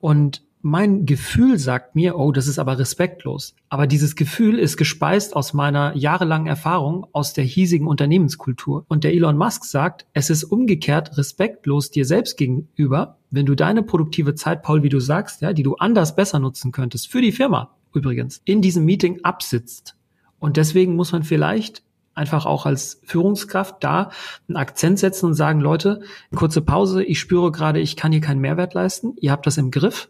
Und 0.00 0.42
mein 0.62 1.06
Gefühl 1.06 1.58
sagt 1.58 1.96
mir, 1.96 2.18
oh, 2.18 2.32
das 2.32 2.46
ist 2.46 2.58
aber 2.58 2.78
respektlos. 2.78 3.54
Aber 3.68 3.86
dieses 3.86 4.16
Gefühl 4.16 4.58
ist 4.58 4.76
gespeist 4.76 5.34
aus 5.34 5.52
meiner 5.54 5.96
jahrelangen 5.96 6.46
Erfahrung 6.46 7.06
aus 7.12 7.32
der 7.32 7.44
hiesigen 7.44 7.86
Unternehmenskultur. 7.86 8.84
Und 8.88 9.04
der 9.04 9.14
Elon 9.14 9.38
Musk 9.38 9.64
sagt, 9.64 10.06
es 10.12 10.30
ist 10.30 10.44
umgekehrt 10.44 11.16
respektlos 11.16 11.90
dir 11.90 12.04
selbst 12.04 12.36
gegenüber, 12.36 13.18
wenn 13.30 13.46
du 13.46 13.54
deine 13.54 13.82
produktive 13.82 14.34
Zeit, 14.34 14.62
Paul, 14.62 14.82
wie 14.82 14.88
du 14.88 15.00
sagst, 15.00 15.40
ja, 15.40 15.52
die 15.52 15.62
du 15.62 15.76
anders 15.76 16.14
besser 16.14 16.38
nutzen 16.38 16.72
könntest, 16.72 17.08
für 17.08 17.22
die 17.22 17.32
Firma 17.32 17.74
übrigens, 17.94 18.40
in 18.44 18.62
diesem 18.62 18.84
Meeting 18.84 19.20
absitzt. 19.24 19.96
Und 20.38 20.56
deswegen 20.56 20.96
muss 20.96 21.12
man 21.12 21.22
vielleicht 21.22 21.82
einfach 22.14 22.44
auch 22.46 22.66
als 22.66 23.00
Führungskraft 23.04 23.82
da 23.82 24.10
einen 24.48 24.56
Akzent 24.56 24.98
setzen 24.98 25.26
und 25.26 25.34
sagen, 25.34 25.60
Leute, 25.60 26.02
kurze 26.34 26.60
Pause, 26.60 27.04
ich 27.04 27.20
spüre 27.20 27.52
gerade, 27.52 27.80
ich 27.80 27.96
kann 27.96 28.12
hier 28.12 28.20
keinen 28.20 28.40
Mehrwert 28.40 28.74
leisten, 28.74 29.14
ihr 29.20 29.32
habt 29.32 29.46
das 29.46 29.58
im 29.58 29.70
Griff 29.70 30.08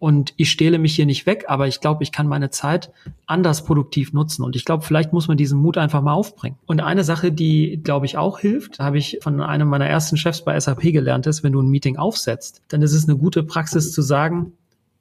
und 0.00 0.32
ich 0.38 0.50
stehle 0.50 0.78
mich 0.78 0.96
hier 0.96 1.04
nicht 1.04 1.26
weg, 1.26 1.44
aber 1.46 1.68
ich 1.68 1.80
glaube, 1.80 2.02
ich 2.02 2.10
kann 2.10 2.26
meine 2.26 2.48
Zeit 2.48 2.90
anders 3.26 3.64
produktiv 3.64 4.14
nutzen. 4.14 4.42
Und 4.42 4.56
ich 4.56 4.64
glaube, 4.64 4.82
vielleicht 4.82 5.12
muss 5.12 5.28
man 5.28 5.36
diesen 5.36 5.60
Mut 5.60 5.76
einfach 5.76 6.00
mal 6.00 6.14
aufbringen. 6.14 6.56
Und 6.64 6.80
eine 6.80 7.04
Sache, 7.04 7.30
die, 7.30 7.78
glaube 7.84 8.06
ich, 8.06 8.16
auch 8.16 8.38
hilft, 8.38 8.78
habe 8.78 8.96
ich 8.96 9.18
von 9.22 9.42
einem 9.42 9.68
meiner 9.68 9.86
ersten 9.86 10.16
Chefs 10.16 10.42
bei 10.42 10.58
SAP 10.58 10.80
gelernt, 10.80 11.26
ist, 11.26 11.44
wenn 11.44 11.52
du 11.52 11.60
ein 11.60 11.68
Meeting 11.68 11.98
aufsetzt, 11.98 12.62
dann 12.68 12.80
ist 12.80 12.94
es 12.94 13.08
eine 13.08 13.18
gute 13.18 13.42
Praxis 13.42 13.92
zu 13.92 14.00
sagen, 14.00 14.54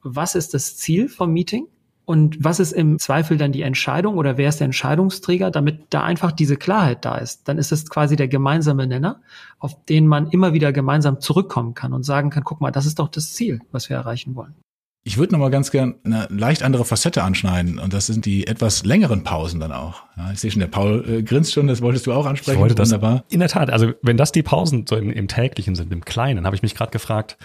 was 0.03 0.35
ist 0.35 0.53
das 0.53 0.75
Ziel 0.75 1.07
vom 1.07 1.31
Meeting? 1.31 1.67
Und 2.03 2.43
was 2.43 2.59
ist 2.59 2.73
im 2.73 2.99
Zweifel 2.99 3.37
dann 3.37 3.53
die 3.53 3.61
Entscheidung 3.61 4.17
oder 4.17 4.37
wer 4.37 4.49
ist 4.49 4.59
der 4.59 4.65
Entscheidungsträger, 4.65 5.49
damit 5.49 5.85
da 5.91 6.03
einfach 6.03 6.33
diese 6.33 6.57
Klarheit 6.57 7.05
da 7.05 7.15
ist? 7.15 7.47
Dann 7.47 7.57
ist 7.57 7.71
es 7.71 7.89
quasi 7.89 8.17
der 8.17 8.27
gemeinsame 8.27 8.85
Nenner, 8.85 9.21
auf 9.59 9.85
den 9.85 10.07
man 10.07 10.29
immer 10.31 10.51
wieder 10.51 10.73
gemeinsam 10.73 11.21
zurückkommen 11.21 11.73
kann 11.73 11.93
und 11.93 12.03
sagen 12.03 12.31
kann, 12.31 12.43
guck 12.43 12.59
mal, 12.59 12.71
das 12.71 12.85
ist 12.85 12.99
doch 12.99 13.07
das 13.07 13.33
Ziel, 13.33 13.61
was 13.71 13.89
wir 13.89 13.95
erreichen 13.95 14.35
wollen. 14.35 14.55
Ich 15.03 15.17
würde 15.17 15.31
noch 15.33 15.39
mal 15.39 15.49
ganz 15.49 15.71
gern 15.71 15.95
eine 16.03 16.27
leicht 16.29 16.61
andere 16.61 16.83
Facette 16.83 17.23
anschneiden 17.23 17.79
und 17.79 17.93
das 17.93 18.07
sind 18.07 18.25
die 18.25 18.47
etwas 18.47 18.83
längeren 18.83 19.23
Pausen 19.23 19.59
dann 19.59 19.71
auch. 19.71 20.03
Ja, 20.17 20.31
ich 20.31 20.39
sehe 20.39 20.51
schon, 20.51 20.59
der 20.59 20.67
Paul 20.67 21.05
äh, 21.07 21.23
grinst 21.23 21.53
schon, 21.53 21.67
das 21.67 21.81
wolltest 21.81 22.05
du 22.05 22.13
auch 22.13 22.25
ansprechen. 22.25 22.57
Ich 22.57 22.61
wollte 22.61 22.75
das 22.75 22.89
Wunderbar. 22.89 23.23
In 23.29 23.39
der 23.39 23.49
Tat, 23.49 23.69
also 23.69 23.93
wenn 24.01 24.17
das 24.17 24.31
die 24.31 24.43
Pausen 24.43 24.85
so 24.87 24.97
im, 24.97 25.09
im 25.11 25.27
täglichen 25.27 25.75
sind, 25.75 25.91
im 25.93 26.03
Kleinen, 26.03 26.45
habe 26.45 26.55
ich 26.55 26.61
mich 26.61 26.75
gerade 26.75 26.91
gefragt, 26.91 27.37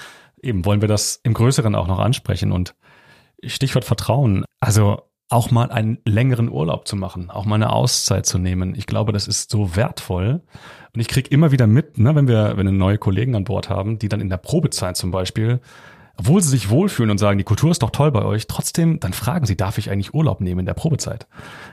eben 0.43 0.65
wollen 0.65 0.81
wir 0.81 0.89
das 0.89 1.21
im 1.23 1.33
Größeren 1.33 1.75
auch 1.75 1.87
noch 1.87 2.01
ansprechen 2.01 2.51
und 2.51 2.75
Stichwort 3.43 3.85
Vertrauen. 3.85 4.45
Also 4.61 5.03
auch 5.31 5.51
mal 5.51 5.71
einen 5.71 5.99
längeren 6.05 6.51
Urlaub 6.51 6.87
zu 6.87 6.97
machen, 6.97 7.31
auch 7.31 7.45
mal 7.45 7.57
eine 7.57 7.73
Auszeit 7.73 8.27
zu 8.27 8.39
nehmen. 8.39 8.75
Ich 8.75 8.87
glaube, 8.87 9.13
das 9.13 9.27
ist 9.27 9.51
so 9.51 9.75
wertvoll. 9.75 10.43
Und 10.95 11.01
ich 11.01 11.09
kriege 11.09 11.29
immer 11.31 11.51
wieder 11.51 11.67
mit, 11.67 11.99
ne, 11.99 12.15
wenn 12.15 12.29
wir, 12.29 12.57
wenn 12.57 12.67
wir 12.67 12.73
neue 12.73 12.99
Kollegen 12.99 13.35
an 13.35 13.45
Bord 13.45 13.69
haben, 13.69 13.99
die 13.99 14.09
dann 14.09 14.21
in 14.21 14.29
der 14.29 14.37
Probezeit 14.37 14.97
zum 14.97 15.11
Beispiel 15.11 15.61
obwohl 16.17 16.41
sie 16.41 16.49
sich 16.49 16.71
wohlfühlen 16.71 17.11
und 17.11 17.19
sagen, 17.19 17.39
die 17.39 17.45
Kultur 17.45 17.71
ist 17.71 17.83
doch 17.83 17.91
toll 17.91 18.13
bei 18.13 18.25
euch, 18.25 18.47
trotzdem, 18.47 19.01
dann 19.01 19.13
fragen 19.13 19.47
sie, 19.47 19.57
darf 19.57 19.79
ich 19.79 19.91
eigentlich 19.91 20.15
Urlaub 20.15 20.41
nehmen 20.41 20.61
in 20.61 20.67
der 20.67 20.75
Probezeit? 20.75 21.27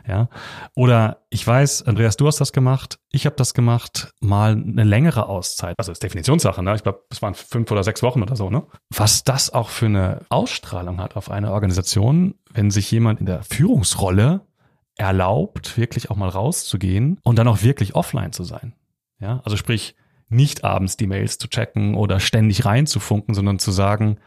Ja. 0.07 0.29
Oder 0.75 1.23
ich 1.29 1.45
weiß, 1.45 1.83
Andreas, 1.83 2.17
du 2.17 2.27
hast 2.27 2.41
das 2.41 2.51
gemacht, 2.51 2.99
ich 3.11 3.25
habe 3.25 3.35
das 3.35 3.53
gemacht, 3.53 4.13
mal 4.19 4.53
eine 4.53 4.83
längere 4.83 5.27
Auszeit. 5.27 5.75
Also 5.77 5.91
ist 5.91 6.01
Definitionssache, 6.01 6.63
ne? 6.63 6.75
Ich 6.75 6.83
glaube, 6.83 7.03
es 7.09 7.21
waren 7.21 7.35
fünf 7.35 7.69
oder 7.71 7.83
sechs 7.83 8.01
Wochen 8.01 8.21
oder 8.21 8.35
so, 8.35 8.49
ne? 8.49 8.63
Was 8.89 9.23
das 9.23 9.53
auch 9.53 9.69
für 9.69 9.85
eine 9.85 10.21
Ausstrahlung 10.29 10.99
hat 10.99 11.15
auf 11.15 11.29
eine 11.29 11.51
Organisation, 11.51 12.35
wenn 12.51 12.71
sich 12.71 12.89
jemand 12.91 13.19
in 13.19 13.25
der 13.25 13.43
Führungsrolle 13.43 14.41
erlaubt, 14.95 15.77
wirklich 15.77 16.09
auch 16.09 16.15
mal 16.15 16.29
rauszugehen 16.29 17.19
und 17.23 17.37
dann 17.37 17.47
auch 17.47 17.63
wirklich 17.63 17.95
offline 17.95 18.31
zu 18.31 18.43
sein. 18.43 18.73
Ja, 19.19 19.41
also 19.43 19.55
sprich, 19.55 19.95
nicht 20.31 20.63
abends 20.63 20.97
die 20.97 21.07
Mails 21.07 21.37
zu 21.37 21.47
checken 21.47 21.95
oder 21.95 22.19
ständig 22.19 22.65
reinzufunken, 22.65 23.33
sondern 23.35 23.59
zu 23.59 23.71
sagen, 23.71 24.17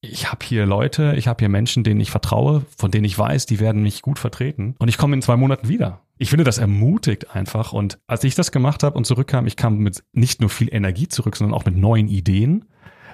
ich 0.00 0.30
habe 0.30 0.44
hier 0.44 0.64
Leute, 0.66 1.14
ich 1.16 1.26
habe 1.26 1.40
hier 1.40 1.48
Menschen, 1.48 1.82
denen 1.82 2.00
ich 2.00 2.10
vertraue, 2.10 2.64
von 2.76 2.90
denen 2.90 3.04
ich 3.04 3.18
weiß, 3.18 3.46
die 3.46 3.58
werden 3.58 3.82
mich 3.82 4.02
gut 4.02 4.18
vertreten 4.18 4.76
und 4.78 4.88
ich 4.88 4.96
komme 4.96 5.14
in 5.14 5.22
zwei 5.22 5.36
Monaten 5.36 5.68
wieder. 5.68 6.02
Ich 6.18 6.30
finde, 6.30 6.44
das 6.44 6.58
ermutigt 6.58 7.34
einfach 7.34 7.72
und 7.72 7.98
als 8.06 8.22
ich 8.24 8.34
das 8.34 8.52
gemacht 8.52 8.82
habe 8.82 8.96
und 8.96 9.06
zurückkam, 9.06 9.46
ich 9.46 9.56
kam 9.56 9.78
mit 9.78 10.04
nicht 10.12 10.40
nur 10.40 10.50
viel 10.50 10.72
Energie 10.72 11.08
zurück, 11.08 11.36
sondern 11.36 11.58
auch 11.58 11.64
mit 11.64 11.76
neuen 11.76 12.08
Ideen 12.08 12.66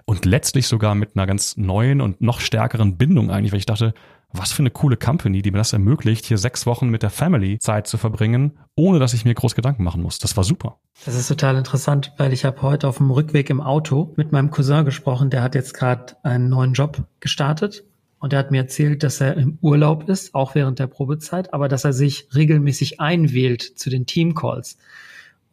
und 0.05 0.25
letztlich 0.25 0.66
sogar 0.66 0.94
mit 0.94 1.16
einer 1.16 1.27
ganz 1.27 1.57
neuen 1.57 2.01
und 2.01 2.20
noch 2.20 2.40
stärkeren 2.40 2.97
Bindung 2.97 3.31
eigentlich, 3.31 3.53
weil 3.53 3.61
ich 3.61 3.66
dachte, 3.66 3.94
was 4.37 4.53
für 4.53 4.62
eine 4.62 4.70
coole 4.70 4.97
Company, 4.97 5.42
die 5.42 5.51
mir 5.51 5.59
das 5.59 5.73
ermöglicht, 5.73 6.27
hier 6.27 6.38
sechs 6.38 6.66
Wochen 6.66 6.88
mit 6.88 7.03
der 7.03 7.11
Family 7.11 7.59
Zeit 7.59 7.87
zu 7.87 7.97
verbringen, 7.97 8.59
ohne 8.75 8.99
dass 8.99 9.14
ich 9.14 9.25
mir 9.25 9.35
groß 9.35 9.55
Gedanken 9.55 9.85
machen 9.85 10.03
muss. 10.03 10.18
Das 10.18 10.37
war 10.37 10.44
super. 10.44 10.79
Das 11.05 11.14
ist 11.14 11.29
total 11.29 11.57
interessant, 11.57 12.12
weil 12.18 12.33
ich 12.33 12.44
habe 12.44 12.61
heute 12.62 12.88
auf 12.88 12.99
dem 12.99 13.11
Rückweg 13.11 13.49
im 13.49 13.61
Auto 13.61 14.12
mit 14.16 14.33
meinem 14.33 14.51
Cousin 14.51 14.85
gesprochen, 14.85 15.31
der 15.31 15.42
hat 15.42 15.55
jetzt 15.55 15.75
gerade 15.75 16.16
einen 16.25 16.49
neuen 16.49 16.73
Job 16.73 17.05
gestartet 17.20 17.85
und 18.18 18.33
er 18.33 18.40
hat 18.40 18.51
mir 18.51 18.62
erzählt, 18.62 19.03
dass 19.03 19.20
er 19.20 19.37
im 19.37 19.59
Urlaub 19.61 20.09
ist, 20.09 20.35
auch 20.35 20.55
während 20.55 20.79
der 20.79 20.88
Probezeit, 20.88 21.55
aber 21.55 21.68
dass 21.68 21.85
er 21.85 21.92
sich 21.92 22.29
regelmäßig 22.35 23.01
einwählt 23.01 23.62
zu 23.62 23.88
den 23.88 24.07
Teamcalls. 24.07 24.79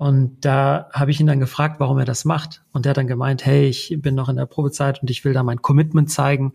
Und 0.01 0.45
da 0.45 0.89
habe 0.91 1.11
ich 1.11 1.19
ihn 1.19 1.27
dann 1.27 1.39
gefragt, 1.39 1.79
warum 1.79 1.99
er 1.99 2.05
das 2.05 2.25
macht. 2.25 2.63
Und 2.71 2.87
er 2.87 2.89
hat 2.89 2.97
dann 2.97 3.05
gemeint, 3.05 3.45
hey, 3.45 3.67
ich 3.67 3.95
bin 3.99 4.15
noch 4.15 4.29
in 4.29 4.35
der 4.35 4.47
Probezeit 4.47 4.99
und 4.99 5.11
ich 5.11 5.23
will 5.23 5.33
da 5.33 5.43
mein 5.43 5.61
Commitment 5.61 6.09
zeigen. 6.09 6.53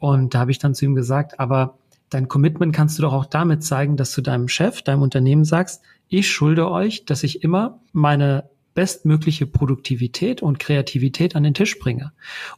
Und 0.00 0.34
da 0.34 0.40
habe 0.40 0.50
ich 0.50 0.58
dann 0.58 0.74
zu 0.74 0.84
ihm 0.84 0.96
gesagt, 0.96 1.38
aber 1.38 1.78
dein 2.10 2.26
Commitment 2.26 2.74
kannst 2.74 2.98
du 2.98 3.02
doch 3.02 3.12
auch 3.12 3.26
damit 3.26 3.62
zeigen, 3.62 3.96
dass 3.96 4.12
du 4.12 4.22
deinem 4.22 4.48
Chef, 4.48 4.82
deinem 4.82 5.02
Unternehmen 5.02 5.44
sagst, 5.44 5.84
ich 6.08 6.28
schulde 6.28 6.68
euch, 6.68 7.04
dass 7.04 7.22
ich 7.22 7.44
immer 7.44 7.78
meine 7.92 8.50
bestmögliche 8.74 9.46
Produktivität 9.46 10.42
und 10.42 10.58
Kreativität 10.58 11.36
an 11.36 11.44
den 11.44 11.54
Tisch 11.54 11.78
bringe. 11.78 12.10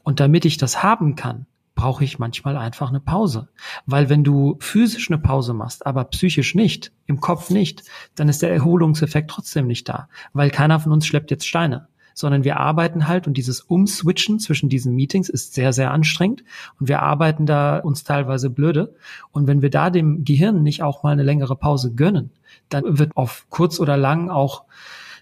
Und 0.03 0.19
damit 0.19 0.47
ich 0.47 0.57
das 0.57 0.83
haben 0.83 1.17
kann, 1.17 1.45
brauche 1.77 2.03
ich 2.03 2.19
manchmal 2.19 2.57
einfach 2.57 2.89
eine 2.89 2.99
Pause. 2.99 3.49
Weil 3.85 4.09
wenn 4.09 4.25
du 4.25 4.57
physisch 4.59 5.09
eine 5.09 5.19
Pause 5.19 5.55
machst, 5.55 5.87
aber 5.87 6.03
psychisch 6.05 6.57
nicht, 6.57 6.91
im 7.07 7.21
Kopf 7.21 7.51
nicht, 7.51 7.85
dann 8.17 8.29
ist 8.29 8.43
der 8.43 8.53
Erholungseffekt 8.53 9.31
trotzdem 9.31 9.69
nicht 9.69 9.89
da. 9.89 10.09
Weil 10.33 10.51
keiner 10.51 10.81
von 10.81 10.91
uns 10.91 11.07
schleppt 11.07 11.31
jetzt 11.31 11.47
Steine 11.47 11.87
sondern 12.19 12.45
wir 12.45 12.57
arbeiten 12.57 13.07
halt 13.07 13.27
und 13.27 13.37
dieses 13.37 13.61
Umswitchen 13.61 14.39
zwischen 14.39 14.71
diesen 14.71 14.95
Meetings 14.95 15.29
ist 15.29 15.53
sehr, 15.53 15.75
sehr 15.75 15.91
anstrengend 15.91 16.45
und 16.81 16.89
wir 16.89 17.03
arbeiten 17.03 17.45
da 17.45 17.79
uns 17.79 18.05
teilweise 18.05 18.49
blöde. 18.49 18.95
Und 19.33 19.47
wenn 19.47 19.61
wir 19.61 19.69
da 19.69 19.91
dem 19.91 20.25
Gehirn 20.25 20.63
nicht 20.63 20.83
auch 20.83 21.03
mal 21.03 21.11
eine 21.11 21.25
längere 21.25 21.57
Pause 21.57 21.93
gönnen, 21.93 22.31
dann 22.71 22.99
wird 22.99 23.19
auf 23.19 23.45
kurz 23.51 23.79
oder 23.79 23.99
lang 23.99 24.31
auch 24.31 24.65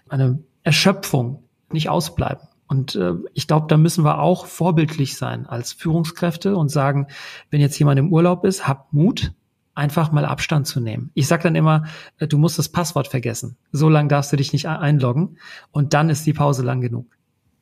eine 0.07 0.39
Erschöpfung 0.63 1.43
nicht 1.69 1.89
ausbleiben. 1.89 2.47
Und 2.67 2.95
äh, 2.95 3.13
ich 3.33 3.47
glaube, 3.47 3.67
da 3.69 3.77
müssen 3.77 4.03
wir 4.03 4.19
auch 4.19 4.45
vorbildlich 4.45 5.17
sein 5.17 5.45
als 5.45 5.73
Führungskräfte 5.73 6.55
und 6.55 6.69
sagen, 6.69 7.07
wenn 7.51 7.61
jetzt 7.61 7.77
jemand 7.77 7.99
im 7.99 8.11
Urlaub 8.11 8.43
ist, 8.43 8.67
hab 8.67 8.91
Mut, 8.91 9.33
einfach 9.75 10.11
mal 10.11 10.25
Abstand 10.25 10.65
zu 10.65 10.79
nehmen. 10.79 11.11
Ich 11.13 11.27
sage 11.27 11.43
dann 11.43 11.55
immer, 11.55 11.85
äh, 12.17 12.27
du 12.27 12.37
musst 12.37 12.57
das 12.57 12.69
Passwort 12.69 13.07
vergessen. 13.07 13.57
So 13.71 13.89
lange 13.89 14.07
darfst 14.07 14.31
du 14.31 14.37
dich 14.37 14.53
nicht 14.53 14.67
einloggen 14.67 15.37
und 15.71 15.93
dann 15.93 16.09
ist 16.09 16.25
die 16.25 16.33
Pause 16.33 16.63
lang 16.63 16.81
genug. 16.81 17.07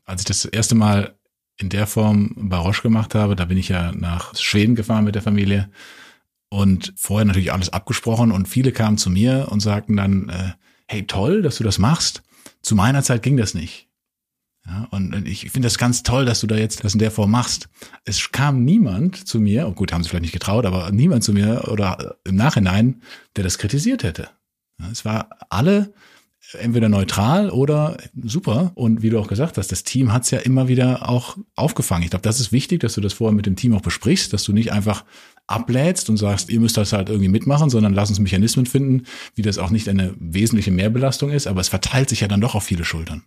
Als 0.06 0.22
ich 0.22 0.26
das 0.26 0.46
erste 0.46 0.76
Mal 0.76 1.16
in 1.58 1.70
der 1.70 1.88
Form 1.88 2.34
Baroche 2.36 2.82
gemacht 2.82 3.16
habe, 3.16 3.36
da 3.36 3.46
bin 3.46 3.58
ich 3.58 3.70
ja 3.70 3.92
nach 3.92 4.36
Schweden 4.36 4.76
gefahren 4.76 5.04
mit 5.04 5.16
der 5.16 5.22
Familie 5.22 5.70
und 6.50 6.94
vorher 6.96 7.26
natürlich 7.26 7.52
alles 7.52 7.72
abgesprochen 7.74 8.32
und 8.32 8.48
viele 8.48 8.72
kamen 8.72 8.98
zu 8.98 9.10
mir 9.10 9.48
und 9.50 9.60
sagten 9.60 9.98
dann, 9.98 10.30
äh, 10.30 10.52
hey 10.88 11.06
toll, 11.08 11.42
dass 11.42 11.58
du 11.58 11.64
das 11.64 11.80
machst. 11.80 12.24
Zu 12.62 12.76
meiner 12.76 13.04
Zeit 13.04 13.24
ging 13.24 13.38
das 13.38 13.54
nicht. 13.54 13.88
Ja, 14.66 14.88
und 14.92 15.28
ich 15.28 15.52
finde 15.52 15.66
das 15.66 15.78
ganz 15.78 16.04
toll, 16.04 16.26
dass 16.26 16.40
du 16.40 16.48
da 16.48 16.56
jetzt 16.56 16.84
das 16.86 16.94
in 16.94 17.00
der 17.00 17.12
Form 17.12 17.32
machst. 17.32 17.68
Es 18.06 18.32
kam 18.32 18.64
niemand 18.64 19.28
zu 19.28 19.42
mir, 19.42 19.68
oh 19.68 19.74
gut, 19.74 19.92
haben 19.92 20.04
sie 20.04 20.10
vielleicht 20.10 20.24
nicht 20.24 20.32
getraut, 20.32 20.66
aber 20.66 20.90
niemand 20.92 21.24
zu 21.24 21.34
mir 21.34 21.68
oder 21.70 22.18
im 22.24 22.36
Nachhinein, 22.36 23.02
der 23.36 23.44
das 23.44 23.58
kritisiert 23.58 24.04
hätte. 24.04 24.30
Ja, 24.80 24.90
es 24.90 25.04
war 25.04 25.30
alle 25.50 25.94
entweder 26.60 26.88
neutral 26.90 27.50
oder 27.50 27.98
super. 28.22 28.72
Und 28.76 29.02
wie 29.02 29.10
du 29.10 29.20
auch 29.20 29.28
gesagt 29.28 29.58
hast, 29.58 29.72
das 29.72 29.84
Team 29.84 30.14
hat 30.14 30.24
es 30.24 30.32
ja 30.32 30.40
immer 30.40 30.68
wieder 30.68 31.10
auch 31.10 31.38
aufgefangen. 31.56 32.04
Ich 32.04 32.10
glaube, 32.12 32.24
das 32.24 32.40
ist 32.40 32.52
wichtig, 32.52 32.82
dass 32.82 32.94
du 32.94 33.02
das 33.02 33.14
vorher 33.14 33.36
mit 33.36 33.46
dem 33.46 33.56
Team 33.56 33.74
auch 33.76 33.82
besprichst, 33.82 34.32
dass 34.34 34.44
du 34.44 34.54
nicht 34.54 34.72
einfach 34.72 35.04
ablädst 35.48 36.10
und 36.10 36.18
sagst, 36.18 36.50
ihr 36.50 36.60
müsst 36.60 36.78
das 36.78 36.94
halt 36.94 37.10
irgendwie 37.10 37.30
mitmachen, 37.30 37.70
sondern 37.70 37.94
lass 37.94 38.10
uns 38.10 38.20
Mechanismen 38.20 38.66
finden, 38.66 39.04
wie 39.36 39.42
das 39.42 39.58
auch 39.58 39.72
nicht 39.72 39.90
eine 39.90 40.14
wesentliche 40.18 40.72
Mehrbelastung 40.72 41.32
ist, 41.32 41.48
aber 41.48 41.60
es 41.60 41.70
verteilt 41.70 42.10
sich 42.10 42.22
ja 42.22 42.28
dann 42.28 42.42
doch 42.42 42.56
auf 42.56 42.64
viele 42.64 42.86
Schultern. 42.86 43.24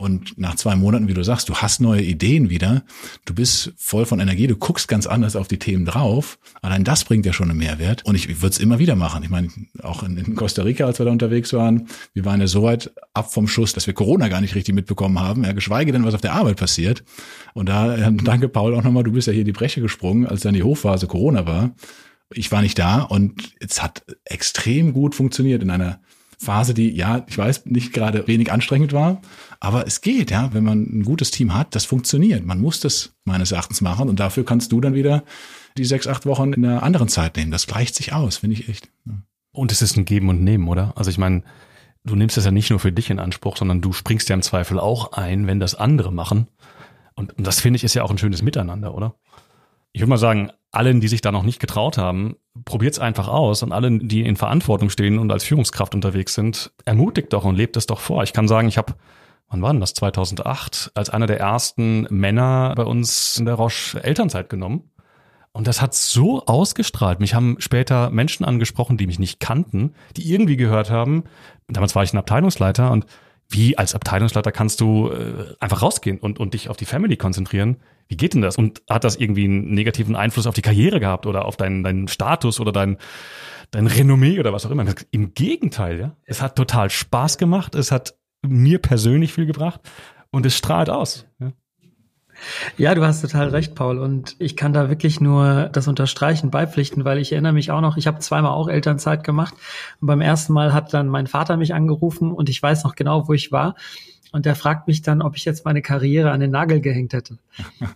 Und 0.00 0.38
nach 0.38 0.54
zwei 0.54 0.76
Monaten, 0.76 1.08
wie 1.08 1.14
du 1.14 1.22
sagst, 1.22 1.50
du 1.50 1.56
hast 1.56 1.78
neue 1.78 2.00
Ideen 2.00 2.48
wieder, 2.48 2.84
du 3.26 3.34
bist 3.34 3.74
voll 3.76 4.06
von 4.06 4.18
Energie, 4.18 4.46
du 4.46 4.56
guckst 4.56 4.88
ganz 4.88 5.06
anders 5.06 5.36
auf 5.36 5.46
die 5.46 5.58
Themen 5.58 5.84
drauf. 5.84 6.38
Allein 6.62 6.84
das 6.84 7.04
bringt 7.04 7.26
ja 7.26 7.34
schon 7.34 7.50
einen 7.50 7.58
Mehrwert. 7.58 8.06
Und 8.06 8.14
ich 8.14 8.40
würde 8.40 8.54
es 8.54 8.58
immer 8.58 8.78
wieder 8.78 8.96
machen. 8.96 9.22
Ich 9.24 9.28
meine, 9.28 9.50
auch 9.82 10.02
in, 10.02 10.16
in, 10.16 10.36
Costa 10.36 10.62
Rica, 10.62 10.86
als 10.86 11.00
wir 11.00 11.04
da 11.04 11.12
unterwegs 11.12 11.52
waren, 11.52 11.86
wir 12.14 12.24
waren 12.24 12.40
ja 12.40 12.46
so 12.46 12.62
weit 12.62 12.90
ab 13.12 13.30
vom 13.30 13.46
Schuss, 13.46 13.74
dass 13.74 13.86
wir 13.86 13.92
Corona 13.92 14.28
gar 14.28 14.40
nicht 14.40 14.54
richtig 14.54 14.74
mitbekommen 14.74 15.18
haben, 15.18 15.44
ja, 15.44 15.52
geschweige 15.52 15.92
denn, 15.92 16.06
was 16.06 16.14
auf 16.14 16.22
der 16.22 16.32
Arbeit 16.32 16.56
passiert. 16.56 17.04
Und 17.52 17.68
da, 17.68 17.94
äh, 17.94 18.10
danke 18.10 18.48
Paul 18.48 18.74
auch 18.74 18.82
nochmal, 18.82 19.02
du 19.02 19.12
bist 19.12 19.26
ja 19.26 19.34
hier 19.34 19.44
die 19.44 19.52
Breche 19.52 19.82
gesprungen, 19.82 20.26
als 20.26 20.40
dann 20.40 20.54
die 20.54 20.62
Hochphase 20.62 21.08
Corona 21.08 21.46
war. 21.46 21.74
Ich 22.32 22.50
war 22.50 22.62
nicht 22.62 22.78
da 22.78 23.02
und 23.02 23.52
es 23.60 23.82
hat 23.82 24.02
extrem 24.24 24.94
gut 24.94 25.14
funktioniert 25.14 25.62
in 25.62 25.68
einer 25.68 26.00
Phase, 26.42 26.72
die, 26.72 26.96
ja, 26.96 27.22
ich 27.28 27.36
weiß, 27.36 27.66
nicht 27.66 27.92
gerade 27.92 28.26
wenig 28.26 28.50
anstrengend 28.50 28.94
war, 28.94 29.20
aber 29.60 29.86
es 29.86 30.00
geht, 30.00 30.30
ja, 30.30 30.54
wenn 30.54 30.64
man 30.64 30.84
ein 30.84 31.02
gutes 31.02 31.30
Team 31.30 31.52
hat, 31.52 31.74
das 31.74 31.84
funktioniert. 31.84 32.46
Man 32.46 32.62
muss 32.62 32.80
das 32.80 33.14
meines 33.24 33.52
Erachtens 33.52 33.82
machen 33.82 34.08
und 34.08 34.20
dafür 34.20 34.46
kannst 34.46 34.72
du 34.72 34.80
dann 34.80 34.94
wieder 34.94 35.22
die 35.76 35.84
sechs, 35.84 36.06
acht 36.06 36.24
Wochen 36.24 36.54
in 36.54 36.64
einer 36.64 36.82
anderen 36.82 37.08
Zeit 37.08 37.36
nehmen. 37.36 37.50
Das 37.50 37.66
gleicht 37.66 37.94
sich 37.94 38.14
aus, 38.14 38.38
finde 38.38 38.56
ich 38.56 38.70
echt. 38.70 38.88
Ja. 39.04 39.18
Und 39.52 39.70
es 39.70 39.82
ist 39.82 39.98
ein 39.98 40.06
Geben 40.06 40.30
und 40.30 40.42
Nehmen, 40.42 40.66
oder? 40.68 40.94
Also 40.96 41.10
ich 41.10 41.18
meine, 41.18 41.42
du 42.04 42.16
nimmst 42.16 42.38
das 42.38 42.46
ja 42.46 42.50
nicht 42.50 42.70
nur 42.70 42.80
für 42.80 42.90
dich 42.90 43.10
in 43.10 43.18
Anspruch, 43.18 43.58
sondern 43.58 43.82
du 43.82 43.92
springst 43.92 44.30
ja 44.30 44.34
im 44.34 44.40
Zweifel 44.40 44.80
auch 44.80 45.12
ein, 45.12 45.46
wenn 45.46 45.60
das 45.60 45.74
andere 45.74 46.10
machen. 46.10 46.46
Und, 47.16 47.36
und 47.36 47.46
das 47.46 47.60
finde 47.60 47.76
ich 47.76 47.84
ist 47.84 47.92
ja 47.92 48.02
auch 48.02 48.10
ein 48.10 48.16
schönes 48.16 48.40
Miteinander, 48.40 48.94
oder? 48.94 49.14
Ich 49.92 50.00
würde 50.00 50.08
mal 50.08 50.16
sagen, 50.16 50.52
allen, 50.72 51.00
die 51.00 51.08
sich 51.08 51.20
da 51.20 51.32
noch 51.32 51.42
nicht 51.42 51.60
getraut 51.60 51.98
haben, 51.98 52.36
probiert's 52.64 52.98
einfach 52.98 53.28
aus 53.28 53.62
und 53.62 53.72
allen, 53.72 54.08
die 54.08 54.22
in 54.22 54.36
Verantwortung 54.36 54.90
stehen 54.90 55.18
und 55.18 55.30
als 55.32 55.44
Führungskraft 55.44 55.94
unterwegs 55.94 56.34
sind, 56.34 56.72
ermutigt 56.84 57.32
doch 57.32 57.44
und 57.44 57.56
lebt 57.56 57.76
es 57.76 57.86
doch 57.86 58.00
vor. 58.00 58.22
Ich 58.22 58.32
kann 58.32 58.48
sagen, 58.48 58.68
ich 58.68 58.78
habe 58.78 58.94
wann 59.50 59.62
war 59.62 59.72
denn 59.72 59.80
das? 59.80 59.94
2008, 59.94 60.92
als 60.94 61.10
einer 61.10 61.26
der 61.26 61.40
ersten 61.40 62.06
Männer 62.08 62.72
bei 62.76 62.84
uns 62.84 63.36
in 63.36 63.44
der 63.44 63.54
Roche 63.54 64.02
Elternzeit 64.02 64.48
genommen. 64.48 64.90
Und 65.52 65.66
das 65.66 65.82
hat 65.82 65.94
so 65.94 66.46
ausgestrahlt. 66.46 67.18
Mich 67.18 67.34
haben 67.34 67.56
später 67.58 68.10
Menschen 68.10 68.44
angesprochen, 68.44 68.96
die 68.96 69.08
mich 69.08 69.18
nicht 69.18 69.40
kannten, 69.40 69.94
die 70.16 70.32
irgendwie 70.32 70.56
gehört 70.56 70.90
haben. 70.90 71.24
Damals 71.66 71.96
war 71.96 72.04
ich 72.04 72.12
ein 72.12 72.18
Abteilungsleiter 72.18 72.92
und 72.92 73.06
wie 73.50 73.76
als 73.76 73.94
Abteilungsleiter 73.94 74.52
kannst 74.52 74.80
du 74.80 75.10
äh, 75.10 75.54
einfach 75.58 75.82
rausgehen 75.82 76.18
und, 76.18 76.38
und 76.38 76.54
dich 76.54 76.68
auf 76.68 76.76
die 76.76 76.84
Family 76.84 77.16
konzentrieren? 77.16 77.78
Wie 78.06 78.16
geht 78.16 78.34
denn 78.34 78.42
das? 78.42 78.56
Und 78.56 78.82
hat 78.88 79.04
das 79.04 79.16
irgendwie 79.16 79.44
einen 79.44 79.74
negativen 79.74 80.14
Einfluss 80.14 80.46
auf 80.46 80.54
die 80.54 80.62
Karriere 80.62 81.00
gehabt 81.00 81.26
oder 81.26 81.44
auf 81.44 81.56
deinen, 81.56 81.82
deinen 81.82 82.08
Status 82.08 82.60
oder 82.60 82.70
dein, 82.70 82.96
dein 83.72 83.88
Renommee 83.88 84.38
oder 84.38 84.52
was 84.52 84.66
auch 84.66 84.70
immer? 84.70 84.84
Im 85.10 85.34
Gegenteil, 85.34 85.98
ja. 85.98 86.16
Es 86.24 86.40
hat 86.40 86.56
total 86.56 86.90
Spaß 86.90 87.38
gemacht. 87.38 87.74
Es 87.74 87.90
hat 87.90 88.14
mir 88.42 88.78
persönlich 88.78 89.32
viel 89.32 89.46
gebracht 89.46 89.80
und 90.30 90.46
es 90.46 90.56
strahlt 90.56 90.88
aus. 90.88 91.26
Ja. 91.40 91.52
Ja, 92.76 92.94
du 92.94 93.04
hast 93.04 93.20
total 93.20 93.48
recht, 93.48 93.74
Paul. 93.74 93.98
Und 93.98 94.36
ich 94.38 94.56
kann 94.56 94.72
da 94.72 94.88
wirklich 94.88 95.20
nur 95.20 95.68
das 95.72 95.88
unterstreichen, 95.88 96.50
beipflichten, 96.50 97.04
weil 97.04 97.18
ich 97.18 97.32
erinnere 97.32 97.52
mich 97.52 97.70
auch 97.70 97.80
noch, 97.80 97.96
ich 97.96 98.06
habe 98.06 98.18
zweimal 98.20 98.52
auch 98.52 98.68
Elternzeit 98.68 99.24
gemacht. 99.24 99.54
Und 100.00 100.06
beim 100.06 100.20
ersten 100.20 100.52
Mal 100.52 100.72
hat 100.72 100.94
dann 100.94 101.08
mein 101.08 101.26
Vater 101.26 101.56
mich 101.56 101.74
angerufen 101.74 102.32
und 102.32 102.48
ich 102.48 102.62
weiß 102.62 102.84
noch 102.84 102.94
genau, 102.94 103.28
wo 103.28 103.32
ich 103.32 103.52
war. 103.52 103.74
Und 104.32 104.46
der 104.46 104.54
fragt 104.54 104.86
mich 104.86 105.02
dann, 105.02 105.22
ob 105.22 105.36
ich 105.36 105.44
jetzt 105.44 105.64
meine 105.64 105.82
Karriere 105.82 106.30
an 106.30 106.38
den 106.38 106.52
Nagel 106.52 106.80
gehängt 106.80 107.12
hätte. 107.12 107.38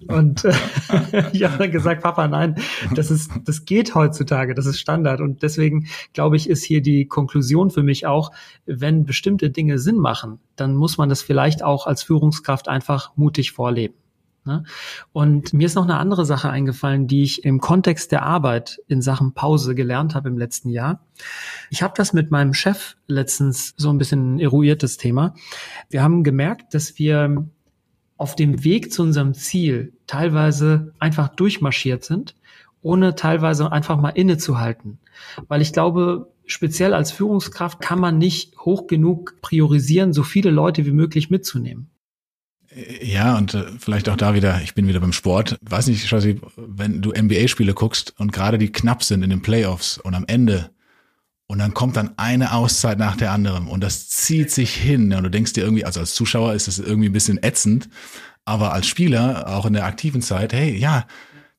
Und 0.08 0.44
äh, 0.44 0.52
ich 1.32 1.44
habe 1.44 1.58
dann 1.58 1.70
gesagt, 1.70 2.02
Papa, 2.02 2.26
nein, 2.26 2.56
das 2.94 3.10
ist, 3.10 3.30
das 3.44 3.64
geht 3.64 3.94
heutzutage, 3.94 4.54
das 4.54 4.66
ist 4.66 4.80
Standard. 4.80 5.20
Und 5.20 5.42
deswegen 5.42 5.86
glaube 6.12 6.36
ich, 6.36 6.50
ist 6.50 6.64
hier 6.64 6.82
die 6.82 7.06
Konklusion 7.06 7.70
für 7.70 7.84
mich 7.84 8.06
auch, 8.06 8.32
wenn 8.66 9.04
bestimmte 9.04 9.50
Dinge 9.50 9.78
Sinn 9.78 9.96
machen, 9.96 10.40
dann 10.56 10.74
muss 10.74 10.98
man 10.98 11.08
das 11.08 11.22
vielleicht 11.22 11.62
auch 11.62 11.86
als 11.86 12.02
Führungskraft 12.02 12.68
einfach 12.68 13.12
mutig 13.16 13.52
vorleben. 13.52 13.94
Ne? 14.44 14.64
Und 15.12 15.52
mir 15.52 15.66
ist 15.66 15.74
noch 15.74 15.84
eine 15.84 15.98
andere 15.98 16.24
Sache 16.26 16.50
eingefallen, 16.50 17.06
die 17.06 17.22
ich 17.22 17.44
im 17.44 17.60
Kontext 17.60 18.12
der 18.12 18.22
Arbeit 18.22 18.80
in 18.88 19.02
Sachen 19.02 19.32
Pause 19.32 19.74
gelernt 19.74 20.14
habe 20.14 20.28
im 20.28 20.38
letzten 20.38 20.68
Jahr. 20.68 21.00
Ich 21.70 21.82
habe 21.82 21.94
das 21.96 22.12
mit 22.12 22.30
meinem 22.30 22.54
Chef 22.54 22.96
letztens 23.06 23.74
so 23.76 23.90
ein 23.90 23.98
bisschen 23.98 24.38
eruiertes 24.38 24.96
Thema. 24.96 25.34
Wir 25.88 26.02
haben 26.02 26.24
gemerkt, 26.24 26.74
dass 26.74 26.98
wir 26.98 27.46
auf 28.16 28.36
dem 28.36 28.64
Weg 28.64 28.92
zu 28.92 29.02
unserem 29.02 29.34
Ziel 29.34 29.92
teilweise 30.06 30.92
einfach 30.98 31.28
durchmarschiert 31.28 32.04
sind 32.04 32.34
ohne 32.84 33.14
teilweise 33.14 33.72
einfach 33.72 33.98
mal 33.98 34.10
innezuhalten. 34.10 34.98
Weil 35.48 35.62
ich 35.62 35.72
glaube, 35.72 36.30
speziell 36.44 36.92
als 36.92 37.10
Führungskraft 37.10 37.80
kann 37.80 37.98
man 37.98 38.18
nicht 38.18 38.58
hoch 38.58 38.86
genug 38.86 39.40
priorisieren, 39.40 40.12
so 40.12 40.22
viele 40.22 40.50
Leute 40.50 40.84
wie 40.84 40.92
möglich 40.92 41.30
mitzunehmen. 41.30 41.88
Ja, 43.02 43.36
und 43.36 43.54
äh, 43.54 43.64
vielleicht 43.78 44.08
auch 44.08 44.16
da 44.16 44.34
wieder, 44.34 44.60
ich 44.62 44.74
bin 44.74 44.88
wieder 44.88 45.00
beim 45.00 45.12
Sport. 45.12 45.56
Weiß 45.62 45.86
nicht, 45.86 46.08
Schossi, 46.08 46.40
wenn 46.56 47.02
du 47.02 47.12
NBA-Spiele 47.12 47.72
guckst 47.72 48.14
und 48.18 48.32
gerade 48.32 48.58
die 48.58 48.72
knapp 48.72 49.04
sind 49.04 49.22
in 49.22 49.30
den 49.30 49.42
Playoffs 49.42 49.98
und 49.98 50.14
am 50.14 50.24
Ende 50.26 50.70
und 51.46 51.58
dann 51.58 51.74
kommt 51.74 51.96
dann 51.96 52.14
eine 52.16 52.52
Auszeit 52.52 52.98
nach 52.98 53.16
der 53.16 53.30
anderen 53.30 53.68
und 53.68 53.82
das 53.82 54.08
zieht 54.08 54.50
sich 54.50 54.74
hin 54.74 55.12
und 55.12 55.22
du 55.22 55.30
denkst 55.30 55.52
dir 55.52 55.62
irgendwie, 55.62 55.84
also 55.84 56.00
als 56.00 56.14
Zuschauer 56.14 56.54
ist 56.54 56.66
das 56.66 56.80
irgendwie 56.80 57.08
ein 57.08 57.12
bisschen 57.12 57.40
ätzend, 57.42 57.88
aber 58.44 58.72
als 58.72 58.88
Spieler, 58.88 59.54
auch 59.54 59.66
in 59.66 59.74
der 59.74 59.84
aktiven 59.84 60.20
Zeit, 60.20 60.52
hey, 60.52 60.76
ja, 60.76 61.06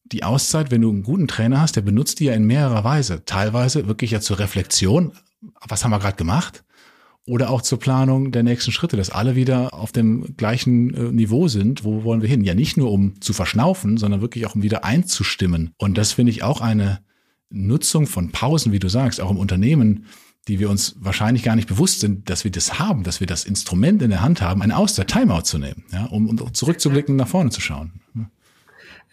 die 0.04 0.24
Auszeit, 0.24 0.70
wenn 0.70 0.82
du 0.82 0.90
einen 0.90 1.04
guten 1.04 1.28
Trainer 1.30 1.62
hast, 1.62 1.78
der 1.78 1.82
benutzt 1.82 2.20
die 2.20 2.26
ja 2.26 2.34
in 2.34 2.46
mehrerer 2.46 2.84
Weise. 2.84 3.24
Teilweise 3.26 3.88
wirklich 3.88 4.12
ja 4.12 4.20
zur 4.20 4.38
Reflexion, 4.38 5.14
was 5.68 5.84
haben 5.84 5.92
wir 5.92 6.00
gerade 6.00 6.18
gemacht? 6.18 6.65
Oder 7.28 7.50
auch 7.50 7.64
zur 7.64 7.80
Planung 7.80 8.32
der 8.32 8.44
nächsten 8.44 8.72
Schritte, 8.72 8.98
dass 8.98 9.10
alle 9.10 9.36
wieder 9.36 9.74
auf 9.74 9.92
dem 9.92 10.38
gleichen 10.38 10.94
äh, 10.94 11.12
Niveau 11.12 11.48
sind. 11.48 11.84
Wo 11.84 12.04
wollen 12.04 12.22
wir 12.22 12.30
hin? 12.30 12.44
Ja, 12.44 12.54
nicht 12.54 12.78
nur 12.78 12.92
um 12.92 13.20
zu 13.20 13.34
verschnaufen, 13.34 13.98
sondern 13.98 14.22
wirklich 14.22 14.46
auch 14.46 14.54
um 14.54 14.62
wieder 14.62 14.84
einzustimmen. 14.84 15.72
Und 15.78 15.98
das 15.98 16.12
finde 16.12 16.32
ich 16.32 16.44
auch 16.44 16.62
eine 16.62 17.00
Nutzung 17.50 18.06
von 18.06 18.32
Pausen, 18.32 18.72
wie 18.72 18.80
du 18.80 18.90
sagst, 18.90 19.22
auch 19.22 19.32
im 19.32 19.38
Unternehmen, 19.38 20.06
die 20.48 20.60
wir 20.60 20.70
uns 20.70 20.96
wahrscheinlich 21.00 21.44
gar 21.44 21.56
nicht 21.56 21.68
bewusst 21.68 22.00
sind, 22.00 22.30
dass 22.30 22.44
wir 22.44 22.52
das 22.52 22.78
haben, 22.78 23.04
dass 23.04 23.20
wir 23.20 23.28
das 23.28 23.46
Instrument 23.46 24.02
in 24.04 24.12
der 24.12 24.22
Hand 24.22 24.42
haben, 24.42 24.62
eine 24.62 24.78
Auszeit, 24.78 25.08
Timeout 25.08 25.42
zu 25.42 25.58
nehmen, 25.58 25.84
ja, 25.92 26.06
um, 26.06 26.28
um 26.28 26.54
zurückzublicken, 26.54 27.16
nach 27.16 27.28
vorne 27.28 27.50
zu 27.50 27.62
schauen. 27.62 27.94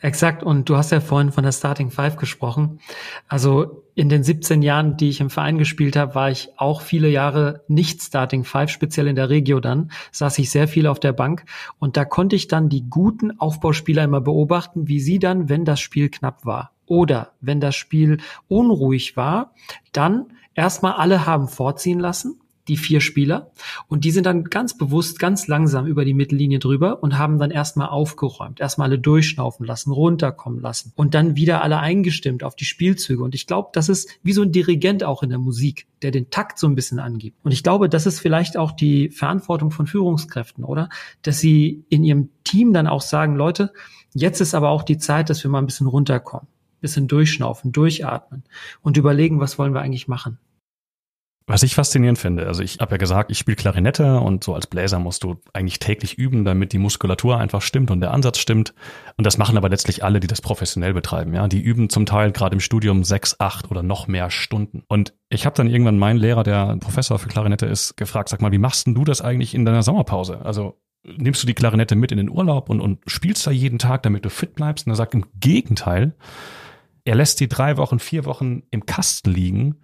Exakt. 0.02 0.42
Und 0.42 0.68
du 0.68 0.76
hast 0.76 0.90
ja 0.90 0.98
vorhin 0.98 1.30
von 1.30 1.44
der 1.44 1.52
Starting 1.52 1.92
Five 1.92 2.16
gesprochen. 2.16 2.80
Also 3.28 3.84
in 3.94 4.08
den 4.08 4.24
17 4.24 4.60
Jahren, 4.60 4.96
die 4.96 5.08
ich 5.08 5.20
im 5.20 5.30
Verein 5.30 5.58
gespielt 5.58 5.94
habe, 5.94 6.16
war 6.16 6.28
ich 6.28 6.48
auch 6.56 6.80
viele 6.80 7.08
Jahre 7.08 7.62
nicht 7.68 8.02
Starting 8.02 8.42
Five, 8.42 8.68
speziell 8.68 9.06
in 9.06 9.14
der 9.14 9.30
Regio 9.30 9.60
dann, 9.60 9.92
saß 10.10 10.38
ich 10.38 10.50
sehr 10.50 10.66
viel 10.66 10.88
auf 10.88 10.98
der 10.98 11.12
Bank. 11.12 11.44
Und 11.78 11.96
da 11.96 12.04
konnte 12.04 12.34
ich 12.34 12.48
dann 12.48 12.68
die 12.68 12.90
guten 12.90 13.38
Aufbauspieler 13.38 14.02
immer 14.02 14.20
beobachten, 14.20 14.88
wie 14.88 14.98
sie 14.98 15.20
dann, 15.20 15.48
wenn 15.48 15.64
das 15.64 15.78
Spiel 15.78 16.08
knapp 16.08 16.44
war 16.44 16.72
oder 16.86 17.30
wenn 17.40 17.60
das 17.60 17.76
Spiel 17.76 18.18
unruhig 18.48 19.16
war, 19.16 19.54
dann 19.92 20.32
erstmal 20.54 20.94
alle 20.94 21.26
haben 21.26 21.46
vorziehen 21.46 22.00
lassen 22.00 22.41
die 22.68 22.76
vier 22.76 23.00
Spieler. 23.00 23.50
Und 23.88 24.04
die 24.04 24.10
sind 24.10 24.26
dann 24.26 24.44
ganz 24.44 24.76
bewusst, 24.76 25.18
ganz 25.18 25.48
langsam 25.48 25.86
über 25.86 26.04
die 26.04 26.14
Mittellinie 26.14 26.58
drüber 26.58 27.02
und 27.02 27.18
haben 27.18 27.38
dann 27.38 27.50
erstmal 27.50 27.88
aufgeräumt, 27.88 28.60
erstmal 28.60 28.88
alle 28.88 28.98
durchschnaufen 28.98 29.66
lassen, 29.66 29.90
runterkommen 29.90 30.60
lassen 30.60 30.92
und 30.94 31.14
dann 31.14 31.36
wieder 31.36 31.62
alle 31.62 31.78
eingestimmt 31.78 32.44
auf 32.44 32.54
die 32.54 32.64
Spielzüge. 32.64 33.22
Und 33.22 33.34
ich 33.34 33.46
glaube, 33.46 33.70
das 33.72 33.88
ist 33.88 34.08
wie 34.22 34.32
so 34.32 34.42
ein 34.42 34.52
Dirigent 34.52 35.02
auch 35.04 35.22
in 35.22 35.30
der 35.30 35.38
Musik, 35.38 35.86
der 36.02 36.10
den 36.10 36.30
Takt 36.30 36.58
so 36.58 36.66
ein 36.66 36.74
bisschen 36.74 36.98
angibt. 36.98 37.38
Und 37.44 37.52
ich 37.52 37.62
glaube, 37.62 37.88
das 37.88 38.06
ist 38.06 38.20
vielleicht 38.20 38.56
auch 38.56 38.72
die 38.72 39.10
Verantwortung 39.10 39.70
von 39.70 39.86
Führungskräften, 39.86 40.64
oder? 40.64 40.88
Dass 41.22 41.40
sie 41.40 41.84
in 41.88 42.04
ihrem 42.04 42.28
Team 42.44 42.72
dann 42.72 42.86
auch 42.86 43.02
sagen, 43.02 43.34
Leute, 43.34 43.72
jetzt 44.14 44.40
ist 44.40 44.54
aber 44.54 44.70
auch 44.70 44.82
die 44.82 44.98
Zeit, 44.98 45.30
dass 45.30 45.42
wir 45.42 45.50
mal 45.50 45.58
ein 45.58 45.66
bisschen 45.66 45.86
runterkommen, 45.86 46.46
bisschen 46.80 47.08
durchschnaufen, 47.08 47.72
durchatmen 47.72 48.44
und 48.82 48.96
überlegen, 48.96 49.40
was 49.40 49.58
wollen 49.58 49.74
wir 49.74 49.80
eigentlich 49.80 50.08
machen. 50.08 50.38
Was 51.46 51.64
ich 51.64 51.74
faszinierend 51.74 52.18
finde, 52.18 52.46
also 52.46 52.62
ich 52.62 52.78
habe 52.78 52.92
ja 52.92 52.96
gesagt, 52.98 53.30
ich 53.30 53.38
spiele 53.38 53.56
Klarinette 53.56 54.20
und 54.20 54.44
so 54.44 54.54
als 54.54 54.68
Bläser 54.68 55.00
musst 55.00 55.24
du 55.24 55.40
eigentlich 55.52 55.80
täglich 55.80 56.16
üben, 56.16 56.44
damit 56.44 56.72
die 56.72 56.78
Muskulatur 56.78 57.38
einfach 57.38 57.62
stimmt 57.62 57.90
und 57.90 58.00
der 58.00 58.12
Ansatz 58.12 58.38
stimmt. 58.38 58.74
Und 59.16 59.26
das 59.26 59.38
machen 59.38 59.56
aber 59.56 59.68
letztlich 59.68 60.04
alle, 60.04 60.20
die 60.20 60.28
das 60.28 60.40
professionell 60.40 60.94
betreiben. 60.94 61.34
Ja, 61.34 61.48
die 61.48 61.60
üben 61.60 61.88
zum 61.88 62.06
Teil 62.06 62.30
gerade 62.30 62.54
im 62.54 62.60
Studium 62.60 63.02
sechs, 63.02 63.40
acht 63.40 63.70
oder 63.70 63.82
noch 63.82 64.06
mehr 64.06 64.30
Stunden. 64.30 64.84
Und 64.86 65.14
ich 65.30 65.44
habe 65.44 65.56
dann 65.56 65.68
irgendwann 65.68 65.98
meinen 65.98 66.18
Lehrer, 66.18 66.44
der 66.44 66.76
Professor 66.76 67.18
für 67.18 67.28
Klarinette 67.28 67.66
ist, 67.66 67.96
gefragt: 67.96 68.28
Sag 68.28 68.40
mal, 68.40 68.52
wie 68.52 68.58
machst 68.58 68.86
denn 68.86 68.94
du 68.94 69.04
das 69.04 69.20
eigentlich 69.20 69.54
in 69.54 69.64
deiner 69.64 69.82
Sommerpause? 69.82 70.44
Also 70.44 70.80
nimmst 71.02 71.42
du 71.42 71.48
die 71.48 71.54
Klarinette 71.54 71.96
mit 71.96 72.12
in 72.12 72.18
den 72.18 72.30
Urlaub 72.30 72.70
und, 72.70 72.80
und 72.80 73.00
spielst 73.06 73.46
da 73.46 73.50
jeden 73.50 73.80
Tag, 73.80 74.04
damit 74.04 74.24
du 74.24 74.30
fit 74.30 74.54
bleibst? 74.54 74.86
Und 74.86 74.92
er 74.92 74.96
sagt 74.96 75.14
im 75.14 75.24
Gegenteil, 75.40 76.14
er 77.04 77.16
lässt 77.16 77.38
sie 77.38 77.48
drei 77.48 77.76
Wochen, 77.78 77.98
vier 77.98 78.24
Wochen 78.26 78.62
im 78.70 78.86
Kasten 78.86 79.32
liegen 79.32 79.80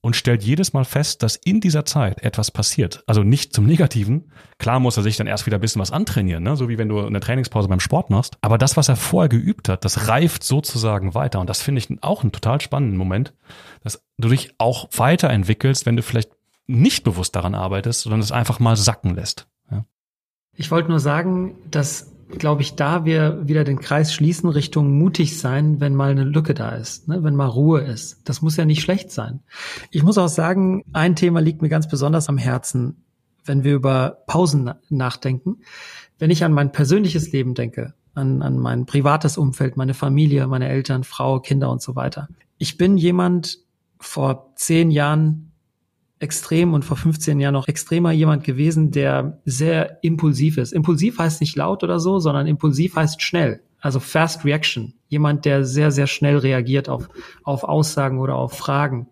und 0.00 0.16
stellt 0.16 0.42
jedes 0.42 0.72
Mal 0.72 0.84
fest, 0.84 1.22
dass 1.22 1.36
in 1.36 1.60
dieser 1.60 1.84
Zeit 1.84 2.22
etwas 2.22 2.50
passiert. 2.50 3.02
Also 3.06 3.22
nicht 3.22 3.52
zum 3.52 3.66
Negativen. 3.66 4.30
Klar 4.58 4.80
muss 4.80 4.96
er 4.96 5.02
sich 5.02 5.16
dann 5.16 5.26
erst 5.26 5.46
wieder 5.46 5.58
ein 5.58 5.60
bisschen 5.60 5.80
was 5.80 5.90
antrainieren, 5.90 6.42
ne? 6.42 6.56
so 6.56 6.68
wie 6.68 6.78
wenn 6.78 6.88
du 6.88 7.04
eine 7.04 7.20
Trainingspause 7.20 7.68
beim 7.68 7.80
Sport 7.80 8.10
machst. 8.10 8.38
Aber 8.40 8.58
das, 8.58 8.76
was 8.76 8.88
er 8.88 8.96
vorher 8.96 9.28
geübt 9.28 9.68
hat, 9.68 9.84
das 9.84 10.08
reift 10.08 10.44
sozusagen 10.44 11.14
weiter. 11.14 11.40
Und 11.40 11.50
das 11.50 11.62
finde 11.62 11.80
ich 11.80 12.02
auch 12.02 12.22
einen 12.22 12.32
total 12.32 12.60
spannenden 12.60 12.96
Moment, 12.96 13.34
dass 13.82 14.02
du 14.18 14.28
dich 14.28 14.54
auch 14.58 14.88
weiterentwickelst, 14.96 15.86
wenn 15.86 15.96
du 15.96 16.02
vielleicht 16.02 16.30
nicht 16.66 17.02
bewusst 17.02 17.34
daran 17.34 17.54
arbeitest, 17.54 18.02
sondern 18.02 18.20
es 18.20 18.32
einfach 18.32 18.60
mal 18.60 18.76
sacken 18.76 19.14
lässt. 19.14 19.48
Ja? 19.70 19.84
Ich 20.52 20.70
wollte 20.70 20.90
nur 20.90 21.00
sagen, 21.00 21.56
dass 21.70 22.12
glaube 22.30 22.62
ich, 22.62 22.74
da 22.74 23.04
wir 23.04 23.48
wieder 23.48 23.64
den 23.64 23.80
Kreis 23.80 24.12
schließen 24.12 24.48
Richtung 24.48 24.98
mutig 24.98 25.38
sein, 25.38 25.80
wenn 25.80 25.94
mal 25.94 26.10
eine 26.10 26.24
Lücke 26.24 26.54
da 26.54 26.70
ist, 26.70 27.08
ne? 27.08 27.22
wenn 27.22 27.34
mal 27.34 27.46
Ruhe 27.46 27.80
ist. 27.80 28.20
Das 28.24 28.42
muss 28.42 28.56
ja 28.56 28.64
nicht 28.64 28.82
schlecht 28.82 29.10
sein. 29.10 29.40
Ich 29.90 30.02
muss 30.02 30.18
auch 30.18 30.28
sagen, 30.28 30.84
ein 30.92 31.16
Thema 31.16 31.40
liegt 31.40 31.62
mir 31.62 31.68
ganz 31.68 31.88
besonders 31.88 32.28
am 32.28 32.38
Herzen, 32.38 33.02
wenn 33.44 33.64
wir 33.64 33.74
über 33.74 34.18
Pausen 34.26 34.72
nachdenken. 34.90 35.58
Wenn 36.18 36.30
ich 36.30 36.44
an 36.44 36.52
mein 36.52 36.72
persönliches 36.72 37.32
Leben 37.32 37.54
denke, 37.54 37.94
an, 38.14 38.42
an 38.42 38.58
mein 38.58 38.86
privates 38.86 39.38
Umfeld, 39.38 39.76
meine 39.76 39.94
Familie, 39.94 40.46
meine 40.48 40.68
Eltern, 40.68 41.04
Frau, 41.04 41.40
Kinder 41.40 41.70
und 41.70 41.80
so 41.80 41.96
weiter. 41.96 42.28
Ich 42.58 42.76
bin 42.76 42.98
jemand, 42.98 43.58
vor 44.00 44.52
zehn 44.54 44.90
Jahren 44.90 45.47
extrem 46.20 46.74
und 46.74 46.84
vor 46.84 46.96
15 46.96 47.38
Jahren 47.40 47.54
noch 47.54 47.68
extremer 47.68 48.12
jemand 48.12 48.44
gewesen, 48.44 48.90
der 48.90 49.38
sehr 49.44 49.98
impulsiv 50.02 50.58
ist. 50.58 50.72
Impulsiv 50.72 51.18
heißt 51.18 51.40
nicht 51.40 51.56
laut 51.56 51.84
oder 51.84 52.00
so, 52.00 52.18
sondern 52.18 52.46
impulsiv 52.46 52.96
heißt 52.96 53.22
schnell. 53.22 53.60
Also 53.80 54.00
Fast 54.00 54.44
Reaction. 54.44 54.94
Jemand, 55.08 55.44
der 55.44 55.64
sehr, 55.64 55.90
sehr 55.90 56.06
schnell 56.06 56.38
reagiert 56.38 56.88
auf, 56.88 57.08
auf 57.44 57.64
Aussagen 57.64 58.18
oder 58.18 58.34
auf 58.34 58.52
Fragen. 58.52 59.08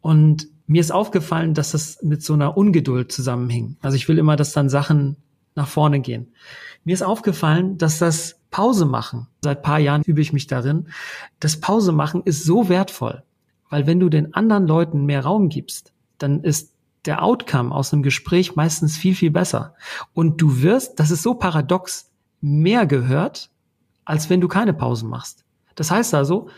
Und 0.00 0.48
mir 0.66 0.80
ist 0.80 0.92
aufgefallen, 0.92 1.54
dass 1.54 1.72
das 1.72 2.02
mit 2.02 2.22
so 2.22 2.34
einer 2.34 2.56
Ungeduld 2.56 3.12
zusammenhing. 3.12 3.76
Also 3.80 3.96
ich 3.96 4.08
will 4.08 4.18
immer, 4.18 4.36
dass 4.36 4.52
dann 4.52 4.68
Sachen 4.68 5.16
nach 5.54 5.68
vorne 5.68 6.00
gehen. 6.00 6.32
Mir 6.84 6.94
ist 6.94 7.02
aufgefallen, 7.02 7.76
dass 7.78 7.98
das 7.98 8.40
Pause 8.50 8.86
machen, 8.86 9.28
seit 9.42 9.62
paar 9.62 9.78
Jahren 9.78 10.02
übe 10.02 10.20
ich 10.20 10.32
mich 10.32 10.46
darin, 10.46 10.88
das 11.38 11.60
Pause 11.60 11.92
machen 11.92 12.22
ist 12.24 12.44
so 12.44 12.68
wertvoll. 12.68 13.22
Weil 13.68 13.86
wenn 13.86 14.00
du 14.00 14.08
den 14.08 14.34
anderen 14.34 14.66
Leuten 14.66 15.06
mehr 15.06 15.22
Raum 15.22 15.48
gibst, 15.48 15.92
dann 16.22 16.42
ist 16.42 16.74
der 17.06 17.22
Outcome 17.22 17.74
aus 17.74 17.92
einem 17.92 18.02
Gespräch 18.02 18.56
meistens 18.56 18.96
viel, 18.96 19.14
viel 19.14 19.30
besser. 19.30 19.74
Und 20.12 20.40
du 20.40 20.62
wirst, 20.62 21.00
das 21.00 21.10
ist 21.10 21.22
so 21.22 21.34
paradox, 21.34 22.10
mehr 22.40 22.86
gehört, 22.86 23.50
als 24.04 24.30
wenn 24.30 24.40
du 24.40 24.48
keine 24.48 24.72
Pausen 24.72 25.08
machst. 25.08 25.44
Das 25.74 25.90
heißt 25.90 26.14
also, 26.14 26.48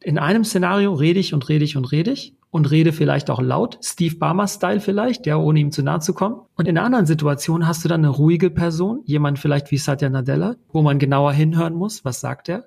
in 0.00 0.18
einem 0.18 0.44
Szenario 0.44 0.94
rede 0.94 1.20
ich 1.20 1.34
und 1.34 1.48
rede 1.48 1.64
ich 1.64 1.76
und 1.76 1.90
rede 1.92 2.12
ich 2.12 2.34
und 2.50 2.70
rede 2.70 2.92
vielleicht 2.92 3.30
auch 3.30 3.40
laut, 3.40 3.78
Steve 3.82 4.16
Barmer-Style 4.16 4.80
vielleicht, 4.80 5.26
ja, 5.26 5.36
ohne 5.36 5.60
ihm 5.60 5.70
zu 5.70 5.82
nahe 5.82 6.00
zu 6.00 6.14
kommen. 6.14 6.40
Und 6.56 6.66
in 6.66 6.78
einer 6.78 6.86
anderen 6.86 7.06
Situation 7.06 7.66
hast 7.66 7.84
du 7.84 7.88
dann 7.88 8.04
eine 8.04 8.08
ruhige 8.08 8.50
Person, 8.50 9.02
jemand 9.04 9.38
vielleicht 9.38 9.70
wie 9.70 9.76
Satya 9.76 10.08
Nadella, 10.08 10.56
wo 10.72 10.82
man 10.82 10.98
genauer 10.98 11.32
hinhören 11.32 11.74
muss, 11.74 12.04
was 12.04 12.20
sagt 12.20 12.48
er, 12.48 12.66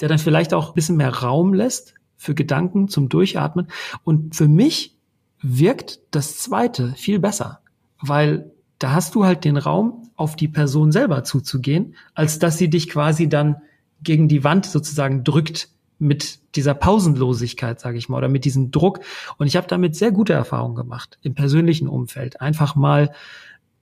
der 0.00 0.08
dann 0.08 0.18
vielleicht 0.18 0.54
auch 0.54 0.68
ein 0.68 0.74
bisschen 0.74 0.96
mehr 0.96 1.12
Raum 1.12 1.52
lässt 1.52 1.94
für 2.16 2.34
Gedanken 2.34 2.88
zum 2.88 3.08
Durchatmen. 3.08 3.68
Und 4.02 4.34
für 4.34 4.48
mich 4.48 4.97
wirkt 5.40 6.00
das 6.10 6.38
zweite 6.38 6.92
viel 6.96 7.18
besser, 7.18 7.60
weil 8.00 8.50
da 8.78 8.92
hast 8.92 9.14
du 9.14 9.24
halt 9.24 9.44
den 9.44 9.56
Raum, 9.56 10.08
auf 10.16 10.34
die 10.34 10.48
Person 10.48 10.90
selber 10.90 11.22
zuzugehen, 11.24 11.94
als 12.14 12.38
dass 12.38 12.58
sie 12.58 12.68
dich 12.68 12.88
quasi 12.88 13.28
dann 13.28 13.56
gegen 14.02 14.28
die 14.28 14.44
Wand 14.44 14.66
sozusagen 14.66 15.24
drückt 15.24 15.68
mit 15.98 16.40
dieser 16.56 16.74
Pausenlosigkeit, 16.74 17.80
sage 17.80 17.98
ich 17.98 18.08
mal, 18.08 18.18
oder 18.18 18.28
mit 18.28 18.44
diesem 18.44 18.70
Druck. 18.70 19.00
Und 19.36 19.46
ich 19.46 19.56
habe 19.56 19.66
damit 19.66 19.96
sehr 19.96 20.12
gute 20.12 20.32
Erfahrungen 20.32 20.76
gemacht 20.76 21.18
im 21.22 21.34
persönlichen 21.34 21.88
Umfeld. 21.88 22.40
Einfach 22.40 22.76
mal 22.76 23.12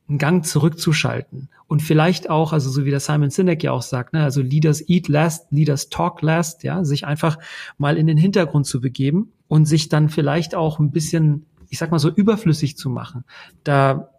einen 0.09 0.19
Gang 0.19 0.45
zurückzuschalten 0.47 1.49
und 1.67 1.83
vielleicht 1.83 2.31
auch, 2.31 2.53
also 2.53 2.71
so 2.71 2.85
wie 2.85 2.91
der 2.91 3.01
Simon 3.01 3.31
Sinek 3.31 3.63
ja 3.63 3.73
auch 3.73 3.83
sagt, 3.83 4.13
ne, 4.13 4.23
also 4.23 4.41
Leaders 4.41 4.89
eat 4.89 5.09
last, 5.09 5.51
Leaders 5.51 5.89
talk 5.89 6.23
last, 6.23 6.63
ja, 6.63 6.85
sich 6.85 7.07
einfach 7.07 7.39
mal 7.77 7.97
in 7.97 8.07
den 8.07 8.17
Hintergrund 8.17 8.67
zu 8.67 8.81
begeben 8.81 9.33
und 9.49 9.67
sich 9.67 9.89
dann 9.89 10.09
vielleicht 10.09 10.55
auch 10.55 10.79
ein 10.79 10.91
bisschen, 10.91 11.47
ich 11.69 11.79
sag 11.79 11.91
mal 11.91 11.99
so 11.99 12.11
überflüssig 12.11 12.77
zu 12.77 12.91
machen. 12.91 13.25
Da 13.65 14.11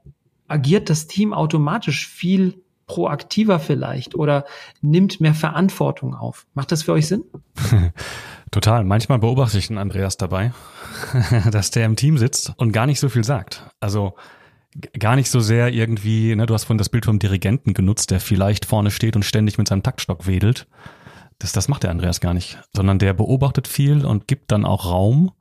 agiert 0.47 0.89
das 0.89 1.07
Team 1.07 1.33
automatisch 1.33 2.07
viel 2.07 2.61
proaktiver 2.87 3.59
vielleicht 3.59 4.15
oder 4.15 4.45
nimmt 4.81 5.19
mehr 5.19 5.33
Verantwortung 5.33 6.15
auf. 6.15 6.47
Macht 6.53 6.71
das 6.71 6.83
für 6.83 6.93
euch 6.93 7.07
Sinn? 7.07 7.23
Total. 8.51 8.85
Manchmal 8.85 9.19
beobachte 9.19 9.57
ich 9.57 9.67
den 9.67 9.77
Andreas 9.77 10.15
dabei, 10.15 10.53
dass 11.51 11.69
der 11.69 11.85
im 11.85 11.97
Team 11.97 12.17
sitzt 12.17 12.53
und 12.55 12.71
gar 12.71 12.87
nicht 12.87 13.01
so 13.01 13.09
viel 13.09 13.25
sagt. 13.25 13.69
Also 13.81 14.15
gar 14.97 15.15
nicht 15.15 15.29
so 15.29 15.41
sehr 15.41 15.73
irgendwie, 15.73 16.35
ne, 16.35 16.45
du 16.45 16.53
hast 16.53 16.65
vorhin 16.65 16.77
das 16.77 16.89
Bild 16.89 17.05
vom 17.05 17.19
Dirigenten 17.19 17.73
genutzt, 17.73 18.11
der 18.11 18.19
vielleicht 18.19 18.65
vorne 18.65 18.91
steht 18.91 19.15
und 19.15 19.23
ständig 19.23 19.57
mit 19.57 19.67
seinem 19.67 19.83
Taktstock 19.83 20.27
wedelt. 20.27 20.67
Das, 21.39 21.51
das 21.51 21.67
macht 21.67 21.83
der 21.83 21.91
Andreas 21.91 22.19
gar 22.19 22.33
nicht, 22.33 22.59
sondern 22.73 22.99
der 22.99 23.13
beobachtet 23.13 23.67
viel 23.67 24.05
und 24.05 24.27
gibt 24.27 24.51
dann 24.51 24.65
auch 24.65 24.85
Raum 24.85 25.31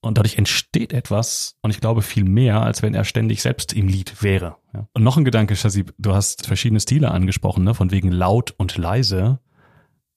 und 0.00 0.18
dadurch 0.18 0.36
entsteht 0.36 0.92
etwas 0.92 1.56
und 1.62 1.70
ich 1.70 1.80
glaube 1.80 2.02
viel 2.02 2.24
mehr, 2.24 2.62
als 2.62 2.82
wenn 2.82 2.94
er 2.94 3.04
ständig 3.04 3.40
selbst 3.40 3.72
im 3.72 3.86
Lied 3.86 4.22
wäre. 4.22 4.56
Ja. 4.74 4.88
Und 4.94 5.04
noch 5.04 5.16
ein 5.16 5.24
Gedanke, 5.24 5.54
Shazib, 5.54 5.94
du 5.98 6.14
hast 6.14 6.46
verschiedene 6.46 6.80
Stile 6.80 7.10
angesprochen, 7.12 7.62
ne? 7.62 7.74
von 7.74 7.92
wegen 7.92 8.10
laut 8.10 8.52
und 8.56 8.76
leise. 8.76 9.38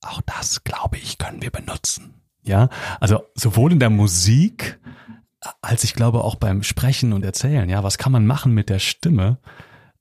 Auch 0.01 0.21
das, 0.21 0.63
glaube 0.63 0.97
ich, 0.97 1.17
können 1.17 1.41
wir 1.41 1.51
benutzen. 1.51 2.15
Ja, 2.43 2.69
also 2.99 3.23
sowohl 3.35 3.71
in 3.71 3.79
der 3.79 3.89
Musik 3.89 4.79
als 5.61 5.83
ich 5.83 5.93
glaube 5.93 6.23
auch 6.23 6.35
beim 6.35 6.63
Sprechen 6.63 7.13
und 7.13 7.23
Erzählen. 7.23 7.69
Ja, 7.69 7.83
was 7.83 7.97
kann 7.97 8.11
man 8.11 8.25
machen 8.25 8.53
mit 8.53 8.69
der 8.69 8.79
Stimme? 8.79 9.37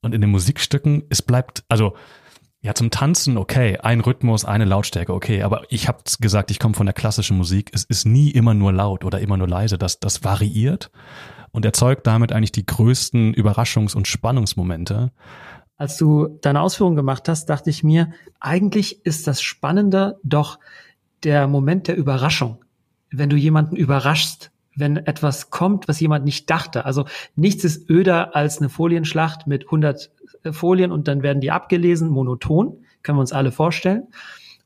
Und 0.01 0.13
in 0.13 0.21
den 0.21 0.29
Musikstücken, 0.29 1.03
es 1.09 1.21
bleibt, 1.21 1.63
also 1.67 1.95
ja, 2.65 2.73
zum 2.73 2.89
Tanzen, 2.89 3.37
okay, 3.37 3.77
ein 3.77 3.99
Rhythmus, 3.99 4.43
eine 4.43 4.65
Lautstärke, 4.65 5.13
okay, 5.13 5.43
aber 5.43 5.65
ich 5.69 5.87
habe 5.87 5.99
gesagt, 6.19 6.49
ich 6.49 6.57
komme 6.57 6.73
von 6.73 6.87
der 6.87 6.93
klassischen 6.93 7.37
Musik. 7.37 7.69
Es 7.75 7.83
ist 7.83 8.07
nie 8.07 8.31
immer 8.31 8.55
nur 8.55 8.73
laut 8.73 9.05
oder 9.05 9.19
immer 9.19 9.37
nur 9.37 9.47
leise, 9.47 9.77
das, 9.77 9.99
das 9.99 10.23
variiert 10.23 10.89
und 11.51 11.63
erzeugt 11.63 12.07
damit 12.07 12.31
eigentlich 12.31 12.53
die 12.53 12.65
größten 12.65 13.35
Überraschungs- 13.35 13.95
und 13.95 14.07
Spannungsmomente. 14.07 15.11
Als 15.77 15.97
du 15.97 16.39
deine 16.41 16.61
Ausführungen 16.61 16.95
gemacht 16.95 17.29
hast, 17.29 17.45
dachte 17.51 17.69
ich 17.69 17.83
mir, 17.83 18.09
eigentlich 18.39 19.05
ist 19.05 19.27
das 19.27 19.43
Spannende 19.43 20.17
doch 20.23 20.57
der 21.23 21.47
Moment 21.47 21.87
der 21.87 21.97
Überraschung. 21.97 22.65
Wenn 23.11 23.29
du 23.29 23.35
jemanden 23.35 23.75
überraschst, 23.75 24.51
wenn 24.75 24.97
etwas 24.97 25.49
kommt, 25.49 25.87
was 25.87 25.99
jemand 25.99 26.25
nicht 26.25 26.49
dachte. 26.49 26.85
Also 26.85 27.05
nichts 27.35 27.63
ist 27.63 27.89
öder 27.89 28.35
als 28.35 28.59
eine 28.59 28.69
Folienschlacht 28.69 29.47
mit 29.47 29.65
100 29.65 30.05
äh, 30.05 30.09
Folien 30.53 30.91
und 30.91 31.07
dann 31.07 31.23
werden 31.23 31.41
die 31.41 31.51
abgelesen, 31.51 32.09
monoton, 32.09 32.83
können 33.03 33.17
wir 33.17 33.21
uns 33.21 33.33
alle 33.33 33.51
vorstellen. 33.51 34.07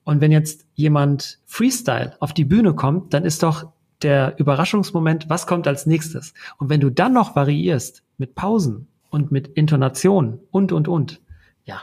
Und 0.04 0.22
wenn 0.22 0.32
jetzt 0.32 0.66
jemand 0.74 1.40
Freestyle 1.46 2.16
auf 2.20 2.34
die 2.34 2.46
Bühne 2.46 2.74
kommt, 2.74 3.14
dann 3.14 3.26
ist 3.26 3.44
doch 3.44 3.68
der 4.02 4.40
Überraschungsmoment, 4.40 5.30
was 5.30 5.46
kommt 5.46 5.68
als 5.68 5.86
nächstes? 5.86 6.34
Und 6.58 6.70
wenn 6.70 6.80
du 6.80 6.90
dann 6.90 7.14
noch 7.14 7.36
variierst 7.36 8.04
mit 8.18 8.34
Pausen 8.36 8.88
und 9.10 9.32
mit 9.32 9.48
Intonationen 9.50 10.40
und, 10.52 10.72
und, 10.72 10.88
und, 10.88 11.22
ja, 11.66 11.82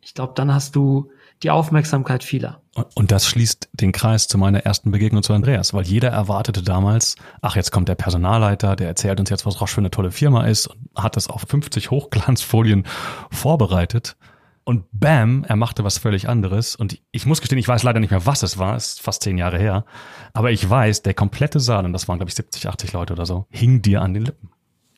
ich 0.00 0.14
glaube, 0.14 0.32
dann 0.36 0.52
hast 0.54 0.74
du 0.74 1.10
die 1.42 1.50
Aufmerksamkeit 1.50 2.22
vieler. 2.22 2.62
Und 2.94 3.10
das 3.10 3.26
schließt 3.26 3.70
den 3.72 3.92
Kreis 3.92 4.28
zu 4.28 4.38
meiner 4.38 4.60
ersten 4.60 4.90
Begegnung 4.90 5.22
zu 5.22 5.32
Andreas, 5.32 5.74
weil 5.74 5.84
jeder 5.84 6.10
erwartete 6.10 6.62
damals, 6.62 7.16
ach, 7.40 7.56
jetzt 7.56 7.72
kommt 7.72 7.88
der 7.88 7.94
Personalleiter, 7.94 8.76
der 8.76 8.88
erzählt 8.88 9.20
uns 9.20 9.30
jetzt, 9.30 9.46
was 9.46 9.60
Roche 9.60 9.74
für 9.74 9.80
eine 9.80 9.90
tolle 9.90 10.10
Firma 10.10 10.46
ist 10.46 10.66
und 10.66 10.78
hat 10.94 11.16
das 11.16 11.28
auf 11.28 11.42
50 11.48 11.90
Hochglanzfolien 11.90 12.86
vorbereitet. 13.30 14.16
Und 14.64 14.84
bam, 14.92 15.44
er 15.44 15.56
machte 15.56 15.82
was 15.82 15.98
völlig 15.98 16.28
anderes. 16.28 16.76
Und 16.76 17.00
ich 17.10 17.26
muss 17.26 17.40
gestehen, 17.40 17.58
ich 17.58 17.66
weiß 17.66 17.82
leider 17.82 17.98
nicht 17.98 18.10
mehr, 18.10 18.26
was 18.26 18.42
es 18.42 18.58
war. 18.58 18.76
Es 18.76 18.92
ist 18.92 19.02
fast 19.02 19.22
zehn 19.22 19.38
Jahre 19.38 19.58
her. 19.58 19.84
Aber 20.32 20.52
ich 20.52 20.68
weiß, 20.68 21.02
der 21.02 21.14
komplette 21.14 21.58
Saal, 21.58 21.84
und 21.86 21.92
das 21.92 22.06
waren, 22.06 22.18
glaube 22.18 22.28
ich, 22.28 22.36
70, 22.36 22.68
80 22.68 22.92
Leute 22.92 23.14
oder 23.14 23.26
so, 23.26 23.46
hing 23.50 23.82
dir 23.82 24.02
an 24.02 24.14
den 24.14 24.24
Lippen. 24.26 24.50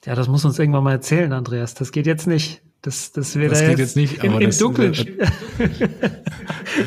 Ja, 0.05 0.15
das 0.15 0.29
muss 0.29 0.45
uns 0.45 0.59
irgendwann 0.59 0.85
mal 0.85 0.93
erzählen, 0.93 1.33
Andreas. 1.33 1.75
Das 1.75 1.93
geht 1.93 2.07
jetzt 2.07 2.27
nicht. 2.27 2.61
Das, 2.83 3.12
das 3.12 3.37
wäre 3.37 3.51
das 3.51 3.61
geht 3.61 3.79
jetzt, 3.79 3.95
nicht, 3.95 4.25
im, 4.25 4.33
aber 4.33 4.40
im 4.40 4.49
das, 4.49 4.59
Dunkeln 4.59 4.92
stehen 4.95 5.14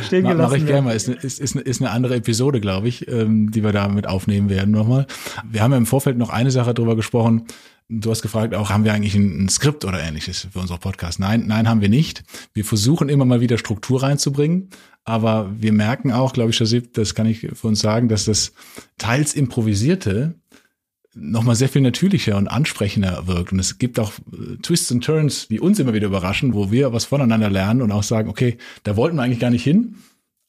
gelassen. 0.10 0.38
Mache 0.38 0.58
ich 0.58 0.66
gerne 0.66 0.82
mal. 0.82 0.94
Ist, 0.94 1.08
ist, 1.08 1.40
ist, 1.40 1.56
ist 1.56 1.82
eine 1.82 1.92
andere 1.92 2.16
Episode, 2.16 2.60
glaube 2.60 2.90
ich, 2.90 3.08
ähm, 3.08 3.50
die 3.50 3.64
wir 3.64 3.72
da 3.72 3.88
mit 3.88 4.06
aufnehmen 4.06 4.50
werden 4.50 4.72
nochmal. 4.72 5.08
Wir 5.50 5.62
haben 5.62 5.72
ja 5.72 5.78
im 5.78 5.86
Vorfeld 5.86 6.18
noch 6.18 6.30
eine 6.30 6.52
Sache 6.52 6.74
drüber 6.74 6.98
gesprochen. 6.98 7.46
Du 7.88 8.12
hast 8.12 8.22
gefragt, 8.22 8.54
auch 8.56 8.72
haben 8.72 8.84
wir 8.84 8.94
eigentlich 8.94 9.16
ein, 9.16 9.46
ein 9.46 9.50
Skript 9.50 9.86
oder 9.86 10.02
ähnliches 10.02 10.48
für 10.52 10.60
unseren 10.60 10.80
Podcast? 10.80 11.20
Nein, 11.20 11.46
nein, 11.48 11.70
haben 11.70 11.80
wir 11.80 11.90
nicht. 11.90 12.26
Wir 12.54 12.66
versuchen 12.66 13.08
immer 13.08 13.24
mal 13.24 13.40
wieder 13.40 13.58
Struktur 13.58 14.04
reinzubringen, 14.04 14.72
aber 15.06 15.50
wir 15.58 15.72
merken 15.72 16.12
auch, 16.12 16.34
glaube 16.34 16.50
ich, 16.50 16.58
Shazib, 16.58 16.94
das 16.94 17.16
kann 17.16 17.28
ich 17.28 17.48
für 17.54 17.68
uns 17.68 17.80
sagen, 17.80 18.10
dass 18.10 18.26
das 18.26 18.52
teils 18.98 19.34
improvisierte 19.34 20.36
nochmal 21.16 21.56
sehr 21.56 21.70
viel 21.70 21.82
natürlicher 21.82 22.38
und 22.38 22.48
ansprechender 22.48 23.26
wirkt. 23.26 23.52
Und 23.52 23.60
es 23.60 23.78
gibt 23.78 24.00
auch 24.00 24.12
äh, 24.34 24.58
Twists 24.62 24.92
und 24.92 25.04
Turns, 25.04 25.48
die 25.48 25.60
uns 25.60 25.80
immer 25.80 25.94
wieder 25.94 26.08
überraschen, 26.08 26.54
wo 26.54 26.72
wir 26.72 26.94
was 26.94 27.06
voneinander 27.06 27.50
lernen 27.50 27.82
und 27.82 27.92
auch 27.92 28.04
sagen, 28.04 28.30
okay, 28.30 28.58
da 28.84 28.96
wollten 28.96 29.16
wir 29.16 29.24
eigentlich 29.24 29.40
gar 29.40 29.50
nicht 29.50 29.64
hin, 29.64 29.96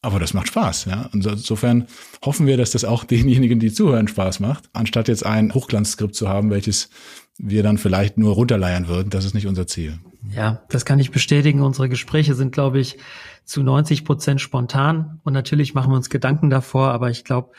aber 0.02 0.18
das 0.18 0.34
macht 0.34 0.48
Spaß. 0.48 0.86
Ja? 0.86 1.08
Und 1.12 1.24
insofern 1.24 1.86
hoffen 2.24 2.46
wir, 2.46 2.56
dass 2.56 2.72
das 2.72 2.84
auch 2.84 3.04
denjenigen, 3.04 3.60
die 3.60 3.72
zuhören, 3.72 4.08
Spaß 4.08 4.40
macht, 4.40 4.68
anstatt 4.72 5.08
jetzt 5.08 5.24
ein 5.24 5.54
Hochglanzskript 5.54 6.14
zu 6.14 6.28
haben, 6.28 6.50
welches 6.50 6.90
wir 7.38 7.62
dann 7.62 7.78
vielleicht 7.78 8.18
nur 8.18 8.34
runterleiern 8.34 8.88
würden. 8.88 9.10
Das 9.10 9.24
ist 9.24 9.34
nicht 9.34 9.46
unser 9.46 9.66
Ziel. 9.66 9.98
Ja, 10.34 10.62
das 10.68 10.84
kann 10.84 10.98
ich 10.98 11.10
bestätigen. 11.10 11.62
Unsere 11.62 11.88
Gespräche 11.88 12.34
sind, 12.34 12.52
glaube 12.52 12.78
ich, 12.78 12.98
zu 13.44 13.62
90 13.62 14.04
Prozent 14.04 14.40
spontan. 14.40 15.20
Und 15.24 15.32
natürlich 15.32 15.74
machen 15.74 15.92
wir 15.92 15.96
uns 15.96 16.10
Gedanken 16.10 16.50
davor, 16.50 16.90
aber 16.90 17.10
ich 17.10 17.24
glaube, 17.24 17.52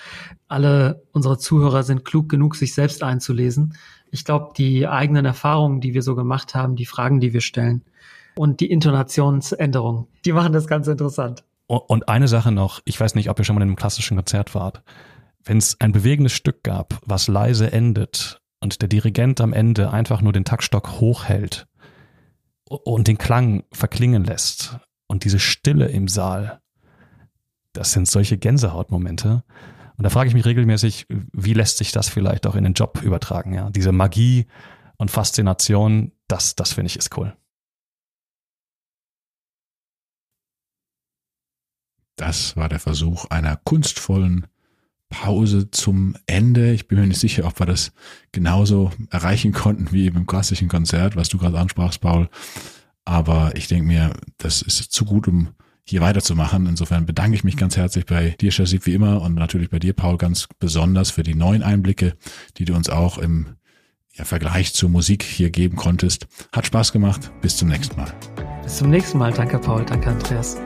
alle 0.47 1.03
unsere 1.11 1.37
Zuhörer 1.37 1.83
sind 1.83 2.05
klug 2.05 2.29
genug, 2.29 2.55
sich 2.55 2.73
selbst 2.73 3.03
einzulesen. 3.03 3.75
Ich 4.11 4.25
glaube, 4.25 4.53
die 4.57 4.87
eigenen 4.87 5.25
Erfahrungen, 5.25 5.81
die 5.81 5.93
wir 5.93 6.01
so 6.01 6.15
gemacht 6.15 6.55
haben, 6.55 6.75
die 6.75 6.85
Fragen, 6.85 7.19
die 7.19 7.33
wir 7.33 7.41
stellen 7.41 7.83
und 8.35 8.59
die 8.59 8.69
Intonationsänderungen, 8.71 10.07
die 10.25 10.33
machen 10.33 10.53
das 10.53 10.67
ganz 10.67 10.87
interessant. 10.87 11.43
Und 11.67 12.07
eine 12.07 12.29
Sache 12.29 12.51
noch, 12.51 12.81
ich 12.85 12.99
weiß 12.99 13.15
nicht, 13.15 13.29
ob 13.29 13.39
ihr 13.39 13.45
schon 13.45 13.55
mal 13.55 13.61
in 13.61 13.69
einem 13.69 13.75
klassischen 13.75 14.15
Konzert 14.15 14.55
wart. 14.55 14.83
Wenn 15.43 15.57
es 15.57 15.79
ein 15.81 15.91
bewegendes 15.91 16.33
Stück 16.33 16.63
gab, 16.63 16.99
was 17.05 17.27
leise 17.27 17.71
endet 17.71 18.41
und 18.61 18.81
der 18.81 18.87
Dirigent 18.87 19.41
am 19.41 19.53
Ende 19.53 19.91
einfach 19.91 20.21
nur 20.21 20.31
den 20.31 20.45
Taktstock 20.45 20.99
hochhält 20.99 21.67
und 22.69 23.07
den 23.07 23.17
Klang 23.17 23.63
verklingen 23.71 24.23
lässt 24.23 24.79
und 25.07 25.23
diese 25.23 25.39
Stille 25.39 25.87
im 25.87 26.07
Saal, 26.07 26.61
das 27.73 27.91
sind 27.91 28.07
solche 28.07 28.37
Gänsehautmomente. 28.37 29.43
Und 29.97 30.03
da 30.03 30.09
frage 30.09 30.27
ich 30.27 30.33
mich 30.33 30.45
regelmäßig, 30.45 31.07
wie 31.09 31.53
lässt 31.53 31.77
sich 31.77 31.91
das 31.91 32.09
vielleicht 32.09 32.45
auch 32.45 32.55
in 32.55 32.63
den 32.63 32.73
Job 32.73 33.01
übertragen? 33.01 33.53
Ja, 33.53 33.69
diese 33.69 33.91
Magie 33.91 34.47
und 34.97 35.11
Faszination, 35.11 36.11
das, 36.27 36.55
das 36.55 36.73
finde 36.73 36.87
ich 36.87 36.97
ist 36.97 37.15
cool. 37.17 37.35
Das 42.15 42.57
war 42.57 42.67
der 42.67 42.79
Versuch 42.79 43.25
einer 43.25 43.57
kunstvollen 43.57 44.47
Pause 45.09 45.71
zum 45.71 46.15
Ende. 46.25 46.73
Ich 46.73 46.87
bin 46.87 46.99
mir 46.99 47.07
nicht 47.07 47.19
sicher, 47.19 47.45
ob 47.45 47.59
wir 47.59 47.65
das 47.65 47.91
genauso 48.31 48.91
erreichen 49.09 49.53
konnten 49.53 49.91
wie 49.91 50.05
eben 50.05 50.17
im 50.17 50.27
klassischen 50.27 50.67
Konzert, 50.67 51.15
was 51.15 51.29
du 51.29 51.37
gerade 51.37 51.59
ansprachst, 51.59 52.01
Paul. 52.01 52.29
Aber 53.05 53.55
ich 53.55 53.67
denke 53.67 53.85
mir, 53.85 54.13
das 54.37 54.61
ist 54.61 54.91
zu 54.91 55.05
gut, 55.05 55.27
um 55.27 55.49
hier 55.85 56.01
weiterzumachen. 56.01 56.65
Insofern 56.65 57.05
bedanke 57.05 57.35
ich 57.35 57.43
mich 57.45 57.55
ganz 57.55 57.77
herzlich 57.77 58.05
bei 58.05 58.31
dir, 58.41 58.51
Shazib, 58.51 58.85
wie 58.85 58.93
immer, 58.93 59.21
und 59.21 59.35
natürlich 59.35 59.69
bei 59.69 59.79
dir, 59.79 59.93
Paul, 59.93 60.17
ganz 60.17 60.47
besonders 60.59 61.11
für 61.11 61.23
die 61.23 61.35
neuen 61.35 61.63
Einblicke, 61.63 62.15
die 62.57 62.65
du 62.65 62.75
uns 62.75 62.89
auch 62.89 63.17
im 63.17 63.55
ja, 64.13 64.25
Vergleich 64.25 64.73
zur 64.73 64.89
Musik 64.89 65.23
hier 65.23 65.49
geben 65.49 65.77
konntest. 65.77 66.27
Hat 66.51 66.65
Spaß 66.65 66.91
gemacht. 66.91 67.31
Bis 67.41 67.55
zum 67.55 67.69
nächsten 67.69 67.95
Mal. 67.95 68.11
Bis 68.63 68.77
zum 68.77 68.89
nächsten 68.89 69.17
Mal. 69.17 69.31
Danke, 69.31 69.59
Paul. 69.59 69.85
Danke, 69.85 70.09
Andreas. 70.09 70.57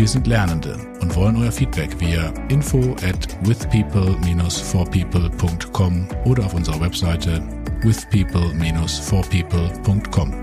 Wir 0.00 0.08
sind 0.08 0.26
Lernende 0.26 0.76
und 1.02 1.14
wollen 1.14 1.36
euer 1.36 1.52
Feedback 1.52 2.00
via 2.00 2.32
info 2.48 2.96
at 3.06 3.36
withpeople-forpeople.com 3.46 6.08
oder 6.24 6.46
auf 6.46 6.54
unserer 6.54 6.80
Webseite 6.80 7.42
withpeople-forpeople.com. 7.82 10.34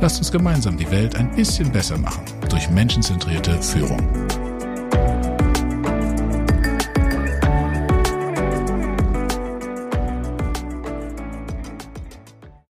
Lasst 0.00 0.18
uns 0.18 0.32
gemeinsam 0.32 0.76
die 0.76 0.90
Welt 0.90 1.14
ein 1.14 1.30
bisschen 1.30 1.70
besser 1.70 1.96
machen 1.96 2.24
durch 2.50 2.68
menschenzentrierte 2.70 3.62
Führung. 3.62 4.04